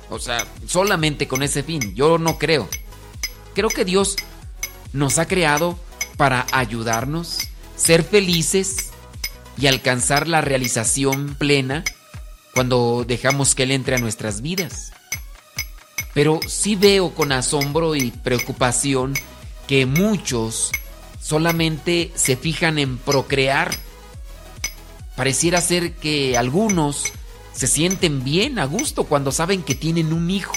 O 0.09 0.19
sea, 0.19 0.47
solamente 0.67 1.29
con 1.29 1.43
ese 1.43 1.63
fin. 1.63 1.95
Yo 1.95 2.17
no 2.17 2.39
creo. 2.39 2.67
Creo 3.55 3.69
que 3.69 3.85
Dios 3.85 4.17
nos 4.95 5.19
ha 5.19 5.27
creado 5.27 5.79
para 6.17 6.47
ayudarnos, 6.51 7.41
ser 7.77 8.05
felices 8.05 8.91
y 9.61 9.67
alcanzar 9.67 10.29
la 10.29 10.41
realización 10.41 11.35
plena 11.35 11.85
cuando 12.55 13.05
dejamos 13.07 13.55
que 13.55 13.65
Él 13.65 13.73
entre 13.73 13.97
a 13.97 13.99
nuestras 13.99 14.41
vidas. 14.41 14.93
Pero 16.15 16.41
sí 16.47 16.77
veo 16.77 17.15
con 17.15 17.33
asombro 17.33 17.95
y 17.95 18.11
preocupación 18.11 19.15
que 19.67 19.87
muchos 19.87 20.73
solamente 21.21 22.11
se 22.15 22.37
fijan 22.37 22.79
en 22.79 22.97
procrear. 22.99 23.75
Pareciera 25.17 25.61
ser 25.61 25.95
que 25.95 26.39
algunos 26.39 27.05
se 27.53 27.67
sienten 27.67 28.25
bien 28.25 28.59
a 28.59 28.65
gusto 28.65 29.05
cuando 29.05 29.33
saben 29.33 29.63
que 29.63 29.75
tienen 29.75 30.13
un 30.13 30.31
hijo. 30.31 30.57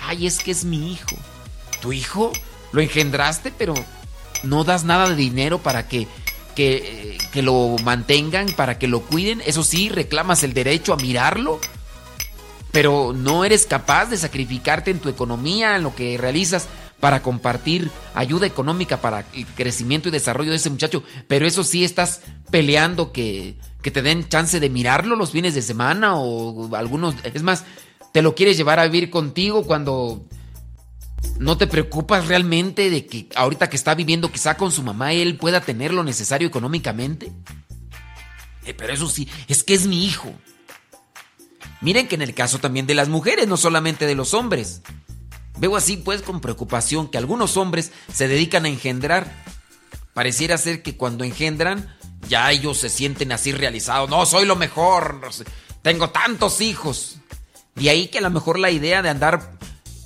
Ay, 0.00 0.26
es 0.26 0.38
que 0.38 0.52
es 0.52 0.64
mi 0.64 0.92
hijo. 0.92 1.16
¿Tu 1.82 1.92
hijo? 1.92 2.32
Lo 2.72 2.80
engendraste, 2.80 3.52
pero 3.56 3.74
no 4.42 4.64
das 4.64 4.84
nada 4.84 5.08
de 5.08 5.16
dinero 5.16 5.58
para 5.58 5.88
que, 5.88 6.06
que, 6.60 7.18
que 7.32 7.42
lo 7.42 7.76
mantengan, 7.84 8.46
para 8.56 8.78
que 8.78 8.88
lo 8.88 9.00
cuiden. 9.00 9.42
Eso 9.46 9.62
sí, 9.62 9.88
reclamas 9.88 10.42
el 10.42 10.52
derecho 10.52 10.92
a 10.92 10.96
mirarlo 10.96 11.60
pero 12.72 13.12
no 13.12 13.44
eres 13.44 13.66
capaz 13.66 14.06
de 14.06 14.16
sacrificarte 14.16 14.90
en 14.90 15.00
tu 15.00 15.08
economía, 15.08 15.76
en 15.76 15.82
lo 15.82 15.94
que 15.94 16.16
realizas 16.16 16.68
para 17.00 17.22
compartir 17.22 17.90
ayuda 18.14 18.46
económica 18.46 19.00
para 19.00 19.24
el 19.32 19.46
crecimiento 19.46 20.08
y 20.08 20.12
desarrollo 20.12 20.50
de 20.50 20.58
ese 20.58 20.70
muchacho, 20.70 21.02
pero 21.26 21.46
eso 21.46 21.64
sí 21.64 21.82
estás 21.82 22.20
peleando 22.50 23.10
que, 23.10 23.56
que 23.82 23.90
te 23.90 24.02
den 24.02 24.28
chance 24.28 24.60
de 24.60 24.68
mirarlo 24.68 25.16
los 25.16 25.32
fines 25.32 25.54
de 25.54 25.62
semana 25.62 26.16
o 26.16 26.76
algunos, 26.76 27.14
es 27.24 27.42
más, 27.42 27.64
te 28.12 28.22
lo 28.22 28.34
quieres 28.34 28.56
llevar 28.56 28.78
a 28.78 28.84
vivir 28.84 29.08
contigo 29.08 29.64
cuando 29.64 30.24
no 31.38 31.56
te 31.56 31.66
preocupas 31.66 32.28
realmente 32.28 32.90
de 32.90 33.06
que 33.06 33.28
ahorita 33.34 33.70
que 33.70 33.76
está 33.76 33.94
viviendo 33.94 34.30
quizá 34.30 34.56
con 34.56 34.72
su 34.72 34.82
mamá 34.82 35.12
él 35.12 35.36
pueda 35.36 35.60
tener 35.60 35.92
lo 35.92 36.04
necesario 36.04 36.48
económicamente. 36.48 37.32
Eh, 38.64 38.74
pero 38.74 38.92
eso 38.92 39.08
sí, 39.08 39.28
es 39.48 39.62
que 39.62 39.74
es 39.74 39.86
mi 39.86 40.04
hijo. 40.04 40.32
Miren 41.80 42.08
que 42.08 42.14
en 42.14 42.22
el 42.22 42.34
caso 42.34 42.58
también 42.58 42.86
de 42.86 42.94
las 42.94 43.08
mujeres, 43.08 43.48
no 43.48 43.56
solamente 43.56 44.06
de 44.06 44.14
los 44.14 44.34
hombres. 44.34 44.82
Veo 45.58 45.76
así 45.76 45.96
pues 45.96 46.22
con 46.22 46.40
preocupación 46.40 47.08
que 47.08 47.18
algunos 47.18 47.56
hombres 47.56 47.90
se 48.12 48.28
dedican 48.28 48.64
a 48.64 48.68
engendrar. 48.68 49.32
Pareciera 50.12 50.58
ser 50.58 50.82
que 50.82 50.96
cuando 50.96 51.24
engendran 51.24 51.96
ya 52.28 52.50
ellos 52.52 52.78
se 52.78 52.90
sienten 52.90 53.32
así 53.32 53.52
realizados. 53.52 54.10
No, 54.10 54.26
soy 54.26 54.46
lo 54.46 54.56
mejor. 54.56 55.20
Tengo 55.82 56.10
tantos 56.10 56.60
hijos. 56.60 57.16
De 57.74 57.88
ahí 57.88 58.08
que 58.08 58.18
a 58.18 58.22
lo 58.22 58.30
mejor 58.30 58.58
la 58.58 58.70
idea 58.70 59.00
de 59.00 59.08
andar 59.08 59.58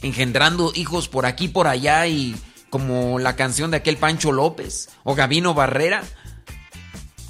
engendrando 0.04 0.70
hijos 0.74 1.08
por 1.08 1.24
aquí, 1.24 1.48
por 1.48 1.66
allá 1.66 2.06
y 2.06 2.36
como 2.68 3.18
la 3.18 3.36
canción 3.36 3.70
de 3.70 3.78
aquel 3.78 3.96
Pancho 3.96 4.32
López 4.32 4.90
o 5.02 5.14
Gavino 5.14 5.54
Barrera, 5.54 6.02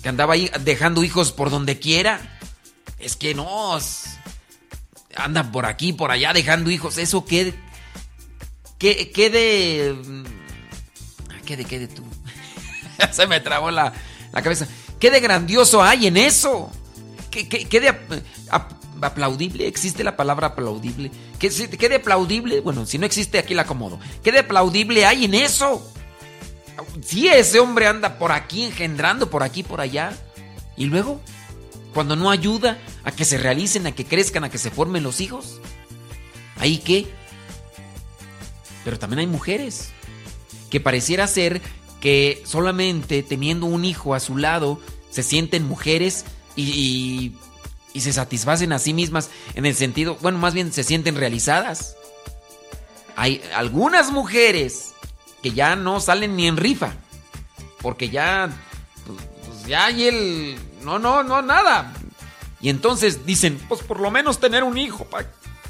que 0.02 0.08
andaba 0.08 0.34
ahí 0.34 0.50
dejando 0.60 1.04
hijos 1.04 1.32
por 1.32 1.50
donde 1.50 1.78
quiera. 1.78 2.20
Es 2.98 3.16
que 3.16 3.34
no, 3.34 3.78
anda 5.16 5.52
por 5.52 5.66
aquí, 5.66 5.92
por 5.92 6.10
allá 6.10 6.32
dejando 6.32 6.70
hijos. 6.70 6.98
¿Eso 6.98 7.24
qué? 7.24 7.54
¿Qué, 8.78 9.12
qué 9.12 9.30
de. 9.30 10.24
¿Qué 11.46 11.56
de 11.56 11.64
qué 11.64 11.78
de 11.78 11.88
tú? 11.88 12.02
Se 13.12 13.26
me 13.26 13.40
trabó 13.40 13.70
la, 13.70 13.92
la, 14.32 14.42
cabeza. 14.42 14.66
¿Qué 14.98 15.10
de 15.10 15.20
grandioso 15.20 15.82
hay 15.82 16.06
en 16.06 16.16
eso? 16.16 16.72
¿Qué, 17.34 17.48
qué, 17.48 17.80
de 17.80 17.88
ap, 17.88 18.72
aplaudible? 19.02 19.66
¿Existe 19.66 20.04
la 20.04 20.16
palabra 20.16 20.48
aplaudible? 20.48 21.10
¿Qué, 21.40 21.50
¿Qué 21.50 21.88
de 21.88 21.96
aplaudible? 21.96 22.60
Bueno, 22.60 22.86
si 22.86 22.96
no 22.96 23.06
existe, 23.06 23.38
aquí 23.38 23.54
la 23.54 23.62
acomodo. 23.62 23.98
¿Qué 24.22 24.30
de 24.30 24.38
aplaudible 24.38 25.04
hay 25.04 25.24
en 25.24 25.34
eso? 25.34 25.92
Si 27.02 27.26
ese 27.26 27.58
hombre 27.58 27.88
anda 27.88 28.18
por 28.18 28.30
aquí 28.30 28.62
engendrando, 28.62 29.30
por 29.30 29.42
aquí, 29.42 29.64
por 29.64 29.80
allá. 29.80 30.16
¿Y 30.76 30.84
luego? 30.84 31.20
Cuando 31.92 32.14
no 32.14 32.30
ayuda 32.30 32.78
a 33.02 33.10
que 33.10 33.24
se 33.24 33.36
realicen, 33.36 33.88
a 33.88 33.92
que 33.92 34.04
crezcan, 34.04 34.44
a 34.44 34.50
que 34.50 34.58
se 34.58 34.70
formen 34.70 35.02
los 35.02 35.20
hijos. 35.20 35.60
¿Ahí 36.56 36.78
qué? 36.78 37.06
Pero 38.84 38.96
también 38.96 39.20
hay 39.20 39.26
mujeres 39.26 39.90
que 40.70 40.78
pareciera 40.78 41.26
ser 41.26 41.60
que 42.00 42.42
solamente 42.46 43.24
teniendo 43.24 43.66
un 43.66 43.84
hijo 43.84 44.14
a 44.14 44.20
su 44.20 44.36
lado 44.36 44.78
se 45.10 45.24
sienten 45.24 45.66
mujeres 45.66 46.24
y, 46.56 47.32
y, 47.92 48.00
se 48.00 48.12
satisfacen 48.12 48.72
a 48.72 48.78
sí 48.78 48.92
mismas 48.92 49.30
en 49.54 49.66
el 49.66 49.74
sentido, 49.74 50.16
bueno, 50.20 50.38
más 50.38 50.54
bien 50.54 50.72
se 50.72 50.84
sienten 50.84 51.16
realizadas. 51.16 51.96
Hay 53.16 53.42
algunas 53.54 54.10
mujeres 54.10 54.94
que 55.42 55.52
ya 55.52 55.76
no 55.76 56.00
salen 56.00 56.36
ni 56.36 56.46
en 56.46 56.56
rifa, 56.56 56.94
porque 57.80 58.08
ya, 58.08 58.50
pues 59.06 59.66
ya 59.66 59.86
hay 59.86 60.04
el, 60.04 60.58
no, 60.82 60.98
no, 60.98 61.22
no, 61.22 61.42
nada. 61.42 61.92
Y 62.60 62.70
entonces 62.70 63.26
dicen, 63.26 63.60
pues 63.68 63.82
por 63.82 64.00
lo 64.00 64.10
menos 64.10 64.40
tener 64.40 64.64
un 64.64 64.78
hijo, 64.78 65.06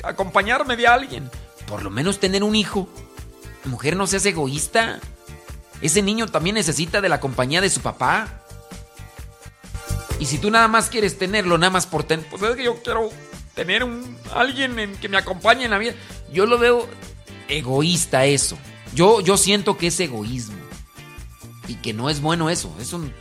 acompañarme 0.05 0.77
de 0.77 0.87
alguien. 0.87 1.31
Por 1.67 1.83
lo 1.83 1.91
menos 1.91 2.21
tener 2.21 2.45
un 2.45 2.55
hijo. 2.55 2.89
Mujer, 3.65 3.97
no 3.97 4.07
seas 4.07 4.27
egoísta. 4.27 5.01
Ese 5.81 6.03
niño 6.03 6.27
también 6.27 6.55
necesita 6.55 7.01
de 7.01 7.09
la 7.09 7.21
compañía 7.21 7.61
de 7.61 7.71
su 7.71 7.81
papá. 7.81 8.44
Y 10.21 10.27
si 10.27 10.39
tú 10.39 10.51
nada 10.51 10.69
más 10.69 10.89
quieres 10.89 11.19
tenerlo, 11.19 11.59
nada 11.59 11.71
más 11.71 11.87
por 11.87 12.05
tener, 12.05 12.27
pues 12.27 12.43
es 12.43 12.57
que 12.57 12.65
yo 12.65 12.83
quiero 12.83 13.11
tener 13.55 13.85
un 13.85 14.17
alguien 14.35 14.79
en 14.79 14.97
que 14.97 15.09
me 15.09 15.17
acompañe 15.17 15.65
en 15.65 15.71
la 15.71 15.79
vida. 15.79 15.95
Yo 16.33 16.47
lo 16.47 16.59
veo 16.59 16.89
egoísta 17.49 18.27
eso. 18.27 18.59
Yo, 18.95 19.21
yo 19.21 19.37
siento 19.37 19.77
que 19.77 19.89
es 19.89 20.01
egoísmo. 20.01 20.57
Y 21.67 21.77
que 21.77 21.93
no 21.93 22.11
es 22.11 22.21
bueno 22.21 22.51
eso. 22.51 22.75
Es 22.81 22.93
un, 22.93 23.13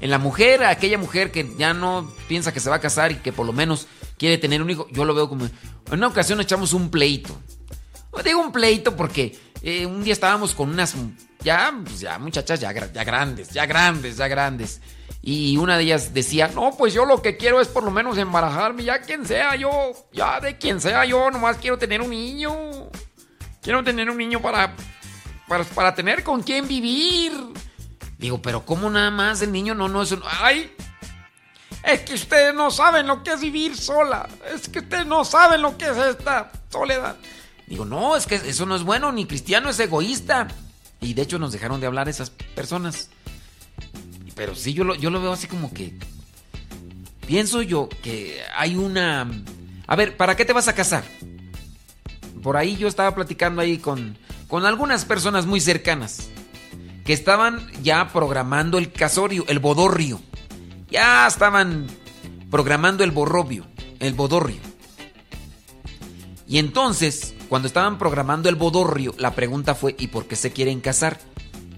en 0.00 0.10
la 0.10 0.18
mujer, 0.18 0.64
aquella 0.64 0.98
mujer 0.98 1.30
que 1.30 1.48
ya 1.56 1.72
no 1.74 2.12
piensa 2.28 2.52
que 2.52 2.60
se 2.60 2.68
va 2.68 2.76
a 2.76 2.80
casar 2.80 3.12
y 3.12 3.16
que 3.16 3.32
por 3.32 3.46
lo 3.46 3.52
menos 3.52 3.86
quiere 4.18 4.36
tener 4.36 4.60
un 4.60 4.70
hijo, 4.70 4.88
yo 4.90 5.04
lo 5.04 5.14
veo 5.14 5.28
como... 5.28 5.44
En 5.44 5.52
una 5.92 6.08
ocasión 6.08 6.40
echamos 6.40 6.72
un 6.72 6.90
pleito. 6.90 7.38
Digo 8.24 8.40
un 8.40 8.52
pleito 8.52 8.96
porque 8.96 9.38
eh, 9.62 9.86
un 9.86 10.02
día 10.02 10.12
estábamos 10.12 10.54
con 10.54 10.70
unas 10.70 10.94
ya, 11.42 11.72
pues 11.84 12.00
ya 12.00 12.18
muchachas 12.18 12.60
ya, 12.60 12.72
ya 12.72 13.04
grandes, 13.04 13.50
ya 13.50 13.66
grandes, 13.66 14.16
ya 14.16 14.28
grandes. 14.28 14.80
Y 15.20 15.56
una 15.56 15.76
de 15.76 15.84
ellas 15.84 16.12
decía, 16.12 16.48
no, 16.48 16.76
pues 16.76 16.92
yo 16.92 17.04
lo 17.04 17.22
que 17.22 17.36
quiero 17.36 17.60
es 17.60 17.68
por 17.68 17.84
lo 17.84 17.92
menos 17.92 18.18
embarajarme, 18.18 18.82
ya 18.82 19.00
quien 19.02 19.24
sea 19.24 19.54
yo, 19.54 19.92
ya 20.12 20.40
de 20.40 20.58
quien 20.58 20.80
sea 20.80 21.04
yo, 21.04 21.30
nomás 21.30 21.58
quiero 21.58 21.78
tener 21.78 22.00
un 22.00 22.10
niño. 22.10 22.52
Quiero 23.62 23.84
tener 23.84 24.10
un 24.10 24.18
niño 24.18 24.42
para, 24.42 24.74
para, 25.46 25.62
para 25.62 25.94
tener 25.94 26.24
con 26.24 26.42
quién 26.42 26.66
vivir. 26.66 27.32
Digo, 28.18 28.42
pero 28.42 28.64
¿cómo 28.66 28.90
nada 28.90 29.12
más 29.12 29.40
el 29.42 29.52
niño 29.52 29.74
no, 29.74 29.88
no 29.88 30.02
es... 30.02 30.14
¡Ay! 30.40 30.74
Es 31.84 32.00
que 32.00 32.14
ustedes 32.14 32.54
no 32.54 32.70
saben 32.70 33.06
lo 33.06 33.22
que 33.22 33.32
es 33.32 33.40
vivir 33.40 33.76
sola. 33.76 34.28
Es 34.52 34.68
que 34.68 34.80
ustedes 34.80 35.06
no 35.06 35.24
saben 35.24 35.62
lo 35.62 35.78
que 35.78 35.88
es 35.88 35.96
esta 35.96 36.50
soledad. 36.68 37.16
Digo, 37.66 37.84
no, 37.84 38.16
es 38.16 38.26
que 38.26 38.36
eso 38.36 38.66
no 38.66 38.76
es 38.76 38.82
bueno, 38.82 39.12
ni 39.12 39.26
cristiano 39.26 39.70
es 39.70 39.78
egoísta. 39.78 40.48
Y 41.02 41.14
de 41.14 41.22
hecho 41.22 41.38
nos 41.38 41.52
dejaron 41.52 41.80
de 41.80 41.86
hablar 41.86 42.08
esas 42.08 42.30
personas. 42.30 43.10
Pero 44.34 44.54
sí, 44.54 44.72
yo 44.72 44.84
lo, 44.84 44.94
yo 44.94 45.10
lo 45.10 45.20
veo 45.20 45.32
así 45.32 45.46
como 45.46 45.72
que... 45.72 45.98
Pienso 47.26 47.62
yo 47.62 47.88
que 48.02 48.40
hay 48.56 48.76
una... 48.76 49.28
A 49.86 49.96
ver, 49.96 50.16
¿para 50.16 50.36
qué 50.36 50.44
te 50.44 50.52
vas 50.52 50.68
a 50.68 50.74
casar? 50.74 51.04
Por 52.42 52.56
ahí 52.56 52.76
yo 52.76 52.88
estaba 52.88 53.14
platicando 53.14 53.60
ahí 53.60 53.78
con, 53.78 54.16
con 54.48 54.64
algunas 54.64 55.04
personas 55.04 55.46
muy 55.46 55.60
cercanas 55.60 56.30
que 57.04 57.12
estaban 57.12 57.68
ya 57.82 58.08
programando 58.12 58.78
el 58.78 58.92
casorio, 58.92 59.44
el 59.48 59.58
bodorrio. 59.58 60.20
Ya 60.90 61.26
estaban 61.26 61.86
programando 62.50 63.02
el 63.02 63.10
borrobio, 63.10 63.66
el 63.98 64.14
bodorrio. 64.14 64.60
Y 66.46 66.58
entonces, 66.58 67.34
cuando 67.52 67.68
estaban 67.68 67.98
programando 67.98 68.48
el 68.48 68.54
bodorrio, 68.54 69.14
la 69.18 69.34
pregunta 69.34 69.74
fue, 69.74 69.94
¿y 69.98 70.06
por 70.06 70.26
qué 70.26 70.36
se 70.36 70.52
quieren 70.52 70.80
casar? 70.80 71.20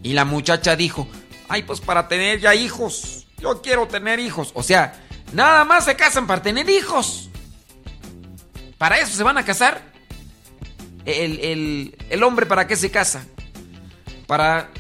Y 0.05 0.12
la 0.12 0.25
muchacha 0.25 0.77
dijo, 0.77 1.09
ay, 1.49 1.64
pues 1.64 1.81
para 1.81 2.07
tener 2.07 2.39
ya 2.39 2.55
hijos. 2.55 3.27
Yo 3.39 3.61
quiero 3.61 3.89
tener 3.89 4.20
hijos. 4.20 4.53
O 4.55 4.62
sea, 4.62 5.03
nada 5.33 5.64
más 5.64 5.87
se 5.87 5.97
casan 5.97 6.29
para 6.29 6.43
tener 6.43 6.70
hijos. 6.70 7.29
¿Para 8.79 9.01
eso 9.01 9.16
se 9.16 9.25
van 9.25 9.37
a 9.37 9.45
casar? 9.45 9.83
El, 11.07 11.41
el, 11.41 11.97
el 12.09 12.22
hombre, 12.22 12.47
¿para 12.47 12.68
qué 12.68 12.77
se 12.77 12.93
casa? 12.93 13.27
Para 14.29 14.70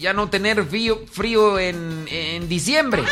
ya 0.00 0.12
no 0.12 0.28
tener 0.28 0.64
frío, 0.64 1.56
en, 1.60 2.08
en, 2.10 2.48
diciembre. 2.48 3.04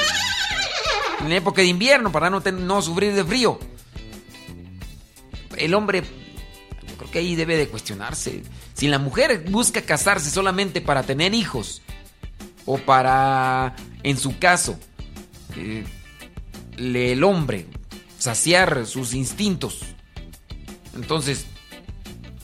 En 1.20 1.30
época 1.30 1.62
de 1.62 1.68
invierno, 1.68 2.10
para 2.10 2.28
no, 2.28 2.40
no 2.40 2.82
sufrir 2.82 3.14
de 3.14 3.24
frío. 3.24 3.60
El 5.56 5.72
hombre, 5.72 6.02
creo 6.96 7.10
que 7.10 7.18
ahí 7.18 7.36
debe 7.36 7.56
de 7.56 7.68
cuestionarse. 7.68 8.42
Si 8.74 8.88
la 8.88 8.98
mujer 8.98 9.44
busca 9.48 9.82
casarse 9.82 10.30
solamente 10.30 10.80
para 10.80 11.02
tener 11.02 11.34
hijos, 11.34 11.82
o 12.66 12.78
para, 12.78 13.74
en 14.02 14.18
su 14.18 14.38
caso, 14.38 14.78
eh, 15.56 15.84
el 16.76 17.24
hombre, 17.24 17.66
saciar 18.18 18.86
sus 18.86 19.14
instintos. 19.14 19.80
Entonces, 20.94 21.46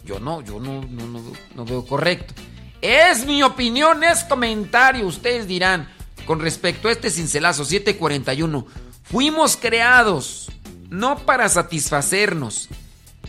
yo 0.04 0.20
no, 0.20 0.40
yo 0.42 0.60
no, 0.60 0.82
no, 0.82 1.22
no, 1.54 1.64
veo 1.64 1.84
correcto. 1.84 2.34
Es 2.80 3.26
mi 3.26 3.42
opinión, 3.42 4.02
es 4.04 4.24
comentario. 4.24 5.06
Ustedes 5.06 5.46
dirán, 5.46 5.88
con 6.24 6.40
respecto 6.40 6.88
a 6.88 6.92
este 6.92 7.10
cincelazo 7.10 7.64
741, 7.64 8.66
fuimos 9.02 9.56
creados 9.56 10.50
no 10.88 11.18
para 11.24 11.48
satisfacernos, 11.48 12.68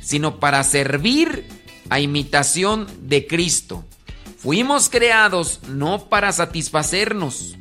sino 0.02 0.40
para 0.40 0.64
servir 0.64 1.46
a 1.90 2.00
imitación 2.00 2.88
de 3.02 3.28
Cristo. 3.28 3.86
Fuimos 4.38 4.90
creados 4.90 5.62
no 5.70 6.10
para 6.10 6.32
satisfacernos, 6.32 7.56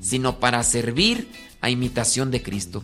sino 0.00 0.38
para 0.40 0.62
servir 0.62 1.28
a 1.60 1.70
imitación 1.70 2.30
de 2.30 2.42
Cristo. 2.42 2.82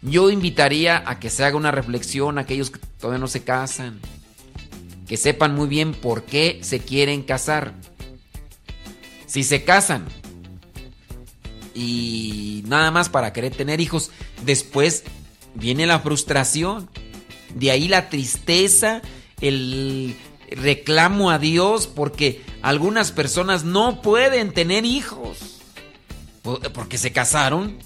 Yo 0.00 0.30
invitaría 0.30 1.02
a 1.06 1.18
que 1.18 1.30
se 1.30 1.44
haga 1.44 1.56
una 1.56 1.70
reflexión 1.70 2.38
a 2.38 2.42
aquellos 2.42 2.70
que 2.70 2.78
todavía 2.98 3.18
no 3.18 3.28
se 3.28 3.42
casan, 3.42 4.00
que 5.06 5.16
sepan 5.16 5.54
muy 5.54 5.66
bien 5.66 5.92
por 5.92 6.22
qué 6.24 6.60
se 6.62 6.78
quieren 6.78 7.22
casar. 7.22 7.74
Si 9.26 9.42
se 9.42 9.64
casan 9.64 10.06
y 11.74 12.62
nada 12.66 12.90
más 12.90 13.08
para 13.08 13.32
querer 13.32 13.54
tener 13.54 13.80
hijos, 13.80 14.10
después 14.44 15.04
viene 15.54 15.86
la 15.86 16.00
frustración, 16.00 16.88
de 17.54 17.70
ahí 17.70 17.88
la 17.88 18.08
tristeza, 18.08 19.02
el 19.40 20.16
reclamo 20.50 21.30
a 21.30 21.38
Dios 21.38 21.86
porque 21.86 22.42
algunas 22.62 23.12
personas 23.12 23.64
no 23.64 24.02
pueden 24.02 24.52
tener 24.52 24.84
hijos. 24.84 25.60
Porque 26.72 26.96
se 26.96 27.12
casaron 27.12 27.78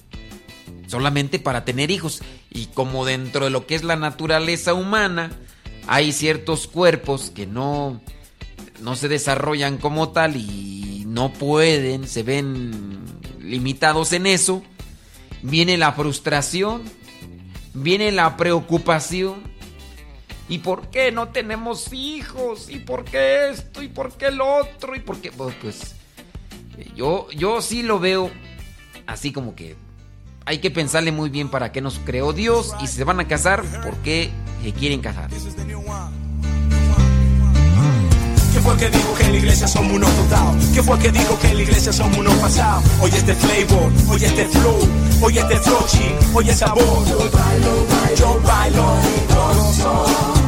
solamente 0.87 1.39
para 1.39 1.65
tener 1.65 1.91
hijos. 1.91 2.23
Y 2.51 2.67
como 2.67 3.05
dentro 3.05 3.47
de 3.47 3.51
lo 3.51 3.67
que 3.67 3.75
es 3.75 3.83
la 3.83 3.97
naturaleza 3.97 4.75
humana 4.75 5.31
hay 5.89 6.13
ciertos 6.13 6.69
cuerpos 6.69 7.31
que 7.35 7.47
no 7.47 8.01
no 8.81 8.97
se 8.97 9.09
desarrollan 9.09 9.79
como 9.79 10.11
tal 10.11 10.37
y 10.37 11.05
no 11.07 11.33
pueden, 11.33 12.09
se 12.09 12.23
ven 12.23 13.01
limitados 13.41 14.13
en 14.13 14.27
eso, 14.27 14.63
viene 15.43 15.77
la 15.77 15.93
frustración, 15.93 16.83
viene 17.75 18.11
la 18.11 18.37
preocupación 18.37 19.52
¿Y 20.53 20.59
por 20.59 20.89
qué 20.89 21.11
no 21.13 21.29
tenemos 21.29 21.95
hijos? 21.95 22.69
¿Y 22.69 22.79
por 22.79 23.07
qué 23.07 23.49
esto? 23.49 23.83
¿Y 23.83 23.89
por 23.89 24.13
qué 24.13 24.27
el 24.27 24.43
otro? 24.43 24.95
¿Y 24.95 25.01
por 25.01 25.17
qué? 25.19 25.33
Pues, 25.33 25.55
pues 25.63 25.95
yo, 26.95 27.27
yo 27.31 27.63
sí 27.63 27.83
lo 27.83 27.99
veo 27.99 28.31
así 29.07 29.33
como 29.33 29.55
que 29.55 29.77
hay 30.45 30.59
que 30.59 30.71
pensarle 30.71 31.11
muy 31.11 31.31
bien 31.31 31.49
para 31.49 31.73
qué 31.73 31.81
nos 31.81 31.99
creó 32.01 32.35
Dios 32.35 32.75
y 32.83 32.87
si 32.87 32.97
se 32.97 33.05
van 33.05 33.19
a 33.19 33.27
casar, 33.27 33.63
¿por 33.83 33.97
qué 34.03 34.31
se 34.63 34.75
quieren 34.75 35.01
casar? 35.01 35.31
¿Qué 35.31 35.41
fue 38.61 38.77
que 38.77 38.91
dijo 38.91 39.15
que 39.15 39.25
en 39.25 39.33
la 39.33 39.39
iglesia 39.39 39.67
somos 39.67 39.93
unos 39.95 40.11
totados? 40.15 40.67
¿Qué 40.67 40.83
fue 40.83 40.99
que 40.99 41.13
dijo 41.13 41.39
que 41.39 41.49
en 41.49 41.57
la 41.57 41.63
iglesia 41.63 41.95
somos 41.95 42.19
unos 42.19 42.35
pasados? 42.35 42.85
Oye 43.01 43.17
este 43.17 43.35
flavor, 43.35 43.91
oye 44.11 44.27
este 44.27 44.45
flow, 44.45 44.89
oye 45.23 45.41
este 45.41 45.57
flochi, 45.57 46.15
oye 46.35 46.53
sabor. 46.53 47.09
Yo 47.09 47.31
bailo, 47.31 47.87
yo 48.19 48.39
bailo 48.45 48.97
y 49.17 49.33
gozo. 49.33 50.42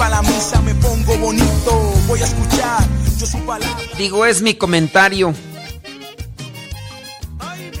Voy 0.00 0.08
para 0.08 0.22
la 0.22 0.22
misa, 0.22 0.60
me 0.62 0.74
pongo 0.76 1.18
bonito, 1.18 1.92
voy 2.06 2.20
a 2.20 2.24
escuchar, 2.24 2.88
yo 3.18 3.26
su 3.26 3.38
palabra. 3.44 3.76
Digo, 3.98 4.24
es 4.24 4.40
mi 4.40 4.54
comentario. 4.54 5.34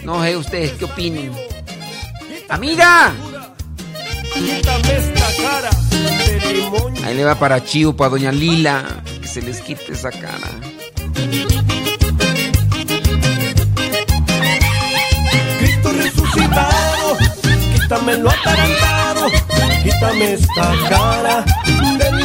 No 0.04 0.22
sé 0.22 0.36
ustedes 0.36 0.72
qué 0.72 0.84
opinen. 0.84 1.32
¡Amiga! 2.48 3.14
Ahí 7.04 7.14
le 7.14 7.24
va 7.24 7.34
para 7.36 7.62
Chivo, 7.64 7.96
para 7.96 8.10
Doña 8.10 8.32
Lila. 8.32 9.02
Que 9.20 9.28
se 9.28 9.42
les 9.42 9.60
quite 9.60 9.92
esa 9.92 10.10
cara. 10.10 10.48
Cristo 15.58 15.92
resucitado, 15.92 17.18
quítame 17.74 18.16
lo 18.16 18.30
atarantado, 18.30 19.26
quítame 19.84 20.32
esta 20.32 20.74
cara 20.88 21.44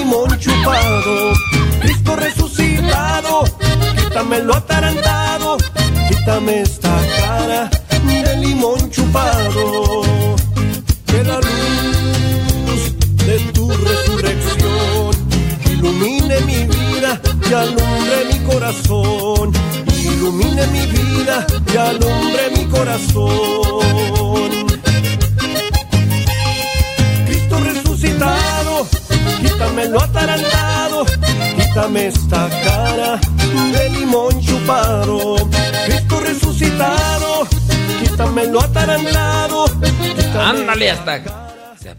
limón 0.05 0.39
chupado. 0.39 1.33
Cristo 1.81 2.15
resucitado, 2.15 3.43
quítame 3.97 4.39
lo 4.39 4.55
atarantado, 4.55 5.57
quítame 6.07 6.61
esta 6.61 6.95
cara 7.19 7.69
de 8.23 8.35
limón 8.37 8.89
chupado. 8.91 10.03
Que 11.07 11.23
la 11.23 11.39
luz 11.39 12.95
de 13.25 13.39
tu 13.51 13.67
resurrección 13.69 15.11
ilumine 15.71 16.39
mi 16.41 16.65
vida 16.65 17.19
y 17.49 17.53
alumbre 17.53 18.17
mi 18.31 18.39
corazón. 18.45 19.51
Ilumine 19.87 20.67
mi 20.67 20.85
vida 20.85 21.45
y 21.73 21.77
alumbre 21.77 22.51
mi 22.55 22.65
corazón. 22.65 23.84
Quítame 29.75 29.89
lo 29.89 30.01
atarantado, 30.01 31.05
quítame 31.57 32.07
esta 32.07 32.49
cara 32.63 33.19
de 33.73 33.89
limón 33.89 34.39
chupado. 34.39 35.35
Cristo 35.85 36.19
resucitado, 36.21 37.47
quítame 38.01 38.47
lo 38.47 38.61
atarantado. 38.61 39.65
Ándale 40.39 40.91
hasta 40.91 41.51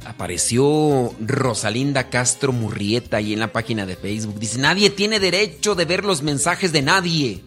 apareció 0.07 1.15
Rosalinda 1.21 2.09
Castro 2.09 2.53
Murrieta 2.53 3.19
ahí 3.19 3.35
en 3.35 3.41
la 3.41 3.53
página 3.53 3.85
de 3.85 3.97
Facebook. 3.97 4.39
Dice, 4.39 4.59
nadie 4.59 4.89
tiene 4.89 5.21
derecho 5.21 5.75
de 5.75 5.85
ver 5.85 6.05
los 6.05 6.23
mensajes 6.23 6.73
de 6.73 6.81
nadie. 6.81 7.45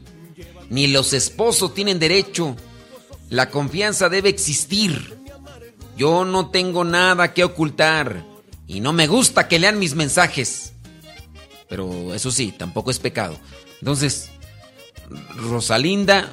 Ni 0.70 0.86
los 0.88 1.14
esposos 1.14 1.74
tienen 1.74 1.98
derecho. 1.98 2.56
La 3.30 3.50
confianza 3.50 4.10
debe 4.10 4.30
existir. 4.30 5.18
Yo 5.98 6.24
no 6.24 6.50
tengo 6.52 6.84
nada 6.84 7.34
que 7.34 7.44
ocultar. 7.44 8.29
Y 8.70 8.82
no 8.82 8.94
me 8.94 9.08
gusta 9.08 9.48
que 9.48 9.58
lean 9.58 9.80
mis 9.80 9.96
mensajes. 9.96 10.74
Pero 11.68 12.14
eso 12.14 12.30
sí, 12.30 12.54
tampoco 12.56 12.92
es 12.92 13.00
pecado. 13.00 13.38
Entonces, 13.80 14.30
Rosalinda 15.36 16.30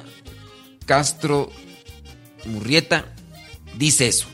Castro 0.85 1.49
Murrieta 2.45 3.05
dice 3.75 4.07
eso. 4.07 4.27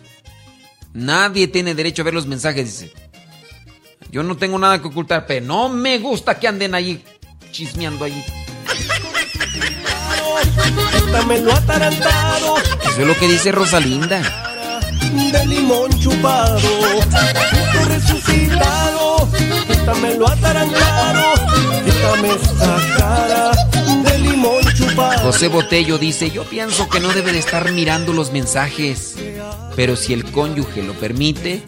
Nadie 0.91 1.47
tiene 1.47 1.75
derecho 1.75 2.01
a 2.01 2.05
ver 2.05 2.13
los 2.13 2.27
mensajes, 2.27 2.65
dice. 2.65 2.93
Yo 4.11 4.21
no 4.21 4.35
tengo 4.35 4.59
nada 4.59 4.81
que 4.81 4.89
ocultar, 4.89 5.25
pero 5.25 5.45
no 5.45 5.69
me 5.69 5.97
gusta 5.97 6.37
que 6.37 6.49
anden 6.49 6.75
ahí 6.75 7.01
chismeando 7.51 8.03
ahí. 8.03 8.25
Eso 12.81 13.01
es 13.01 13.07
lo 13.07 13.17
que 13.17 13.27
dice 13.29 13.53
Rosalinda. 13.53 14.52
De 15.31 15.45
limón 15.47 15.91
chupado, 15.99 16.59
resucitado, 17.87 19.29
quítame 19.67 20.15
lo 20.15 20.27
atarantado, 20.27 21.33
quítame 21.85 22.29
esta 22.29 23.51
de 24.03 24.19
limón 24.19 24.63
chupado. 24.75 25.31
José 25.31 25.47
Botello 25.47 25.97
dice, 25.97 26.31
yo 26.31 26.43
pienso 26.43 26.87
que 26.89 26.99
no 26.99 27.09
debe 27.09 27.33
de 27.33 27.39
estar 27.39 27.71
mirando 27.71 28.13
los 28.13 28.31
mensajes. 28.31 29.15
Pero 29.75 29.95
si 29.95 30.13
el 30.13 30.23
cónyuge 30.31 30.83
lo 30.83 30.93
permite, 30.93 31.63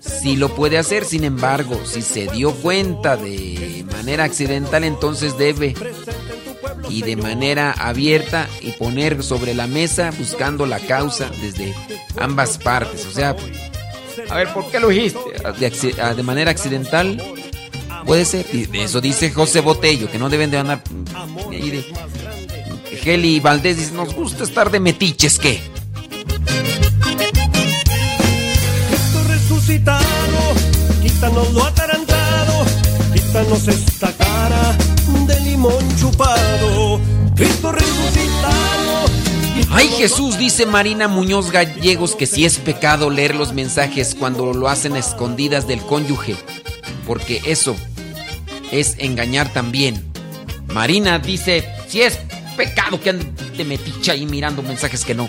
sí 0.00 0.36
lo 0.36 0.54
puede 0.54 0.78
hacer. 0.78 1.04
Sin 1.04 1.24
embargo, 1.24 1.80
si 1.84 2.02
se 2.02 2.26
dio 2.28 2.52
cuenta 2.52 3.16
de 3.16 3.84
manera 3.92 4.24
accidental, 4.24 4.84
entonces 4.84 5.38
debe 5.38 5.74
y 6.88 7.02
de 7.02 7.16
manera 7.16 7.72
abierta 7.72 8.48
y 8.60 8.72
poner 8.72 9.22
sobre 9.22 9.54
la 9.54 9.66
mesa 9.66 10.10
buscando 10.18 10.66
la 10.66 10.78
causa 10.80 11.30
desde 11.40 11.74
ambas 12.18 12.58
partes. 12.58 13.06
O 13.06 13.10
sea, 13.10 13.36
a 14.28 14.36
ver, 14.36 14.52
¿por 14.52 14.70
qué 14.70 14.80
lo 14.80 14.88
dijiste? 14.88 15.18
De, 15.58 15.94
ah, 16.00 16.14
manera 16.22 16.50
accidental 16.50 17.22
puede 18.04 18.24
ser. 18.24 18.46
eso 18.74 19.00
dice 19.00 19.30
José 19.30 19.60
Botello, 19.60 20.10
que 20.10 20.18
no 20.18 20.28
deben 20.28 20.50
de 20.50 20.58
andar. 20.58 20.82
De, 21.50 21.84
Geli 23.02 23.40
Valdés 23.40 23.76
dice, 23.76 23.92
nos 23.92 24.14
gusta 24.14 24.44
estar 24.44 24.70
de 24.70 24.80
metiches, 24.80 25.38
¿qué? 25.38 25.60
quítanos 31.02 31.52
lo 31.52 31.64
atarantado, 31.64 32.64
quítanos 33.14 33.68
esta 33.68 34.12
cara 34.12 34.76
chupado, 35.98 37.00
Cristo. 37.34 37.72
Ay 39.70 39.88
Jesús, 39.88 40.38
dice 40.38 40.64
Marina 40.64 41.08
Muñoz 41.08 41.50
Gallegos 41.50 42.14
que 42.14 42.26
si 42.26 42.44
es 42.44 42.58
pecado 42.58 43.10
leer 43.10 43.34
los 43.34 43.52
mensajes 43.52 44.14
cuando 44.14 44.54
lo 44.54 44.68
hacen 44.68 44.94
a 44.94 44.98
escondidas 44.98 45.66
del 45.66 45.80
cónyuge, 45.80 46.36
porque 47.06 47.42
eso 47.44 47.76
es 48.70 48.96
engañar 48.98 49.52
también. 49.52 50.02
Marina 50.68 51.18
dice, 51.18 51.68
si 51.88 52.02
es 52.02 52.18
pecado 52.56 53.00
que 53.00 53.10
ande 53.10 53.26
de 53.56 53.64
meticha 53.64 54.12
ahí 54.12 54.24
mirando 54.24 54.62
mensajes 54.62 55.04
que 55.04 55.14
no. 55.14 55.28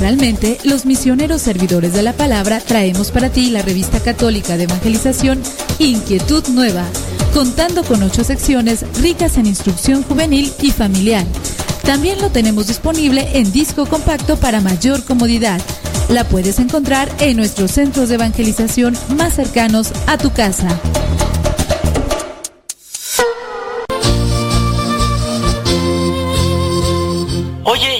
Bimestralmente, 0.00 0.56
los 0.64 0.86
misioneros 0.86 1.42
servidores 1.42 1.92
de 1.92 2.02
la 2.02 2.14
palabra 2.14 2.60
traemos 2.60 3.10
para 3.10 3.28
ti 3.28 3.50
la 3.50 3.60
revista 3.60 4.00
católica 4.00 4.56
de 4.56 4.64
evangelización 4.64 5.42
Inquietud 5.78 6.42
Nueva, 6.48 6.86
contando 7.34 7.84
con 7.84 8.02
ocho 8.02 8.24
secciones 8.24 8.86
ricas 9.02 9.36
en 9.36 9.44
instrucción 9.44 10.02
juvenil 10.02 10.50
y 10.62 10.70
familiar. 10.70 11.26
También 11.84 12.18
lo 12.22 12.30
tenemos 12.30 12.68
disponible 12.68 13.28
en 13.34 13.52
disco 13.52 13.84
compacto 13.84 14.38
para 14.38 14.62
mayor 14.62 15.04
comodidad. 15.04 15.60
La 16.08 16.24
puedes 16.24 16.60
encontrar 16.60 17.10
en 17.18 17.36
nuestros 17.36 17.72
centros 17.72 18.08
de 18.08 18.14
evangelización 18.14 18.96
más 19.18 19.34
cercanos 19.34 19.92
a 20.06 20.16
tu 20.16 20.32
casa. 20.32 20.80
Oye, 27.64 27.99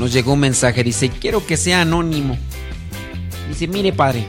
Nos 0.00 0.14
llegó 0.14 0.32
un 0.32 0.40
mensaje, 0.40 0.82
dice, 0.82 1.10
quiero 1.10 1.44
que 1.44 1.58
sea 1.58 1.82
anónimo. 1.82 2.38
Dice, 3.50 3.68
mire 3.68 3.92
padre, 3.92 4.24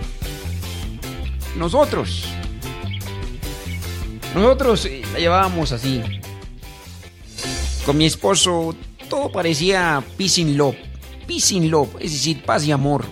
nosotros, 1.57 2.25
nosotros 4.35 4.85
eh, 4.87 5.01
la 5.13 5.19
llevábamos 5.19 5.71
así. 5.71 6.01
Con 7.85 7.97
mi 7.97 8.05
esposo 8.05 8.75
todo 9.09 9.31
parecía 9.31 10.03
peace 10.17 10.41
in 10.41 10.57
love, 10.57 10.75
peace 11.25 11.55
in 11.55 11.71
love, 11.71 11.95
es 12.01 12.11
decir, 12.11 12.43
paz 12.43 12.65
y 12.65 12.73
amor. 12.73 13.05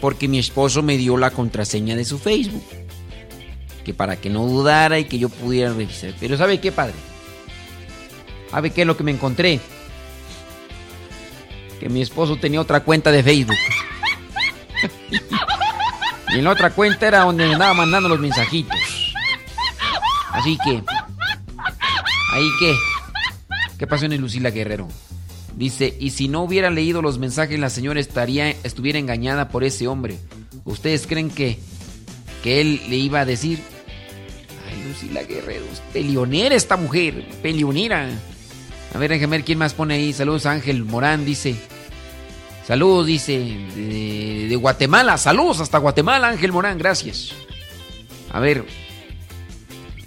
Porque 0.00 0.28
mi 0.28 0.38
esposo 0.38 0.84
me 0.84 0.96
dio 0.98 1.16
la 1.16 1.32
contraseña 1.32 1.96
de 1.96 2.04
su 2.04 2.20
Facebook. 2.20 2.62
Que 3.84 3.92
para 3.92 4.14
que 4.14 4.30
no 4.30 4.46
dudara 4.46 5.00
y 5.00 5.06
que 5.06 5.18
yo 5.18 5.30
pudiera 5.30 5.72
revisar. 5.72 6.14
Pero 6.20 6.36
¿sabe 6.36 6.60
qué, 6.60 6.70
padre? 6.70 6.94
¿Sabe 8.52 8.70
qué 8.70 8.82
es 8.82 8.86
lo 8.86 8.96
que 8.96 9.02
me 9.02 9.10
encontré? 9.10 9.60
Que 11.78 11.88
mi 11.88 12.02
esposo 12.02 12.36
tenía 12.36 12.60
otra 12.60 12.80
cuenta 12.80 13.10
de 13.10 13.22
Facebook. 13.22 13.56
y 16.28 16.38
en 16.38 16.44
la 16.44 16.50
otra 16.50 16.70
cuenta 16.70 17.06
era 17.06 17.20
donde 17.20 17.46
me 17.46 17.54
andaba 17.54 17.74
mandando 17.74 18.08
los 18.08 18.20
mensajitos. 18.20 18.76
Así 20.32 20.58
que, 20.64 20.82
ahí 22.32 22.48
que, 22.60 22.74
¿qué 23.78 23.86
pasó 23.86 24.04
en 24.06 24.12
el 24.12 24.20
Lucila 24.20 24.50
Guerrero? 24.50 24.88
Dice, 25.56 25.96
y 25.98 26.10
si 26.10 26.28
no 26.28 26.42
hubiera 26.42 26.70
leído 26.70 27.02
los 27.02 27.18
mensajes, 27.18 27.58
la 27.58 27.70
señora 27.70 27.98
estaría, 27.98 28.50
estuviera 28.62 28.98
engañada 28.98 29.48
por 29.48 29.64
ese 29.64 29.88
hombre. 29.88 30.18
¿Ustedes 30.64 31.06
creen 31.06 31.30
que, 31.30 31.58
que 32.44 32.60
él 32.60 32.80
le 32.88 32.96
iba 32.96 33.20
a 33.20 33.24
decir? 33.24 33.58
Ay, 34.68 34.80
Lucila 34.86 35.22
Guerrero, 35.24 35.64
es 35.72 35.80
pelionera 35.92 36.54
esta 36.54 36.76
mujer, 36.76 37.26
pelionera. 37.42 38.08
A 38.94 38.98
ver, 38.98 39.10
déjame 39.10 39.36
ver 39.38 39.44
quién 39.44 39.58
más 39.58 39.74
pone 39.74 39.94
ahí. 39.94 40.12
Saludos 40.12 40.46
Ángel 40.46 40.84
Morán, 40.84 41.24
dice. 41.24 41.56
Saludos, 42.66 43.06
dice, 43.06 43.38
de, 43.38 44.56
Guatemala. 44.56 45.16
Saludos 45.16 45.60
hasta 45.60 45.78
Guatemala, 45.78 46.28
Ángel 46.28 46.52
Morán, 46.52 46.78
gracias. 46.78 47.32
A 48.30 48.40
ver. 48.40 48.64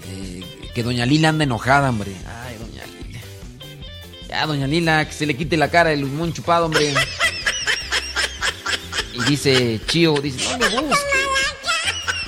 Eh, 0.07 0.43
que 0.73 0.83
doña 0.83 1.05
Lila 1.05 1.29
anda 1.29 1.43
enojada, 1.43 1.89
hombre. 1.89 2.11
Ay, 2.43 2.57
doña 2.59 2.83
Lila. 2.85 3.19
Ya, 4.29 4.45
doña 4.45 4.67
Lila, 4.67 5.05
que 5.05 5.13
se 5.13 5.25
le 5.25 5.35
quite 5.35 5.57
la 5.57 5.71
cara 5.71 5.89
del 5.89 6.01
limón 6.01 6.33
chupado, 6.33 6.65
hombre. 6.65 6.93
Y 9.13 9.23
dice 9.23 9.79
Chío, 9.87 10.13
dice, 10.21 10.57
no 10.57 10.57
le 10.57 10.81
busques. 10.81 11.21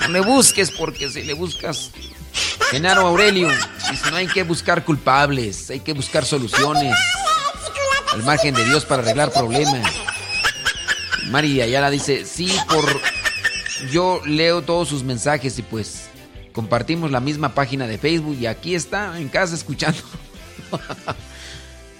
No 0.01 0.07
le 0.09 0.19
busques 0.21 0.71
porque 0.71 1.09
si 1.09 1.23
le 1.23 1.33
buscas 1.33 1.91
Genaro 2.73 3.05
Aurelio 3.05 3.49
dice, 3.91 4.09
no 4.09 4.17
hay 4.17 4.25
que 4.25 4.41
buscar 4.41 4.83
culpables, 4.83 5.69
hay 5.69 5.81
que 5.81 5.93
buscar 5.93 6.25
soluciones. 6.25 6.97
Al 8.11 8.23
margen 8.23 8.55
de 8.55 8.65
Dios 8.65 8.83
para 8.83 9.03
arreglar 9.03 9.31
problemas. 9.31 9.87
Mari 11.29 11.61
Ayala 11.61 11.91
dice, 11.91 12.25
sí, 12.25 12.51
por... 12.67 12.83
Yo 13.91 14.21
leo 14.25 14.63
todos 14.63 14.87
sus 14.87 15.03
mensajes 15.03 15.59
y 15.59 15.61
pues 15.61 16.09
compartimos 16.51 17.11
la 17.11 17.19
misma 17.19 17.53
página 17.53 17.85
de 17.85 17.99
Facebook 17.99 18.37
y 18.39 18.47
aquí 18.47 18.73
está 18.73 19.19
en 19.19 19.29
casa 19.29 19.53
escuchando. 19.53 20.01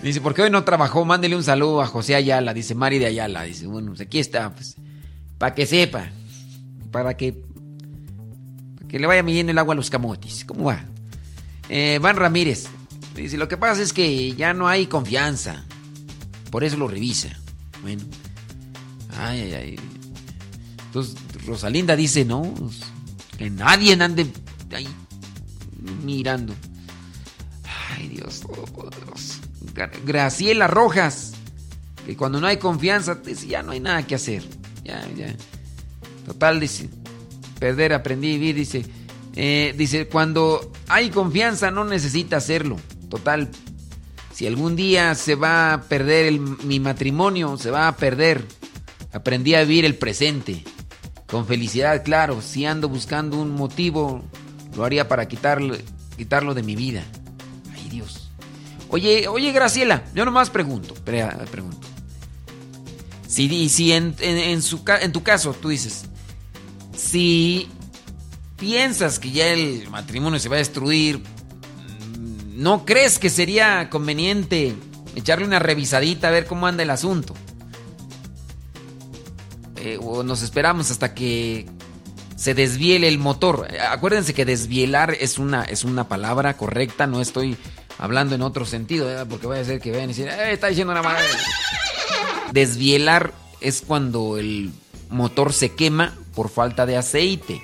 dice, 0.02 0.22
porque 0.22 0.42
hoy 0.42 0.50
no 0.50 0.64
trabajó, 0.64 1.06
mándele 1.06 1.36
un 1.36 1.44
saludo 1.44 1.84
a 1.84 1.86
José 1.86 2.16
Ayala, 2.16 2.52
dice 2.52 2.74
Mari 2.74 2.98
de 2.98 3.06
Ayala. 3.06 3.44
Dice, 3.44 3.68
bueno, 3.68 3.90
pues 3.90 4.02
aquí 4.02 4.18
está, 4.18 4.52
pues, 4.56 4.76
para 5.38 5.54
que 5.54 5.68
sepa, 5.68 6.10
para 6.92 7.16
que 7.16 7.44
que 8.94 9.00
le 9.00 9.08
vaya 9.08 9.24
midiendo 9.24 9.52
el 9.52 9.58
agua 9.58 9.74
a 9.74 9.76
los 9.76 9.90
camotes. 9.90 10.46
¿Cómo 10.46 10.66
va? 10.66 10.86
Eh, 11.68 11.98
Van 12.00 12.16
Ramírez. 12.16 12.68
Dice, 13.16 13.38
lo 13.38 13.48
que 13.48 13.58
pasa 13.58 13.82
es 13.82 13.92
que 13.92 14.36
ya 14.36 14.54
no 14.54 14.68
hay 14.68 14.86
confianza. 14.86 15.66
Por 16.52 16.64
eso 16.64 16.78
lo 16.78 16.88
revisa. 16.88 17.30
Bueno. 17.82 18.04
Ay, 19.18 19.42
ay, 19.42 19.54
ay. 19.56 19.80
Entonces, 20.86 21.16
Rosalinda 21.48 21.96
dice, 21.96 22.24
no, 22.24 22.54
que 23.36 23.50
nadie 23.50 23.94
ande 23.94 24.28
ahí 24.76 24.88
mirando. 26.06 26.54
Ay, 27.98 28.10
Dios 28.10 28.20
Dios 28.20 28.40
Todopoderoso. 28.42 29.40
Gra- 29.74 29.90
Graciela 30.06 30.68
Rojas. 30.68 31.34
Que 32.06 32.16
cuando 32.16 32.40
no 32.40 32.46
hay 32.46 32.58
confianza, 32.58 33.16
dice, 33.16 33.48
ya 33.48 33.64
no 33.64 33.72
hay 33.72 33.80
nada 33.80 34.06
que 34.06 34.14
hacer. 34.14 34.44
Ya, 34.84 35.04
ya. 35.18 35.36
Total, 36.28 36.60
dice. 36.60 36.90
Perder, 37.64 37.94
aprendí 37.94 38.28
a 38.28 38.34
vivir, 38.34 38.56
dice. 38.56 38.86
eh, 39.38 39.74
dice, 39.78 40.10
cuando 40.10 40.70
hay 40.90 41.10
confianza 41.10 41.72
no 41.72 41.86
necesita 41.86 42.36
hacerlo. 42.36 42.78
Total, 43.10 43.48
si 44.34 44.46
algún 44.46 44.76
día 44.76 45.16
se 45.16 45.36
va 45.36 45.72
a 45.72 45.82
perder 45.84 46.34
mi 46.34 46.82
matrimonio, 46.82 47.56
se 47.58 47.72
va 47.72 47.88
a 47.88 47.96
perder. 47.96 48.46
Aprendí 49.14 49.56
a 49.56 49.62
vivir 49.64 49.86
el 49.86 49.96
presente. 49.96 50.62
Con 51.26 51.48
felicidad, 51.48 52.04
claro. 52.04 52.42
Si 52.42 52.66
ando 52.66 52.90
buscando 52.90 53.40
un 53.40 53.52
motivo, 53.52 54.22
lo 54.76 54.84
haría 54.84 55.08
para 55.08 55.30
quitarlo, 55.30 55.78
quitarlo 56.18 56.54
de 56.54 56.64
mi 56.64 56.76
vida. 56.76 57.06
Ay, 57.74 57.88
Dios. 57.90 58.30
Oye, 58.90 59.30
oye, 59.30 59.54
Graciela, 59.54 60.04
yo 60.14 60.26
nomás 60.26 60.50
pregunto. 60.50 60.96
pre- 60.96 61.30
pregunto. 61.50 61.88
Si, 63.26 63.70
si 63.70 63.94
en 63.94 64.14
tu 65.14 65.24
caso 65.24 65.54
tú 65.54 65.70
dices, 65.70 66.08
si 66.96 67.70
piensas 68.58 69.20
que 69.20 69.32
ya 69.32 69.48
el 69.48 69.90
matrimonio 69.90 70.40
se 70.40 70.50
va 70.50 70.56
a 70.56 70.60
destruir, 70.60 71.22
¿no 72.54 72.86
crees 72.86 73.20
que 73.20 73.30
sería 73.30 73.90
conveniente 73.90 74.76
echarle 75.16 75.46
una 75.46 75.60
revisadita 75.60 76.28
a 76.28 76.32
ver 76.32 76.46
cómo 76.46 76.68
anda 76.68 76.84
el 76.84 76.90
asunto? 76.90 77.34
Eh, 79.78 79.98
o 80.02 80.24
nos 80.24 80.42
esperamos 80.44 80.92
hasta 80.92 81.14
que 81.14 81.66
se 82.38 82.54
desviele 82.54 83.08
el 83.08 83.18
motor. 83.18 83.68
Acuérdense 83.90 84.34
que 84.34 84.46
desvielar 84.46 85.16
es 85.20 85.38
una, 85.38 85.64
es 85.64 85.84
una 85.84 86.08
palabra 86.08 86.56
correcta, 86.56 87.06
no 87.08 87.22
estoy 87.22 87.58
hablando 87.98 88.36
en 88.36 88.42
otro 88.42 88.66
sentido, 88.66 89.10
porque 89.30 89.48
vaya 89.48 89.62
a 89.62 89.66
ser 89.66 89.80
que 89.80 89.92
vayan 89.92 90.06
a 90.06 90.08
decir, 90.08 90.28
"Eh, 90.28 90.54
está 90.54 90.68
diciendo 90.68 90.94
una 90.94 91.02
madre. 91.02 91.24
Desvielar 92.52 93.34
es 93.62 93.82
cuando 93.82 94.38
el 94.38 94.72
motor 95.10 95.54
se 95.54 95.74
quema 95.74 96.14
por 96.36 96.50
falta 96.50 96.86
de 96.86 96.98
aceite. 96.98 97.62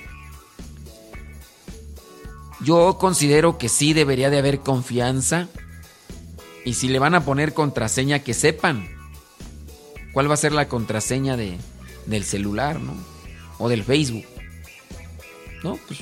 Yo 2.62 2.98
considero 3.00 3.58
que 3.58 3.70
sí 3.70 3.94
debería 3.94 4.30
de 4.30 4.38
haber 4.40 4.60
confianza. 4.60 5.48
Y 6.66 6.74
si 6.74 6.90
le 6.90 7.00
van 7.00 7.16
a 7.16 7.24
poner 7.24 7.54
contraseña, 7.54 8.20
que 8.20 8.34
sepan 8.34 8.88
cuál 10.14 10.30
va 10.30 10.34
a 10.34 10.38
ser 10.38 10.52
la 10.52 10.68
contraseña 10.68 11.38
de, 11.38 11.58
del 12.06 12.24
celular, 12.26 12.80
¿no? 12.82 12.94
O 13.60 13.70
del 13.70 13.84
Facebook. 13.84 14.26
No, 15.64 15.78
pues, 15.88 16.00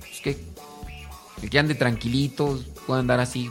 pues 0.00 0.20
que 0.22 0.38
el 1.42 1.50
que 1.50 1.58
ande 1.58 1.74
tranquilito, 1.74 2.58
puede 2.86 3.00
andar 3.00 3.20
así 3.20 3.50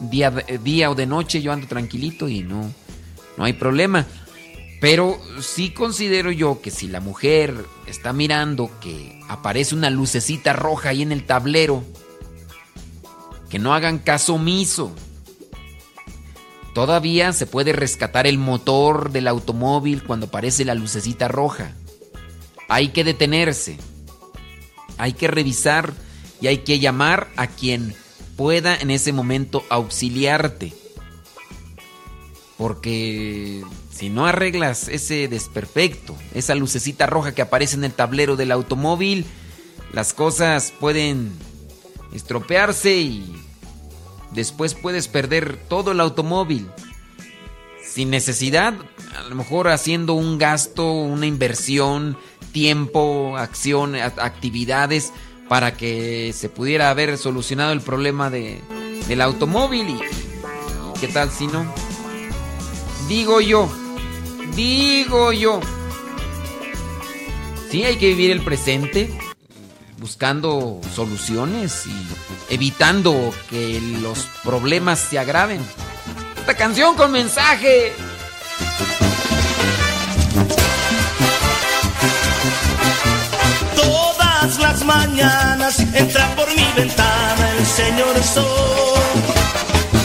día, 0.00 0.30
de- 0.30 0.58
día 0.58 0.90
o 0.90 0.94
de 0.94 1.06
noche, 1.06 1.42
yo 1.42 1.52
ando 1.52 1.66
tranquilito 1.66 2.28
y 2.28 2.40
no, 2.42 2.72
no 3.36 3.44
hay 3.44 3.52
problema. 3.52 4.06
Pero 4.80 5.18
sí 5.40 5.70
considero 5.70 6.30
yo 6.30 6.60
que 6.60 6.70
si 6.70 6.86
la 6.86 7.00
mujer 7.00 7.64
está 7.86 8.12
mirando 8.12 8.70
que 8.80 9.20
aparece 9.28 9.74
una 9.74 9.90
lucecita 9.90 10.52
roja 10.52 10.90
ahí 10.90 11.02
en 11.02 11.12
el 11.12 11.24
tablero, 11.24 11.82
que 13.48 13.58
no 13.58 13.74
hagan 13.74 13.98
caso 13.98 14.34
omiso. 14.34 14.92
Todavía 16.74 17.32
se 17.32 17.46
puede 17.46 17.72
rescatar 17.72 18.26
el 18.26 18.36
motor 18.36 19.10
del 19.10 19.28
automóvil 19.28 20.02
cuando 20.02 20.26
aparece 20.26 20.64
la 20.64 20.74
lucecita 20.74 21.26
roja. 21.26 21.72
Hay 22.68 22.88
que 22.88 23.02
detenerse. 23.02 23.78
Hay 24.98 25.14
que 25.14 25.28
revisar 25.28 25.94
y 26.40 26.48
hay 26.48 26.58
que 26.58 26.78
llamar 26.78 27.28
a 27.36 27.46
quien 27.46 27.94
pueda 28.36 28.76
en 28.76 28.90
ese 28.90 29.12
momento 29.12 29.64
auxiliarte. 29.70 30.74
Porque 32.58 33.62
si 33.96 34.10
no 34.10 34.26
arreglas 34.26 34.88
ese 34.88 35.26
desperfecto, 35.26 36.14
esa 36.34 36.54
lucecita 36.54 37.06
roja 37.06 37.34
que 37.34 37.40
aparece 37.40 37.76
en 37.76 37.84
el 37.84 37.92
tablero 37.92 38.36
del 38.36 38.52
automóvil, 38.52 39.24
las 39.92 40.12
cosas 40.12 40.70
pueden 40.78 41.32
estropearse 42.12 42.94
y 42.94 43.42
después 44.32 44.74
puedes 44.74 45.08
perder 45.08 45.56
todo 45.56 45.92
el 45.92 46.00
automóvil. 46.00 46.68
Sin 47.82 48.10
necesidad, 48.10 48.74
a 49.18 49.22
lo 49.30 49.34
mejor 49.34 49.68
haciendo 49.68 50.12
un 50.12 50.36
gasto, 50.36 50.92
una 50.92 51.24
inversión, 51.24 52.18
tiempo, 52.52 53.38
acción, 53.38 53.96
actividades 53.96 55.14
para 55.48 55.74
que 55.74 56.34
se 56.34 56.50
pudiera 56.50 56.90
haber 56.90 57.16
solucionado 57.16 57.72
el 57.72 57.80
problema 57.80 58.28
de, 58.28 58.60
del 59.08 59.22
automóvil. 59.22 59.88
Y, 59.88 59.92
y 59.94 61.00
qué 61.00 61.08
tal 61.08 61.30
si 61.30 61.46
no? 61.46 61.64
Digo 63.08 63.40
yo, 63.40 63.70
digo 64.54 65.32
yo. 65.32 65.60
Sí, 67.70 67.84
hay 67.84 67.96
que 67.96 68.08
vivir 68.08 68.30
el 68.30 68.42
presente 68.42 69.10
buscando 69.98 70.80
soluciones 70.94 71.86
y 71.86 72.54
evitando 72.54 73.34
que 73.50 73.80
los 74.00 74.28
problemas 74.44 74.98
se 74.98 75.18
agraven. 75.18 75.60
Esta 76.38 76.54
canción 76.54 76.94
con 76.96 77.10
mensaje. 77.12 77.92
Todas 83.74 84.58
las 84.58 84.84
mañanas 84.84 85.80
entra 85.80 86.34
por 86.36 86.48
mi 86.54 86.66
ventana 86.76 87.50
el 87.58 87.66
Señor 87.66 88.22
Sol. 88.22 88.44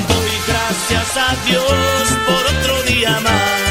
Doy 0.07 0.31
gracias 0.47 1.17
a 1.17 1.35
Dios 1.45 1.63
por 2.25 2.57
otro 2.57 2.83
día 2.83 3.19
más. 3.19 3.70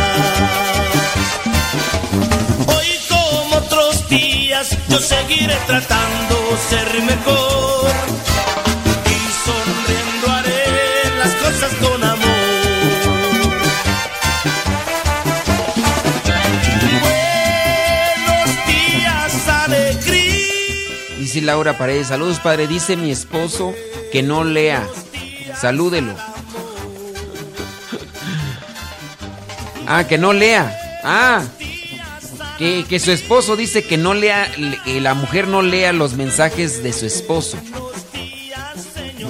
Yo 4.89 4.99
seguiré 4.99 5.57
tratando 5.67 6.37
ser 6.69 7.03
mejor. 7.03 7.91
Y 9.07 9.19
sonriendo 9.45 10.31
haré 10.31 10.65
las 11.19 11.35
cosas 11.35 11.73
con 11.81 12.05
amor. 12.05 12.31
Buenos 18.27 18.67
días, 18.67 19.49
alegría. 19.49 21.17
Dice 21.19 21.41
Laura 21.43 21.79
Paredes, 21.79 22.09
saludos 22.09 22.41
padre, 22.41 22.67
dice 22.67 22.97
mi 22.97 23.11
esposo 23.11 23.75
que 24.13 24.23
no 24.23 24.45
lea. 24.45 24.87
Salúdelo. 25.61 26.15
Ah, 29.87 30.05
que 30.05 30.19
no 30.19 30.33
lea. 30.33 31.01
Ah, 31.03 31.43
que, 32.61 32.85
que 32.87 33.01
su 33.01 33.11
esposo 33.11 33.57
dice 33.57 33.85
que 33.85 33.97
no 33.97 34.13
lea, 34.13 34.53
que 34.85 35.01
la 35.01 35.15
mujer 35.15 35.49
no 35.49 35.63
lea 35.63 35.95
los 35.95 36.13
mensajes 36.13 36.83
de 36.83 36.93
su 36.93 37.07
esposo. 37.07 37.57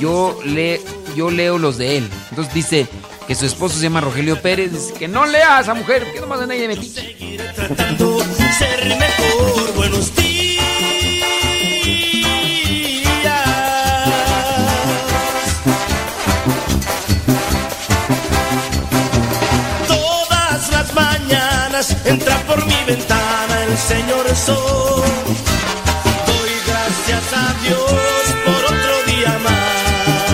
Yo, 0.00 0.36
le, 0.44 0.80
yo 1.14 1.30
leo 1.30 1.56
los 1.56 1.78
de 1.78 1.98
él. 1.98 2.08
Entonces 2.30 2.52
dice 2.52 2.88
que 3.28 3.36
su 3.36 3.46
esposo 3.46 3.76
se 3.76 3.84
llama 3.84 4.00
Rogelio 4.00 4.42
Pérez. 4.42 4.72
Dice 4.72 4.94
que 4.94 5.06
no 5.06 5.26
lea 5.26 5.58
a 5.58 5.60
esa 5.60 5.74
mujer. 5.74 6.08
¿Qué 6.12 6.20
nomás 6.20 6.40
anda 6.40 6.54
ahí 6.54 6.60
de 6.60 6.68
metiche? 6.68 7.16
tratando 7.54 8.18
ser 8.58 8.98
mejor. 8.98 9.74
Buenos 9.76 10.12
días. 10.16 10.64
Todas 19.86 20.72
las 20.72 20.94
mañanas 20.94 21.96
entra 22.04 22.36
por 22.44 22.66
mi 22.66 22.84
ventana 22.86 23.09
Señor 23.90 24.26
Sol. 24.36 25.02
Doy 26.28 26.54
gracias 26.70 27.24
a 27.32 27.46
Dios 27.64 28.22
por 28.46 28.60
otro 28.72 28.94
día 29.10 29.32
más. 29.46 30.28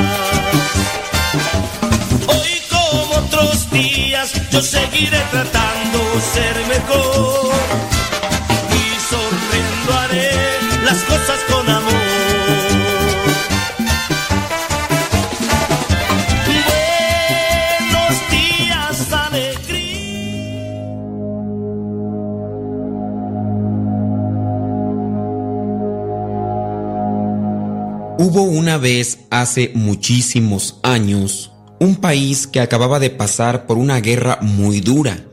Hoy 2.37 2.53
como 2.71 3.15
otros 3.25 3.71
días 3.71 4.35
yo 4.51 4.61
seguiré 4.61 5.23
tratando 5.31 5.99
ser 6.35 6.55
mejor 6.67 7.46
vez, 28.79 29.21
hace 29.31 29.73
muchísimos 29.75 30.79
años, 30.83 31.53
un 31.81 31.97
país 31.97 32.47
que 32.47 32.61
acababa 32.61 32.99
de 32.99 33.11
pasar 33.11 33.67
por 33.67 33.79
una 33.79 34.01
guerra 34.01 34.39
muy 34.43 34.81
dura. 34.81 35.25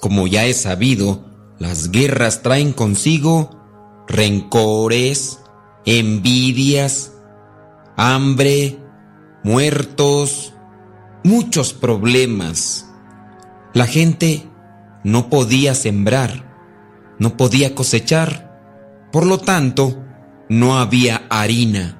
Como 0.00 0.26
ya 0.26 0.46
es 0.46 0.62
sabido, 0.62 1.24
las 1.58 1.90
guerras 1.90 2.42
traen 2.42 2.72
consigo 2.72 3.50
rencores, 4.08 5.40
envidias, 5.84 7.12
hambre, 7.96 8.78
muertos, 9.44 10.54
muchos 11.24 11.72
problemas. 11.72 12.86
La 13.74 13.86
gente 13.86 14.48
no 15.04 15.28
podía 15.28 15.74
sembrar, 15.74 17.16
no 17.18 17.36
podía 17.36 17.74
cosechar. 17.74 18.48
Por 19.12 19.26
lo 19.26 19.38
tanto, 19.38 20.04
no 20.48 20.78
había 20.78 21.26
harina. 21.28 21.97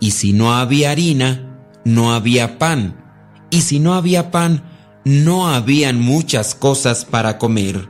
Y 0.00 0.12
si 0.12 0.32
no 0.32 0.54
había 0.54 0.90
harina, 0.90 1.58
no 1.84 2.12
había 2.12 2.58
pan. 2.58 3.04
Y 3.50 3.62
si 3.62 3.80
no 3.80 3.94
había 3.94 4.30
pan, 4.30 4.62
no 5.04 5.48
habían 5.48 6.00
muchas 6.00 6.54
cosas 6.54 7.04
para 7.04 7.38
comer. 7.38 7.88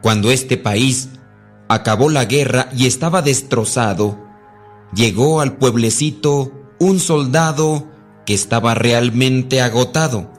Cuando 0.00 0.30
este 0.30 0.56
país 0.56 1.10
acabó 1.68 2.08
la 2.08 2.24
guerra 2.24 2.68
y 2.76 2.86
estaba 2.86 3.22
destrozado, 3.22 4.18
llegó 4.94 5.40
al 5.40 5.56
pueblecito 5.56 6.52
un 6.78 7.00
soldado 7.00 7.88
que 8.26 8.34
estaba 8.34 8.74
realmente 8.74 9.60
agotado. 9.60 10.32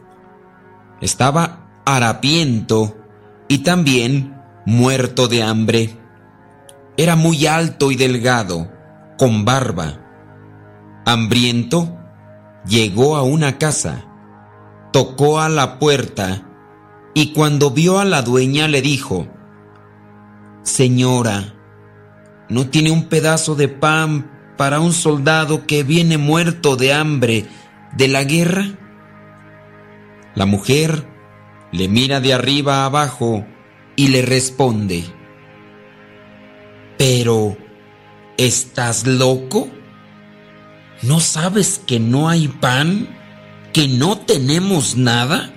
Estaba 1.01 1.81
harapiento 1.85 2.97
y 3.47 3.59
también 3.59 4.35
muerto 4.65 5.27
de 5.27 5.43
hambre. 5.43 5.97
Era 6.95 7.15
muy 7.15 7.47
alto 7.47 7.91
y 7.91 7.95
delgado, 7.95 8.71
con 9.17 9.45
barba. 9.45 10.02
Hambriento, 11.05 11.97
llegó 12.65 13.17
a 13.17 13.23
una 13.23 13.57
casa, 13.57 14.05
tocó 14.93 15.41
a 15.41 15.49
la 15.49 15.77
puerta 15.77 16.47
y 17.13 17.33
cuando 17.33 17.71
vio 17.71 17.99
a 17.99 18.05
la 18.05 18.21
dueña 18.21 18.67
le 18.67 18.81
dijo, 18.81 19.27
Señora, 20.63 21.55
¿no 22.47 22.67
tiene 22.67 22.89
un 22.91 23.09
pedazo 23.09 23.55
de 23.55 23.67
pan 23.67 24.31
para 24.57 24.79
un 24.79 24.93
soldado 24.93 25.67
que 25.67 25.83
viene 25.83 26.17
muerto 26.17 26.77
de 26.77 26.93
hambre 26.93 27.47
de 27.97 28.07
la 28.07 28.23
guerra? 28.23 28.65
La 30.35 30.45
mujer 30.45 31.05
le 31.73 31.89
mira 31.89 32.21
de 32.21 32.33
arriba 32.33 32.85
abajo 32.85 33.45
y 33.97 34.07
le 34.07 34.21
responde, 34.21 35.03
Pero, 36.97 37.57
¿estás 38.37 39.05
loco? 39.05 39.67
¿No 41.03 41.19
sabes 41.19 41.81
que 41.85 41.99
no 41.99 42.29
hay 42.29 42.47
pan? 42.47 43.09
¿Que 43.73 43.89
no 43.89 44.19
tenemos 44.19 44.95
nada? 44.95 45.51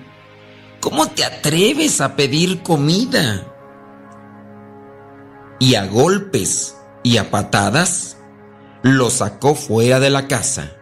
¿Cómo 0.81 1.07
te 1.09 1.25
atreves 1.25 2.01
a 2.01 2.17
pedir 2.17 2.63
comida? 2.63 3.47
Y 5.61 5.77
a 5.77 5.87
golpes 5.87 6.77
y 7.05 7.19
a 7.19 7.31
patadas 7.31 8.19
lo 8.83 9.09
sacó 9.09 9.55
fuera 9.55 10.01
de 10.01 10.11
la 10.11 10.27
casa. 10.27 10.73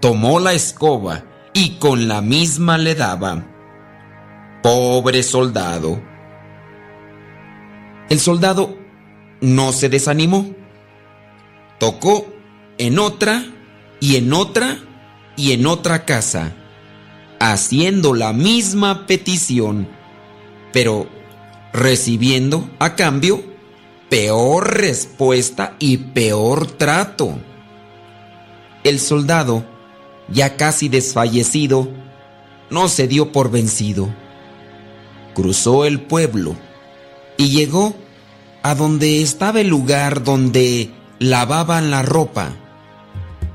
Tomó 0.00 0.40
la 0.40 0.52
escoba 0.52 1.24
y 1.52 1.78
con 1.78 2.08
la 2.08 2.22
misma 2.22 2.76
le 2.76 2.96
daba. 2.96 3.46
Pobre 4.64 5.22
soldado. 5.22 6.02
El 8.08 8.18
soldado 8.18 8.76
no 9.40 9.72
se 9.72 9.88
desanimó. 9.88 10.50
Tocó 11.78 12.26
en 12.78 12.98
otra 12.98 13.44
y 14.00 14.16
en 14.16 14.32
otra 14.32 14.78
y 15.36 15.52
en 15.52 15.66
otra 15.66 16.04
casa, 16.04 16.52
haciendo 17.38 18.14
la 18.14 18.32
misma 18.32 19.06
petición, 19.06 19.88
pero 20.72 21.08
recibiendo 21.72 22.68
a 22.78 22.96
cambio 22.96 23.42
peor 24.10 24.76
respuesta 24.80 25.76
y 25.78 25.96
peor 25.98 26.66
trato. 26.66 27.38
El 28.82 28.98
soldado, 28.98 29.64
ya 30.28 30.56
casi 30.56 30.88
desfallecido, 30.88 31.88
no 32.70 32.88
se 32.88 33.06
dio 33.06 33.32
por 33.32 33.50
vencido. 33.50 34.12
Cruzó 35.34 35.84
el 35.84 36.00
pueblo 36.00 36.56
y 37.36 37.50
llegó 37.50 37.94
a 38.62 38.74
donde 38.74 39.22
estaba 39.22 39.60
el 39.60 39.68
lugar 39.68 40.24
donde 40.24 40.90
lavaban 41.18 41.90
la 41.90 42.02
ropa. 42.02 42.56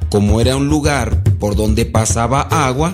Como 0.10 0.40
era 0.40 0.56
un 0.56 0.68
lugar 0.68 1.24
por 1.40 1.56
donde 1.56 1.86
pasaba 1.86 2.42
agua, 2.42 2.94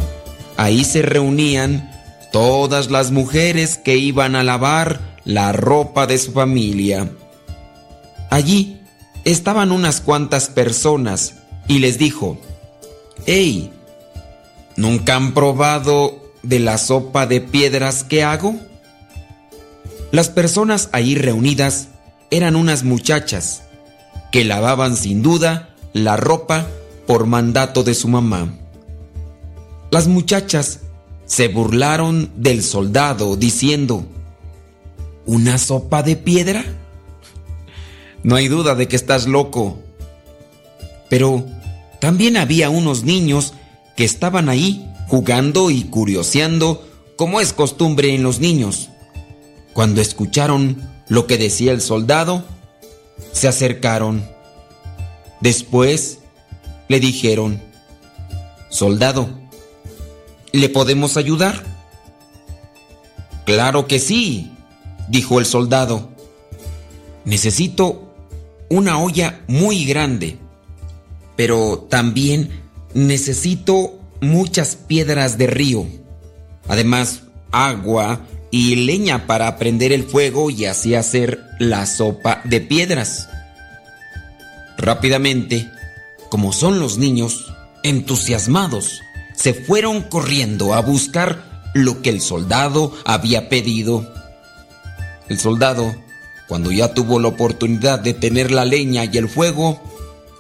ahí 0.58 0.84
se 0.84 1.02
reunían 1.02 1.92
todas 2.32 2.90
las 2.90 3.12
mujeres 3.12 3.78
que 3.78 3.98
iban 3.98 4.36
a 4.36 4.44
lavar 4.44 5.18
la 5.26 5.52
ropa 5.52 6.08
de 6.08 6.18
su 6.18 6.32
familia. 6.32 7.12
Allí 8.30 8.82
estaban 9.26 9.72
unas 9.72 10.02
cuantas 10.02 10.50
personas 10.50 11.36
y 11.68 11.80
les 11.80 11.98
dijo, 11.98 12.38
¡Hey! 13.26 13.72
¿Nunca 14.78 15.16
han 15.16 15.34
probado 15.34 16.32
de 16.44 16.60
la 16.60 16.78
sopa 16.78 17.28
de 17.28 17.42
piedras 17.42 18.04
que 18.04 18.24
hago? 18.24 18.56
Las 20.12 20.30
personas 20.30 20.90
ahí 20.92 21.16
reunidas 21.16 21.90
eran 22.32 22.56
unas 22.56 22.84
muchachas 22.84 23.64
que 24.32 24.46
lavaban 24.46 24.96
sin 24.96 25.22
duda 25.22 25.70
la 25.94 26.16
ropa 26.18 26.68
por 27.12 27.26
mandato 27.26 27.84
de 27.84 27.94
su 27.94 28.08
mamá. 28.08 28.54
Las 29.90 30.08
muchachas 30.08 30.80
se 31.26 31.50
burlaron 31.50 32.32
del 32.38 32.64
soldado 32.64 33.36
diciendo, 33.36 34.06
¿Una 35.26 35.58
sopa 35.58 36.04
de 36.04 36.16
piedra? 36.16 36.64
No 38.24 38.38
hay 38.38 38.48
duda 38.48 38.76
de 38.76 38.88
que 38.88 38.96
estás 38.96 39.28
loco. 39.28 39.78
Pero 41.10 41.46
también 42.00 42.38
había 42.38 42.70
unos 42.70 43.04
niños 43.04 43.56
que 43.98 44.06
estaban 44.06 44.48
ahí 44.48 44.90
jugando 45.10 45.70
y 45.70 45.84
curioseando 45.84 46.88
como 47.18 47.42
es 47.42 47.52
costumbre 47.52 48.16
en 48.16 48.24
los 48.24 48.40
niños. 48.40 48.88
Cuando 49.74 50.00
escucharon 50.00 50.90
lo 51.10 51.28
que 51.28 51.38
decía 51.38 51.74
el 51.74 51.82
soldado, 51.82 52.46
se 53.34 53.50
acercaron. 53.50 54.24
Después 55.42 56.21
le 56.92 57.00
dijeron, 57.00 57.62
Soldado, 58.70 59.30
¿le 60.52 60.68
podemos 60.68 61.16
ayudar? 61.16 61.64
Claro 63.46 63.88
que 63.88 63.98
sí, 63.98 64.52
dijo 65.08 65.40
el 65.40 65.46
soldado. 65.46 66.10
Necesito 67.24 68.14
una 68.70 69.00
olla 69.00 69.42
muy 69.48 69.86
grande, 69.86 70.38
pero 71.38 71.88
también 71.90 72.62
necesito 72.94 73.98
muchas 74.20 74.76
piedras 74.76 75.38
de 75.38 75.48
río. 75.48 75.86
Además, 76.68 77.24
agua 77.52 78.20
y 78.52 78.76
leña 78.76 79.28
para 79.28 79.58
prender 79.58 79.94
el 79.94 80.04
fuego 80.04 80.50
y 80.50 80.66
así 80.66 80.94
hacer 80.94 81.40
la 81.58 81.86
sopa 81.86 82.42
de 82.44 82.60
piedras. 82.60 83.30
Rápidamente, 84.78 85.70
como 86.32 86.54
son 86.54 86.80
los 86.80 86.98
niños, 86.98 87.54
entusiasmados, 87.84 89.02
se 89.36 89.54
fueron 89.54 90.02
corriendo 90.04 90.74
a 90.74 90.80
buscar 90.80 91.44
lo 91.74 92.02
que 92.02 92.10
el 92.10 92.22
soldado 92.22 92.94
había 93.04 93.50
pedido. 93.50 94.10
El 95.28 95.40
soldado, 95.40 95.94
cuando 96.48 96.72
ya 96.72 96.94
tuvo 96.94 97.20
la 97.20 97.28
oportunidad 97.28 98.00
de 98.00 98.14
tener 98.14 98.50
la 98.50 98.64
leña 98.64 99.04
y 99.04 99.18
el 99.18 99.28
fuego, 99.28 99.82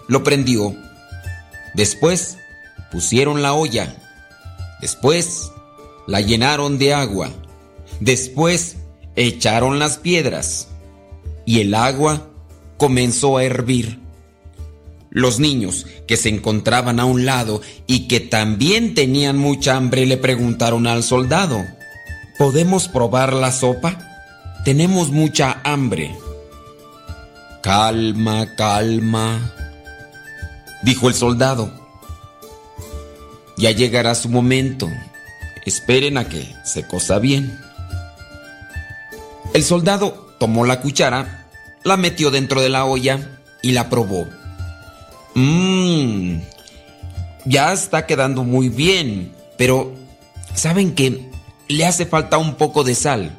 lo 0.07 0.23
prendió. 0.23 0.73
Después 1.73 2.38
pusieron 2.89 3.41
la 3.41 3.51
olla. 3.51 3.93
Después 4.80 5.51
la 6.07 6.22
llenaron 6.22 6.77
de 6.77 6.93
agua. 6.93 7.31
Después 7.99 8.77
echaron 9.18 9.77
las 9.77 9.97
piedras. 9.97 10.69
Y 11.45 11.59
el 11.59 11.76
agua 11.76 12.30
comenzó 12.77 13.35
a 13.35 13.43
hervir. 13.43 14.01
Los 15.11 15.39
niños 15.39 15.85
que 16.07 16.15
se 16.15 16.29
encontraban 16.29 17.01
a 17.01 17.05
un 17.05 17.25
lado 17.25 17.61
y 17.85 18.07
que 18.07 18.21
también 18.21 18.95
tenían 18.95 19.38
mucha 19.38 19.75
hambre 19.75 20.05
le 20.05 20.15
preguntaron 20.15 20.88
al 20.88 21.03
soldado, 21.03 21.65
¿podemos 22.38 22.88
probar 22.88 23.33
la 23.33 23.51
sopa? 23.51 23.97
Tenemos 24.63 25.09
mucha 25.09 25.59
hambre. 25.65 26.15
Calma, 27.61 28.55
calma, 28.55 29.53
dijo 30.81 31.09
el 31.09 31.13
soldado. 31.13 31.73
Ya 33.57 33.71
llegará 33.71 34.15
su 34.15 34.29
momento. 34.29 34.89
Esperen 35.65 36.17
a 36.17 36.29
que 36.29 36.55
se 36.63 36.88
cosa 36.88 37.19
bien. 37.19 37.59
El 39.53 39.63
soldado 39.63 40.33
tomó 40.39 40.65
la 40.65 40.79
cuchara, 40.79 41.49
la 41.83 41.97
metió 41.97 42.31
dentro 42.31 42.61
de 42.61 42.69
la 42.69 42.85
olla 42.85 43.41
y 43.61 43.73
la 43.73 43.89
probó. 43.89 44.40
Mmm, 45.35 46.39
ya 47.45 47.73
está 47.73 48.05
quedando 48.05 48.43
muy 48.43 48.69
bien, 48.69 49.31
pero 49.57 49.93
¿saben 50.53 50.93
qué? 50.93 51.29
Le 51.67 51.85
hace 51.85 52.05
falta 52.05 52.37
un 52.37 52.55
poco 52.55 52.83
de 52.83 52.95
sal. 52.95 53.37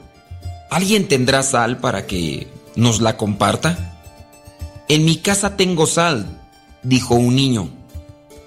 ¿Alguien 0.71 1.07
tendrá 1.07 1.43
sal 1.43 1.79
para 1.79 2.07
que 2.07 2.47
nos 2.77 3.01
la 3.01 3.17
comparta? 3.17 4.01
En 4.89 5.05
mi 5.05 5.17
casa 5.17 5.57
tengo 5.57 5.87
sal, 5.87 6.41
dijo 6.83 7.15
un 7.15 7.37
niño. 7.37 7.71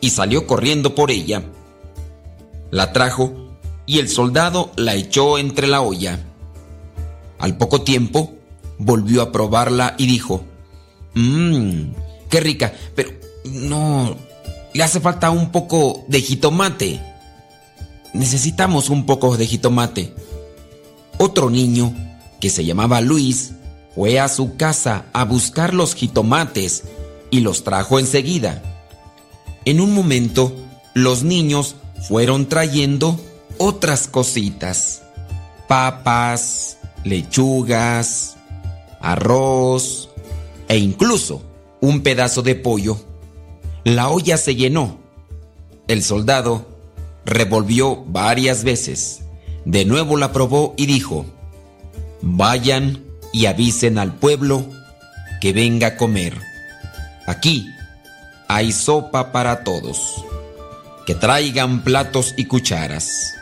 y 0.02 0.12
salió 0.12 0.46
corriendo 0.46 0.94
por 0.94 1.10
ella. 1.10 1.42
La 2.70 2.94
trajo 2.94 3.58
y 3.88 3.98
el 3.98 4.08
soldado 4.08 4.72
la 4.76 4.94
echó 4.94 5.40
entre 5.40 5.66
la 5.66 5.82
olla. 5.82 6.20
Al 7.40 7.58
poco 7.58 7.82
tiempo 7.82 8.36
volvió 8.78 9.24
a 9.24 9.32
probarla 9.32 9.96
y 9.98 10.06
dijo, 10.06 10.44
Mmm, 11.16 11.94
qué 12.30 12.40
rica, 12.40 12.74
pero 12.96 13.10
no, 13.46 14.16
le 14.74 14.84
hace 14.84 15.00
falta 15.00 15.32
un 15.32 15.52
poco 15.52 16.04
de 16.08 16.22
jitomate. 16.22 17.02
Necesitamos 18.14 18.90
un 18.90 19.06
poco 19.06 19.38
de 19.38 19.46
jitomate. 19.46 20.14
Otro 21.18 21.50
niño, 21.50 21.94
que 22.40 22.50
se 22.50 22.66
llamaba 22.66 23.02
Luis, 23.02 23.52
fue 23.96 24.20
a 24.20 24.28
su 24.28 24.58
casa 24.58 25.06
a 25.14 25.24
buscar 25.24 25.74
los 25.74 25.96
jitomates 25.96 26.84
y 27.32 27.40
los 27.40 27.64
trajo 27.64 28.00
enseguida. 28.00 28.62
En 29.64 29.80
un 29.80 29.94
momento, 29.94 30.54
los 30.94 31.24
niños 31.24 31.76
fueron 32.08 32.48
trayendo 32.48 33.20
otras 33.58 34.08
cositas. 34.08 35.02
Papas, 35.68 36.78
lechugas, 37.04 38.36
arroz 39.00 40.10
e 40.68 40.78
incluso 40.78 41.42
un 41.82 42.02
pedazo 42.02 42.42
de 42.42 42.56
pollo. 42.56 42.98
La 43.86 44.10
olla 44.10 44.36
se 44.38 44.56
llenó. 44.56 44.98
El 45.88 46.04
soldado 46.04 46.66
revolvió 47.24 48.04
varias 48.08 48.64
veces. 48.64 49.22
De 49.64 49.86
nuevo 49.86 50.18
la 50.18 50.32
probó 50.32 50.74
y 50.76 50.88
dijo, 50.88 51.28
vayan 52.24 53.04
y 53.32 53.46
avisen 53.46 54.00
al 54.00 54.16
pueblo 54.16 54.66
que 55.40 55.54
venga 55.54 55.90
a 55.90 55.98
comer. 55.98 56.36
Aquí 57.28 57.68
hay 58.48 58.72
sopa 58.72 59.32
para 59.32 59.64
todos. 59.64 60.26
Que 61.06 61.14
traigan 61.14 61.84
platos 61.84 62.34
y 62.38 62.46
cucharas. 62.46 63.36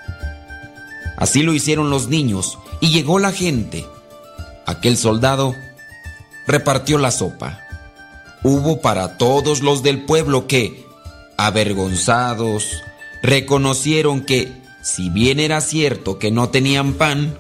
Así 1.16 1.42
lo 1.42 1.54
hicieron 1.54 1.90
los 1.90 2.10
niños 2.10 2.60
y 2.82 2.90
llegó 2.90 3.18
la 3.18 3.32
gente. 3.32 3.86
Aquel 4.66 4.98
soldado 4.98 5.56
repartió 6.48 6.98
la 6.98 7.12
sopa. 7.12 7.63
Hubo 8.44 8.82
para 8.82 9.18
todos 9.18 9.62
los 9.62 9.84
del 9.84 10.04
pueblo 10.04 10.48
que, 10.48 10.86
avergonzados, 11.38 12.66
reconocieron 13.22 14.22
que, 14.22 14.52
si 14.82 15.10
bien 15.10 15.40
era 15.40 15.62
cierto 15.62 16.20
que 16.20 16.30
no 16.30 16.50
tenían 16.50 16.94
pan, 16.94 17.38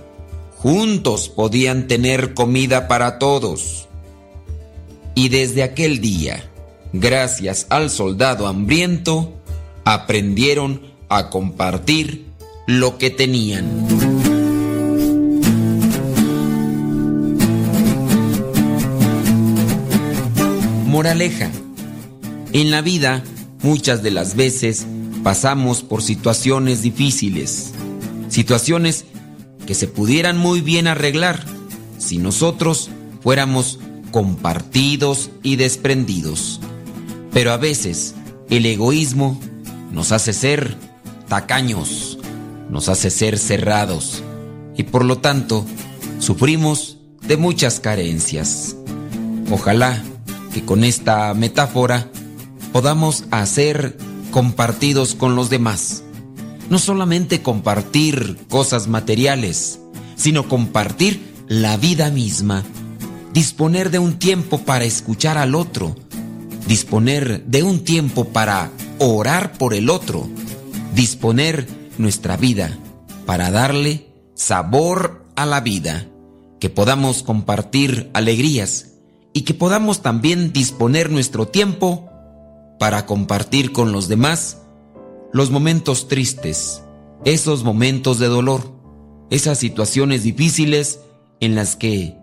juntos 0.58 1.28
podían 1.28 1.88
tener 1.88 2.34
comida 2.34 2.88
para 2.88 3.20
todos. 3.20 3.88
Y 5.14 5.28
desde 5.28 5.62
aquel 5.62 6.00
día, 6.00 6.50
gracias 6.94 7.68
al 7.70 7.90
soldado 7.90 8.48
hambriento, 8.48 9.34
aprendieron 9.84 10.82
a 11.10 11.30
compartir 11.30 12.28
lo 12.66 12.98
que 12.98 13.10
tenían. 13.10 14.03
Moraleja. 20.94 21.50
En 22.52 22.70
la 22.70 22.82
vida, 22.82 23.24
muchas 23.64 24.04
de 24.04 24.12
las 24.12 24.36
veces 24.36 24.86
pasamos 25.24 25.82
por 25.82 26.04
situaciones 26.04 26.84
difíciles, 26.84 27.72
situaciones 28.30 29.06
que 29.66 29.74
se 29.74 29.88
pudieran 29.88 30.38
muy 30.38 30.62
bien 30.62 30.86
arreglar 30.86 31.44
si 31.98 32.20
nosotros 32.20 32.92
fuéramos 33.24 33.80
compartidos 34.12 35.32
y 35.42 35.56
desprendidos. 35.56 36.60
Pero 37.32 37.54
a 37.54 37.58
veces 37.58 38.14
el 38.52 38.64
egoísmo 38.68 39.42
nos 39.92 40.12
hace 40.12 40.32
ser 40.32 40.78
tacaños, 41.28 42.20
nos 42.70 42.88
hace 42.88 43.10
ser 43.10 43.40
cerrados 43.40 44.22
y 44.78 44.84
por 44.84 45.06
lo 45.06 45.18
tanto 45.18 45.66
sufrimos 46.20 47.00
de 47.28 47.38
muchas 47.38 47.80
carencias. 47.80 48.76
Ojalá 49.50 50.04
que 50.54 50.64
con 50.64 50.84
esta 50.84 51.34
metáfora 51.34 52.10
podamos 52.72 53.26
hacer 53.32 53.98
compartidos 54.32 55.16
con 55.16 55.36
los 55.36 55.50
demás. 55.50 56.04
No 56.70 56.80
solamente 56.80 57.42
compartir 57.42 58.38
cosas 58.50 58.88
materiales, 58.88 59.80
sino 60.16 60.48
compartir 60.48 61.34
la 61.48 61.76
vida 61.78 62.10
misma. 62.10 62.64
Disponer 63.34 63.92
de 63.92 64.00
un 64.00 64.20
tiempo 64.20 64.60
para 64.60 64.86
escuchar 64.86 65.38
al 65.38 65.56
otro. 65.56 65.96
Disponer 66.68 67.44
de 67.46 67.64
un 67.64 67.84
tiempo 67.84 68.26
para 68.26 68.72
orar 69.00 69.54
por 69.54 69.74
el 69.74 69.90
otro. 69.90 70.30
Disponer 70.96 71.68
nuestra 71.98 72.38
vida 72.38 72.78
para 73.26 73.52
darle 73.52 74.08
sabor 74.36 75.26
a 75.36 75.46
la 75.46 75.62
vida. 75.62 76.08
Que 76.60 76.70
podamos 76.70 77.24
compartir 77.24 78.10
alegrías 78.14 78.93
y 79.34 79.42
que 79.42 79.54
podamos 79.54 80.02
también 80.02 80.54
disponer 80.54 81.10
nuestro 81.10 81.48
tiempo 81.48 82.10
para 82.80 83.06
compartir 83.06 83.72
con 83.72 83.92
los 83.92 84.08
demás 84.08 84.62
los 85.32 85.50
momentos 85.50 86.08
tristes, 86.08 86.84
esos 87.26 87.64
momentos 87.64 88.20
de 88.20 88.28
dolor, 88.28 88.72
esas 89.32 89.58
situaciones 89.58 90.24
difíciles 90.24 91.00
en 91.40 91.56
las 91.56 91.76
que 91.76 92.16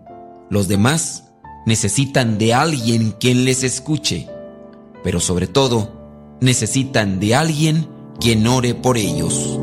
los 0.49 0.67
demás 0.67 1.25
necesitan 1.65 2.37
de 2.37 2.53
alguien 2.53 3.11
quien 3.19 3.43
les 3.43 3.63
escuche, 3.63 4.27
pero 5.03 5.19
sobre 5.19 5.47
todo 5.47 6.37
necesitan 6.39 7.19
de 7.19 7.35
alguien 7.35 7.87
quien 8.19 8.47
ore 8.47 8.73
por 8.73 8.97
ellos. 8.97 9.59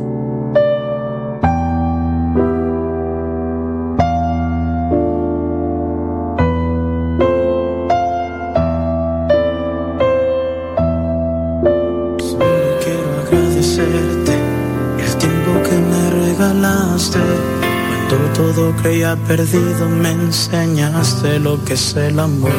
Todo 18.35 18.75
creía 18.83 19.17
perdido, 19.27 19.89
me 19.89 20.11
enseñaste 20.11 21.39
lo 21.39 21.63
que 21.65 21.75
es 21.75 21.97
el 21.97 22.19
amor. 22.19 22.53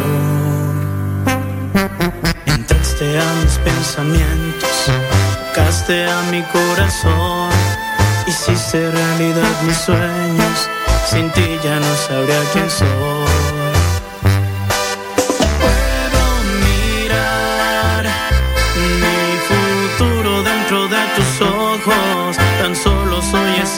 Entraste 2.45 3.19
a 3.19 3.33
mis 3.41 3.57
pensamientos, 3.59 4.69
tocaste 5.53 6.05
a 6.05 6.21
mi 6.31 6.41
corazón, 6.43 7.49
hiciste 8.27 8.91
realidad 8.91 9.61
mis 9.65 9.77
sueños, 9.77 10.69
sin 11.09 11.29
ti 11.31 11.47
ya 11.63 11.79
no 11.79 11.95
sabría 12.07 12.41
quién 12.53 12.69
soy. 12.69 12.87
Puedo 15.61 16.23
mirar 16.65 18.05
mi 19.01 19.19
futuro 19.49 20.43
dentro 20.43 20.87
de 20.87 21.01
tus 21.15 21.41
ojos, 21.41 22.18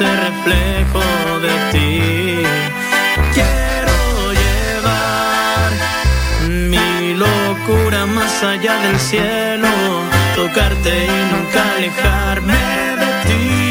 ese 0.01 0.15
reflejo 0.15 1.39
de 1.39 1.53
ti. 1.71 2.43
Quiero 3.33 4.33
llevar 4.41 5.71
mi 6.49 7.13
locura 7.13 8.05
más 8.05 8.43
allá 8.43 8.77
del 8.81 8.99
cielo, 8.99 9.67
tocarte 10.35 11.05
y 11.05 11.33
nunca 11.33 11.75
alejarme 11.77 12.57
de 13.01 13.09
ti. 13.27 13.70